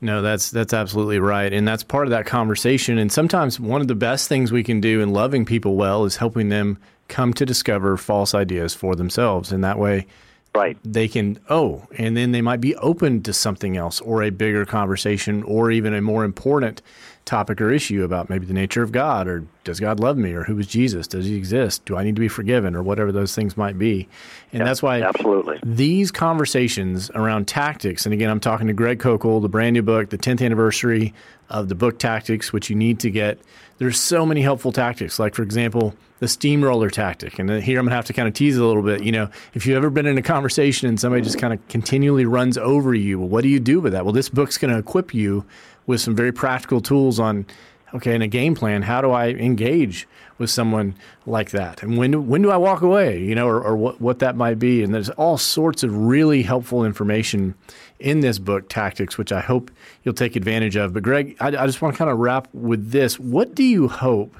No, 0.00 0.22
that's 0.22 0.52
that's 0.52 0.72
absolutely 0.72 1.18
right, 1.18 1.52
and 1.52 1.66
that's 1.66 1.82
part 1.82 2.06
of 2.06 2.10
that 2.10 2.26
conversation. 2.26 2.98
And 2.98 3.10
sometimes 3.10 3.58
one 3.58 3.80
of 3.80 3.88
the 3.88 3.94
best 3.96 4.28
things 4.28 4.52
we 4.52 4.62
can 4.62 4.80
do 4.80 5.00
in 5.00 5.12
loving 5.12 5.44
people 5.44 5.74
well 5.74 6.04
is 6.04 6.16
helping 6.16 6.48
them 6.48 6.78
come 7.08 7.32
to 7.34 7.44
discover 7.46 7.96
false 7.96 8.34
ideas 8.34 8.72
for 8.72 8.94
themselves, 8.94 9.50
and 9.50 9.64
that 9.64 9.78
way, 9.78 10.06
right, 10.54 10.76
they 10.84 11.08
can 11.08 11.40
oh, 11.48 11.86
and 11.96 12.16
then 12.16 12.32
they 12.32 12.42
might 12.42 12.60
be 12.60 12.76
open 12.76 13.22
to 13.22 13.32
something 13.32 13.76
else 13.76 14.00
or 14.02 14.22
a 14.22 14.30
bigger 14.30 14.66
conversation 14.66 15.42
or 15.44 15.70
even 15.70 15.94
a 15.94 16.02
more 16.02 16.22
important 16.22 16.82
topic 17.24 17.60
or 17.60 17.70
issue 17.70 18.04
about 18.04 18.28
maybe 18.28 18.44
the 18.46 18.52
nature 18.52 18.82
of 18.82 18.92
God 18.92 19.26
or 19.26 19.44
does 19.64 19.80
God 19.80 19.98
love 19.98 20.18
me 20.18 20.32
or 20.32 20.44
who 20.44 20.58
is 20.58 20.66
Jesus? 20.66 21.06
Does 21.06 21.24
he 21.24 21.36
exist? 21.36 21.84
Do 21.86 21.96
I 21.96 22.04
need 22.04 22.16
to 22.16 22.20
be 22.20 22.28
forgiven 22.28 22.76
or 22.76 22.82
whatever 22.82 23.12
those 23.12 23.34
things 23.34 23.56
might 23.56 23.78
be? 23.78 24.08
And 24.52 24.66
that's 24.66 24.82
why 24.82 25.02
absolutely 25.02 25.58
these 25.64 26.10
conversations 26.10 27.10
around 27.14 27.48
tactics, 27.48 28.06
and 28.06 28.12
again, 28.12 28.30
I'm 28.30 28.40
talking 28.40 28.66
to 28.66 28.72
Greg 28.72 28.98
Koukl, 28.98 29.40
the 29.40 29.48
brand 29.48 29.74
new 29.74 29.82
book, 29.82 30.10
the 30.10 30.18
10th 30.18 30.44
anniversary 30.44 31.14
of 31.50 31.68
the 31.68 31.74
book 31.74 31.98
Tactics, 31.98 32.52
which 32.52 32.70
you 32.70 32.76
need 32.76 33.00
to 33.00 33.10
get. 33.10 33.38
There's 33.78 33.98
so 33.98 34.24
many 34.24 34.40
helpful 34.40 34.72
tactics, 34.72 35.18
like 35.18 35.34
for 35.34 35.42
example, 35.42 35.94
the 36.20 36.28
steamroller 36.28 36.90
tactic. 36.90 37.38
And 37.38 37.50
uh, 37.50 37.56
here 37.56 37.78
I'm 37.78 37.86
gonna 37.86 37.96
have 37.96 38.06
to 38.06 38.12
kind 38.12 38.28
of 38.28 38.34
tease 38.34 38.56
a 38.56 38.64
little 38.64 38.82
bit. 38.82 39.02
You 39.02 39.12
know, 39.12 39.30
if 39.52 39.66
you've 39.66 39.76
ever 39.76 39.90
been 39.90 40.06
in 40.06 40.16
a 40.16 40.22
conversation 40.22 40.88
and 40.88 40.98
somebody 40.98 41.22
just 41.22 41.38
kind 41.38 41.52
of 41.52 41.66
continually 41.68 42.24
runs 42.24 42.56
over 42.56 42.94
you, 42.94 43.18
well, 43.18 43.28
what 43.28 43.42
do 43.42 43.48
you 43.48 43.60
do 43.60 43.80
with 43.80 43.92
that? 43.92 44.04
Well, 44.04 44.14
this 44.14 44.28
book's 44.28 44.56
gonna 44.56 44.78
equip 44.78 45.12
you 45.12 45.44
with 45.86 46.00
some 46.00 46.14
very 46.14 46.32
practical 46.32 46.80
tools 46.80 47.18
on 47.20 47.46
okay 47.94 48.14
in 48.14 48.22
a 48.22 48.28
game 48.28 48.54
plan 48.54 48.82
how 48.82 49.00
do 49.00 49.10
i 49.10 49.28
engage 49.28 50.06
with 50.38 50.50
someone 50.50 50.94
like 51.26 51.50
that? 51.50 51.82
And 51.82 51.96
when 51.96 52.10
do, 52.12 52.20
when 52.20 52.42
do 52.42 52.50
i 52.50 52.56
walk 52.56 52.82
away 52.82 53.22
you 53.22 53.34
know 53.34 53.48
or, 53.48 53.62
or 53.62 53.76
what, 53.76 54.00
what 54.00 54.18
that 54.18 54.36
might 54.36 54.58
be? 54.58 54.82
And 54.82 54.94
there's 54.94 55.10
all 55.10 55.38
sorts 55.38 55.82
of 55.82 55.96
really 55.96 56.42
helpful 56.42 56.84
information 56.84 57.54
in 58.00 58.20
this 58.20 58.38
book 58.38 58.68
tactics 58.68 59.16
which 59.16 59.32
i 59.32 59.40
hope 59.40 59.70
you'll 60.02 60.14
take 60.14 60.36
advantage 60.36 60.76
of. 60.76 60.92
But 60.92 61.02
greg 61.02 61.36
i, 61.40 61.48
I 61.48 61.66
just 61.66 61.80
want 61.80 61.94
to 61.94 61.98
kind 61.98 62.10
of 62.10 62.18
wrap 62.18 62.48
with 62.52 62.90
this. 62.90 63.18
What 63.18 63.54
do 63.54 63.64
you 63.64 63.88
hope 63.88 64.36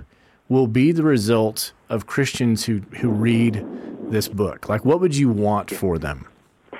will 0.48 0.66
be 0.66 0.92
the 0.92 1.04
result 1.04 1.72
of 1.88 2.06
christians 2.06 2.64
who 2.64 2.78
who 2.98 3.10
read 3.10 3.64
this 4.10 4.28
book? 4.28 4.68
Like 4.68 4.84
what 4.84 5.00
would 5.00 5.16
you 5.16 5.28
want 5.28 5.70
for 5.70 5.98
them? 5.98 6.26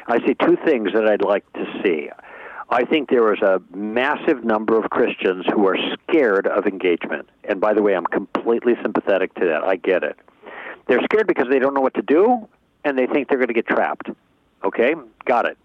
I 0.07 0.19
see 0.27 0.35
two 0.35 0.57
things 0.65 0.93
that 0.93 1.07
i'd 1.07 1.25
like 1.25 1.51
to 1.55 1.65
see 1.83 2.11
I 2.71 2.85
think 2.85 3.11
there 3.11 3.33
is 3.33 3.41
a 3.43 3.61
massive 3.75 4.45
number 4.45 4.79
of 4.83 4.91
Christians 4.91 5.45
who 5.53 5.67
are 5.67 5.77
scared 6.09 6.47
of 6.47 6.67
engagement. 6.67 7.29
And 7.45 7.61
by 7.61 7.75
the 7.75 7.83
way, 7.83 7.95
I'm 7.95 8.07
completely 8.07 8.75
sympathetic 8.83 9.35
to 9.35 9.47
that. 9.47 9.63
I 9.63 9.77
get 9.77 10.03
it. 10.03 10.19
They're 10.87 11.03
scared 11.05 11.27
because 11.27 11.47
they 11.51 11.59
don't 11.59 11.75
know 11.75 11.81
what 11.81 11.95
to 11.95 12.03
do 12.03 12.49
and 12.85 12.99
they 12.99 13.07
think 13.07 13.29
they're 13.29 13.39
going 13.39 13.49
to 13.49 13.55
get 13.55 13.67
trapped. 13.67 14.11
Okay? 14.63 14.95
Got 15.25 15.47
it. 15.47 15.59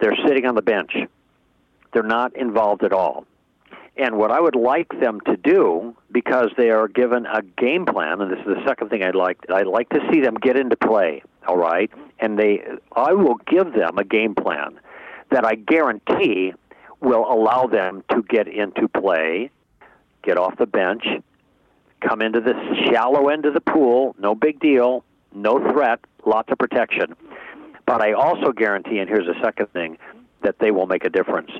They're 0.00 0.16
sitting 0.26 0.46
on 0.46 0.54
the 0.54 0.62
bench. 0.62 0.92
They're 1.92 2.02
not 2.02 2.36
involved 2.36 2.84
at 2.84 2.92
all. 2.92 3.26
And 3.96 4.16
what 4.16 4.30
I 4.30 4.40
would 4.40 4.54
like 4.54 4.88
them 5.00 5.20
to 5.22 5.36
do, 5.36 5.96
because 6.12 6.50
they 6.56 6.70
are 6.70 6.86
given 6.86 7.26
a 7.26 7.42
game 7.42 7.84
plan, 7.84 8.20
and 8.20 8.30
this 8.30 8.38
is 8.38 8.46
the 8.46 8.64
second 8.64 8.90
thing 8.90 9.02
I'd 9.02 9.16
like, 9.16 9.38
I'd 9.52 9.66
like 9.66 9.88
to 9.88 10.00
see 10.12 10.20
them 10.20 10.34
get 10.34 10.56
into 10.56 10.76
play. 10.76 11.22
All 11.48 11.56
right, 11.56 11.90
and 12.20 12.38
they, 12.38 12.62
I 12.94 13.14
will 13.14 13.36
give 13.46 13.72
them 13.72 13.98
a 13.98 14.04
game 14.04 14.34
plan 14.34 14.78
that 15.30 15.44
I 15.44 15.54
guarantee 15.54 16.52
will 17.00 17.30
allow 17.30 17.66
them 17.66 18.02
to 18.10 18.22
get 18.22 18.48
into 18.48 18.88
play, 18.88 19.50
get 20.22 20.36
off 20.36 20.56
the 20.58 20.66
bench, 20.66 21.04
come 22.00 22.22
into 22.22 22.40
the 22.40 22.54
shallow 22.86 23.28
end 23.28 23.44
of 23.46 23.54
the 23.54 23.60
pool, 23.60 24.14
no 24.18 24.34
big 24.34 24.60
deal, 24.60 25.04
no 25.34 25.58
threat, 25.70 26.00
lots 26.24 26.50
of 26.50 26.58
protection. 26.58 27.14
But 27.86 28.02
I 28.02 28.12
also 28.12 28.52
guarantee, 28.52 28.98
and 28.98 29.08
here's 29.08 29.26
the 29.26 29.40
second 29.42 29.72
thing, 29.72 29.98
that 30.42 30.58
they 30.58 30.70
will 30.70 30.86
make 30.86 31.04
a 31.04 31.10
difference. 31.10 31.50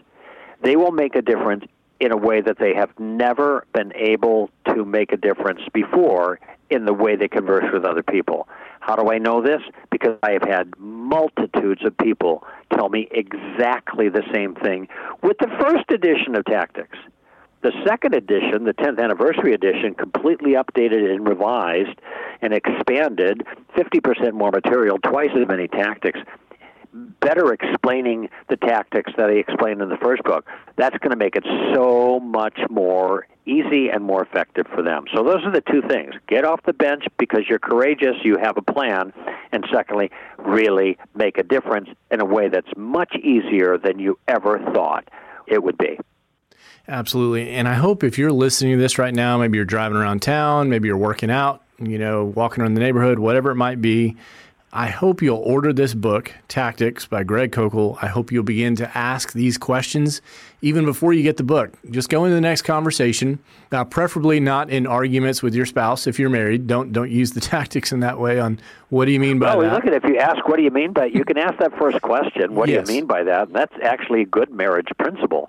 They 0.62 0.76
will 0.76 0.92
make 0.92 1.14
a 1.16 1.22
difference 1.22 1.64
in 2.00 2.12
a 2.12 2.16
way 2.16 2.40
that 2.40 2.58
they 2.58 2.74
have 2.74 2.90
never 2.98 3.66
been 3.72 3.92
able 3.94 4.50
to 4.66 4.84
make 4.84 5.12
a 5.12 5.16
difference 5.16 5.60
before 5.72 6.38
in 6.70 6.84
the 6.84 6.92
way 6.92 7.16
they 7.16 7.28
converse 7.28 7.64
with 7.72 7.84
other 7.84 8.02
people. 8.02 8.48
How 8.80 8.96
do 8.96 9.10
I 9.10 9.18
know 9.18 9.42
this? 9.42 9.60
Because 9.90 10.16
I 10.22 10.32
have 10.32 10.42
had 10.42 10.72
multitudes 10.78 11.84
of 11.84 11.96
people 11.98 12.44
tell 12.74 12.88
me 12.88 13.08
exactly 13.10 14.08
the 14.08 14.22
same 14.32 14.54
thing 14.54 14.88
with 15.22 15.36
the 15.38 15.50
first 15.60 15.90
edition 15.90 16.34
of 16.36 16.44
Tactics. 16.44 16.96
The 17.60 17.72
second 17.84 18.14
edition, 18.14 18.64
the 18.64 18.72
10th 18.72 19.02
anniversary 19.02 19.52
edition, 19.52 19.94
completely 19.94 20.52
updated 20.52 21.10
and 21.10 21.28
revised 21.28 21.98
and 22.40 22.54
expanded, 22.54 23.44
50% 23.76 24.32
more 24.32 24.52
material, 24.52 24.98
twice 24.98 25.30
as 25.36 25.48
many 25.48 25.66
tactics 25.66 26.20
better 27.20 27.52
explaining 27.52 28.28
the 28.48 28.56
tactics 28.56 29.12
that 29.16 29.30
he 29.30 29.38
explained 29.38 29.80
in 29.82 29.88
the 29.88 29.96
first 29.96 30.22
book, 30.24 30.46
that's 30.76 30.96
going 30.98 31.10
to 31.10 31.16
make 31.16 31.36
it 31.36 31.44
so 31.74 32.20
much 32.20 32.58
more 32.70 33.26
easy 33.46 33.88
and 33.88 34.04
more 34.04 34.22
effective 34.22 34.66
for 34.74 34.82
them. 34.82 35.04
So 35.14 35.22
those 35.22 35.42
are 35.44 35.50
the 35.50 35.62
two 35.62 35.82
things. 35.88 36.14
Get 36.28 36.44
off 36.44 36.60
the 36.64 36.74
bench 36.74 37.04
because 37.18 37.42
you're 37.48 37.58
courageous, 37.58 38.16
you 38.22 38.36
have 38.40 38.56
a 38.58 38.62
plan, 38.62 39.12
and 39.52 39.64
secondly, 39.72 40.10
really 40.38 40.98
make 41.14 41.38
a 41.38 41.42
difference 41.42 41.88
in 42.10 42.20
a 42.20 42.24
way 42.24 42.48
that's 42.48 42.68
much 42.76 43.14
easier 43.16 43.78
than 43.78 43.98
you 43.98 44.18
ever 44.28 44.58
thought 44.74 45.08
it 45.46 45.62
would 45.62 45.78
be. 45.78 45.98
Absolutely. 46.86 47.50
And 47.50 47.68
I 47.68 47.74
hope 47.74 48.02
if 48.02 48.18
you're 48.18 48.32
listening 48.32 48.76
to 48.76 48.78
this 48.78 48.98
right 48.98 49.14
now, 49.14 49.38
maybe 49.38 49.56
you're 49.56 49.64
driving 49.64 49.98
around 49.98 50.22
town, 50.22 50.68
maybe 50.70 50.88
you're 50.88 50.96
working 50.96 51.30
out, 51.30 51.62
you 51.78 51.98
know, 51.98 52.24
walking 52.24 52.62
around 52.62 52.74
the 52.74 52.80
neighborhood, 52.80 53.18
whatever 53.18 53.50
it 53.50 53.56
might 53.56 53.80
be, 53.80 54.16
I 54.72 54.88
hope 54.88 55.22
you'll 55.22 55.38
order 55.38 55.72
this 55.72 55.94
book, 55.94 56.30
Tactics 56.46 57.06
by 57.06 57.24
Greg 57.24 57.52
Koukl. 57.52 57.96
I 58.02 58.06
hope 58.08 58.30
you'll 58.30 58.42
begin 58.42 58.76
to 58.76 58.98
ask 58.98 59.32
these 59.32 59.56
questions 59.56 60.20
even 60.60 60.84
before 60.84 61.14
you 61.14 61.22
get 61.22 61.38
the 61.38 61.42
book. 61.42 61.72
Just 61.90 62.10
go 62.10 62.26
into 62.26 62.34
the 62.34 62.40
next 62.42 62.62
conversation. 62.62 63.38
Now, 63.72 63.84
preferably 63.84 64.40
not 64.40 64.68
in 64.68 64.86
arguments 64.86 65.42
with 65.42 65.54
your 65.54 65.64
spouse 65.64 66.06
if 66.06 66.18
you're 66.18 66.28
married. 66.28 66.66
Don't 66.66 66.92
don't 66.92 67.10
use 67.10 67.32
the 67.32 67.40
tactics 67.54 67.92
in 67.92 68.00
that 68.00 68.18
way 68.20 68.38
on 68.40 68.60
what 68.90 69.06
do 69.06 69.12
you 69.12 69.20
mean 69.20 69.38
by 69.38 69.56
well, 69.56 69.60
that. 69.70 69.72
look 69.72 69.86
at 69.86 69.94
it 69.94 70.04
if 70.04 70.10
you 70.10 70.18
ask 70.18 70.46
what 70.46 70.56
do 70.58 70.62
you 70.62 70.70
mean 70.70 70.92
by 70.92 71.06
you 71.06 71.24
can 71.24 71.38
ask 71.38 71.58
that 71.60 71.76
first 71.78 72.02
question. 72.02 72.54
What 72.54 72.68
Yes. 72.68 72.86
do 72.86 72.92
you 72.92 73.00
mean 73.00 73.06
by 73.06 73.22
that? 73.22 73.46
And 73.48 73.56
that's 73.56 73.74
actually 73.82 74.20
a 74.22 74.26
good 74.26 74.50
marriage 74.50 74.88
principle. 74.98 75.48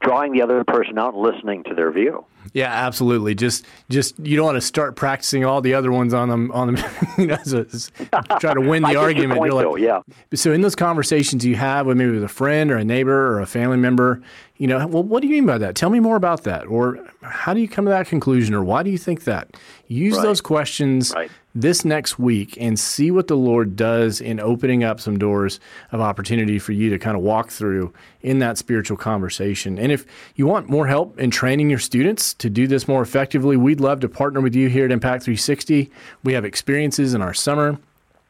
Drawing 0.00 0.32
the 0.32 0.42
other 0.42 0.62
person 0.64 0.98
out 0.98 1.14
and 1.14 1.22
listening 1.22 1.64
to 1.64 1.74
their 1.74 1.90
view. 1.90 2.24
Yeah, 2.52 2.72
absolutely. 2.72 3.34
Just 3.34 3.64
just 3.88 4.18
you 4.20 4.36
don't 4.36 4.46
want 4.46 4.56
to 4.56 4.60
start 4.60 4.96
practicing 4.96 5.44
all 5.44 5.60
the 5.60 5.74
other 5.74 5.90
ones 5.92 6.14
on 6.14 6.28
them 6.28 6.50
on 6.52 6.74
them. 6.74 6.84
you 7.18 7.26
know, 7.26 7.38
so 7.44 7.64
try 8.40 8.54
to 8.54 8.60
win 8.60 8.82
the 8.88 8.96
argument. 8.96 9.38
point, 9.38 9.52
You're 9.52 9.62
though, 9.62 9.76
yeah. 9.76 10.00
So 10.34 10.52
in 10.52 10.60
those 10.60 10.74
conversations 10.74 11.44
you 11.44 11.56
have 11.56 11.86
with 11.86 11.96
maybe 11.96 12.12
with 12.12 12.24
a 12.24 12.28
friend 12.28 12.70
or 12.70 12.76
a 12.76 12.84
neighbor 12.84 13.28
or 13.32 13.40
a 13.40 13.46
family 13.46 13.76
member, 13.76 14.20
you 14.56 14.66
know, 14.66 14.86
well, 14.86 15.02
what 15.02 15.20
do 15.22 15.28
you 15.28 15.34
mean 15.34 15.46
by 15.46 15.58
that? 15.58 15.74
Tell 15.74 15.90
me 15.90 16.00
more 16.00 16.16
about 16.16 16.44
that. 16.44 16.66
Or 16.66 16.98
how 17.22 17.54
do 17.54 17.60
you 17.60 17.68
come 17.68 17.84
to 17.84 17.90
that 17.90 18.06
conclusion? 18.08 18.54
Or 18.54 18.62
why 18.64 18.82
do 18.82 18.90
you 18.90 18.98
think 18.98 19.24
that? 19.24 19.48
Use 19.86 20.16
Right. 20.16 20.22
those 20.22 20.40
questions 20.40 21.12
Right. 21.14 21.30
This 21.54 21.84
next 21.84 22.18
week 22.18 22.56
and 22.60 22.78
see 22.78 23.10
what 23.10 23.26
the 23.26 23.36
Lord 23.36 23.74
does 23.74 24.20
in 24.20 24.38
opening 24.38 24.84
up 24.84 25.00
some 25.00 25.18
doors 25.18 25.58
of 25.90 26.00
opportunity 26.00 26.58
for 26.58 26.72
you 26.72 26.90
to 26.90 26.98
kind 26.98 27.16
of 27.16 27.22
walk 27.22 27.50
through 27.50 27.92
in 28.22 28.38
that 28.38 28.58
spiritual 28.58 28.96
conversation. 28.96 29.78
And 29.78 29.90
if 29.90 30.06
you 30.36 30.46
want 30.46 30.68
more 30.68 30.86
help 30.86 31.18
in 31.18 31.30
training 31.30 31.70
your 31.70 31.78
students 31.78 32.34
to 32.34 32.50
do 32.50 32.66
this 32.66 32.86
more 32.86 33.02
effectively, 33.02 33.56
we'd 33.56 33.80
love 33.80 34.00
to 34.00 34.08
partner 34.08 34.40
with 34.40 34.54
you 34.54 34.68
here 34.68 34.84
at 34.84 34.92
Impact 34.92 35.24
360. 35.24 35.90
We 36.22 36.32
have 36.34 36.44
experiences 36.44 37.14
in 37.14 37.22
our 37.22 37.34
summer. 37.34 37.78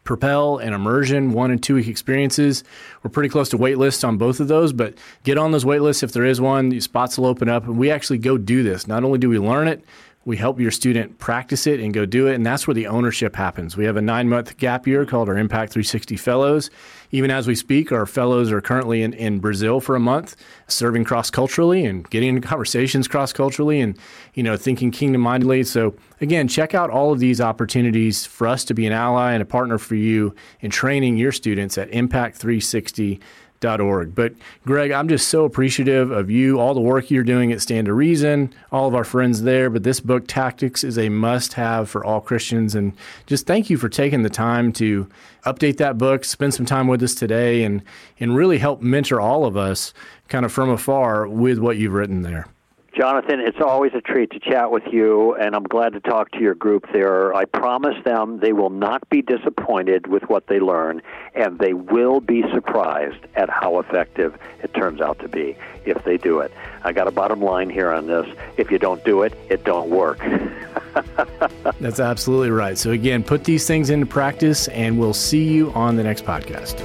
Propel 0.09 0.57
and 0.57 0.75
Immersion, 0.75 1.33
one 1.33 1.51
and 1.51 1.63
two 1.63 1.75
week 1.75 1.87
experiences. 1.87 2.65
We're 3.03 3.11
pretty 3.11 3.29
close 3.29 3.51
to 3.51 3.59
wait 3.59 3.77
lists 3.77 4.05
on 4.05 4.17
both 4.17 4.41
of 4.41 4.49
those, 4.49 4.73
but 4.73 4.95
get 5.23 5.37
on 5.37 5.53
those 5.53 5.67
wait 5.67 5.83
lists 5.83 6.03
if 6.03 6.13
there 6.13 6.25
is 6.25 6.41
one. 6.41 6.71
These 6.71 6.85
spots 6.85 7.19
will 7.19 7.27
open 7.27 7.51
up, 7.51 7.65
and 7.65 7.77
we 7.77 7.91
actually 7.91 8.17
go 8.17 8.39
do 8.39 8.63
this. 8.63 8.89
Not 8.89 9.05
only 9.05 9.19
do 9.19 9.29
we 9.29 9.39
learn 9.39 9.69
it, 9.69 9.85
we 10.29 10.37
help 10.37 10.61
your 10.61 10.71
student 10.71 11.19
practice 11.19 11.67
it 11.67 11.81
and 11.81 11.95
go 11.95 12.05
do 12.05 12.27
it, 12.27 12.35
and 12.35 12.45
that's 12.45 12.67
where 12.67 12.75
the 12.75 12.87
ownership 12.87 13.35
happens. 13.35 13.79
We 13.79 13.87
have 13.87 13.97
a 13.97 14.03
nine 14.03 14.29
month 14.29 14.59
gap 14.59 14.87
year 14.87 15.07
called 15.07 15.27
our 15.27 15.39
Impact 15.39 15.73
360 15.73 16.19
Fellows. 16.19 16.69
Even 17.13 17.31
as 17.31 17.47
we 17.47 17.55
speak, 17.55 17.91
our 17.93 18.05
fellows 18.05 18.53
are 18.53 18.61
currently 18.61 19.01
in, 19.01 19.15
in 19.15 19.39
Brazil 19.39 19.81
for 19.81 19.97
a 19.97 20.01
month, 20.01 20.37
serving 20.67 21.05
cross 21.05 21.31
culturally 21.31 21.87
and 21.87 22.09
getting 22.11 22.37
into 22.37 22.47
conversations 22.47 23.09
cross 23.09 23.33
culturally 23.33 23.81
and 23.81 23.99
you 24.35 24.43
know 24.43 24.55
thinking 24.55 24.91
kingdom 24.91 25.23
mindedly. 25.23 25.65
So 25.65 25.95
again, 26.21 26.47
check 26.47 26.75
out 26.75 26.91
all 26.91 27.11
of 27.11 27.21
these 27.21 27.41
opportunities 27.41 28.27
for 28.27 28.47
us 28.47 28.67
to 28.67 28.75
be 28.75 28.87
an 28.87 28.93
ally 28.93 29.33
and 29.33 29.41
a 29.41 29.47
partner 29.47 29.79
for 29.79 29.95
you 29.95 30.35
in 30.61 30.71
training 30.71 31.17
your 31.17 31.33
students 31.33 31.79
at 31.79 31.89
Impact 31.89 32.37
360 32.37 33.19
org. 33.65 34.15
But 34.15 34.35
Greg, 34.65 34.91
I'm 34.91 35.09
just 35.09 35.29
so 35.29 35.45
appreciative 35.45 36.11
of 36.11 36.31
you, 36.31 36.59
all 36.59 36.75
the 36.75 36.81
work 36.81 37.11
you're 37.11 37.25
doing 37.25 37.53
at 37.53 37.61
Stand 37.61 37.87
to 37.87 37.93
Reason, 37.93 38.53
all 38.73 38.87
of 38.87 38.95
our 38.95 39.05
friends 39.05 39.43
there. 39.43 39.71
But 39.71 39.83
this 39.83 40.01
book, 40.01 40.25
Tactics, 40.27 40.85
is 40.85 40.99
a 40.99 41.09
must 41.09 41.55
have 41.55 41.91
for 41.91 42.05
all 42.05 42.21
Christians. 42.21 42.75
And 42.75 42.93
just 43.27 43.47
thank 43.47 43.71
you 43.71 43.77
for 43.77 43.89
taking 43.89 44.23
the 44.23 44.31
time 44.31 44.73
to 44.75 45.09
update 45.45 45.79
that 45.79 45.99
book, 45.99 46.25
spend 46.25 46.55
some 46.55 46.67
time 46.67 46.87
with 46.87 47.03
us 47.03 47.15
today, 47.15 47.65
and, 47.65 47.83
and 48.21 48.37
really 48.37 48.59
help 48.59 48.81
mentor 48.81 49.21
all 49.21 49.45
of 49.45 49.57
us 49.57 49.93
kind 50.29 50.45
of 50.45 50.53
from 50.53 50.71
afar 50.71 51.27
with 51.27 51.59
what 51.59 51.77
you've 51.77 51.95
written 51.95 52.23
there. 52.23 52.47
Jonathan, 52.95 53.39
it's 53.39 53.61
always 53.61 53.93
a 53.95 54.01
treat 54.01 54.31
to 54.31 54.41
chat 54.41 54.71
with 54.71 54.83
you, 54.91 55.35
and 55.35 55.55
I'm 55.55 55.65
glad 55.65 55.93
to 55.93 56.01
talk 56.01 56.33
to 56.33 56.41
your 56.41 56.55
group 56.55 56.87
there. 56.93 57.35
I 57.35 57.45
promise 57.45 58.03
them 58.05 58.41
they 58.41 58.53
will 58.53 58.71
not 58.71 59.09
be 59.09 59.23
disappointed 59.23 60.07
with 60.07 60.25
what 60.25 60.47
they 60.47 60.59
learn, 60.59 61.03
and 61.35 61.59
they 61.59 61.75
will 61.75 62.21
be 62.21 62.43
surprised 62.53 63.25
at 63.37 63.51
how 63.51 63.79
effective 63.79 64.39
it 64.63 64.73
turns 64.75 65.01
out 65.01 65.19
to 65.21 65.29
be 65.29 65.57
if 65.85 66.03
they 66.05 66.17
do 66.17 66.41
it. 66.41 66.51
I 66.83 66.93
got 66.93 67.07
a 67.07 67.11
bottom 67.13 67.43
line 67.43 67.69
here 67.71 67.91
on 67.91 68.07
this. 68.07 68.27
If 68.57 68.71
you 68.71 68.79
don't 68.79 69.05
do 69.05 69.23
it, 69.23 69.35
it 69.51 69.65
don't 69.65 69.91
work. 69.91 70.19
That's 71.81 72.01
absolutely 72.01 72.51
right. 72.51 72.79
So, 72.79 72.91
again, 72.91 73.23
put 73.23 73.45
these 73.45 73.67
things 73.67 73.91
into 73.91 74.07
practice, 74.07 74.67
and 74.69 74.99
we'll 74.99 75.15
see 75.15 75.45
you 75.45 75.73
on 75.73 75.97
the 75.97 76.03
next 76.03 76.25
podcast. 76.25 76.83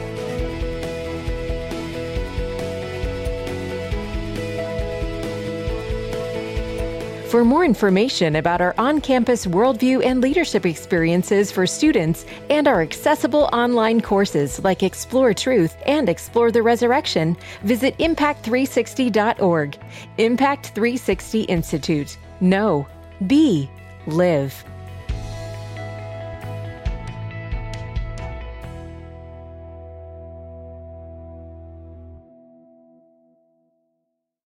For 7.34 7.44
more 7.44 7.66
information 7.66 8.36
about 8.36 8.62
our 8.62 8.76
on 8.78 9.02
campus 9.02 9.48
worldview 9.48 10.06
and 10.06 10.22
leadership 10.22 10.68
experiences 10.68 11.52
for 11.52 11.66
students 11.66 12.28
and 12.52 12.68
our 12.68 12.84
accessible 12.84 13.50
online 13.52 14.02
courses 14.02 14.64
like 14.64 14.84
Explore 14.84 15.34
Truth 15.34 15.76
and 15.88 16.10
Explore 16.10 16.52
the 16.52 16.62
Resurrection, 16.62 17.36
visit 17.64 17.98
impact360.org. 17.98 19.80
Impact 20.20 20.68
360 20.76 21.42
Institute. 21.42 22.20
Know, 22.40 22.86
be, 23.26 23.68
live. 24.06 24.64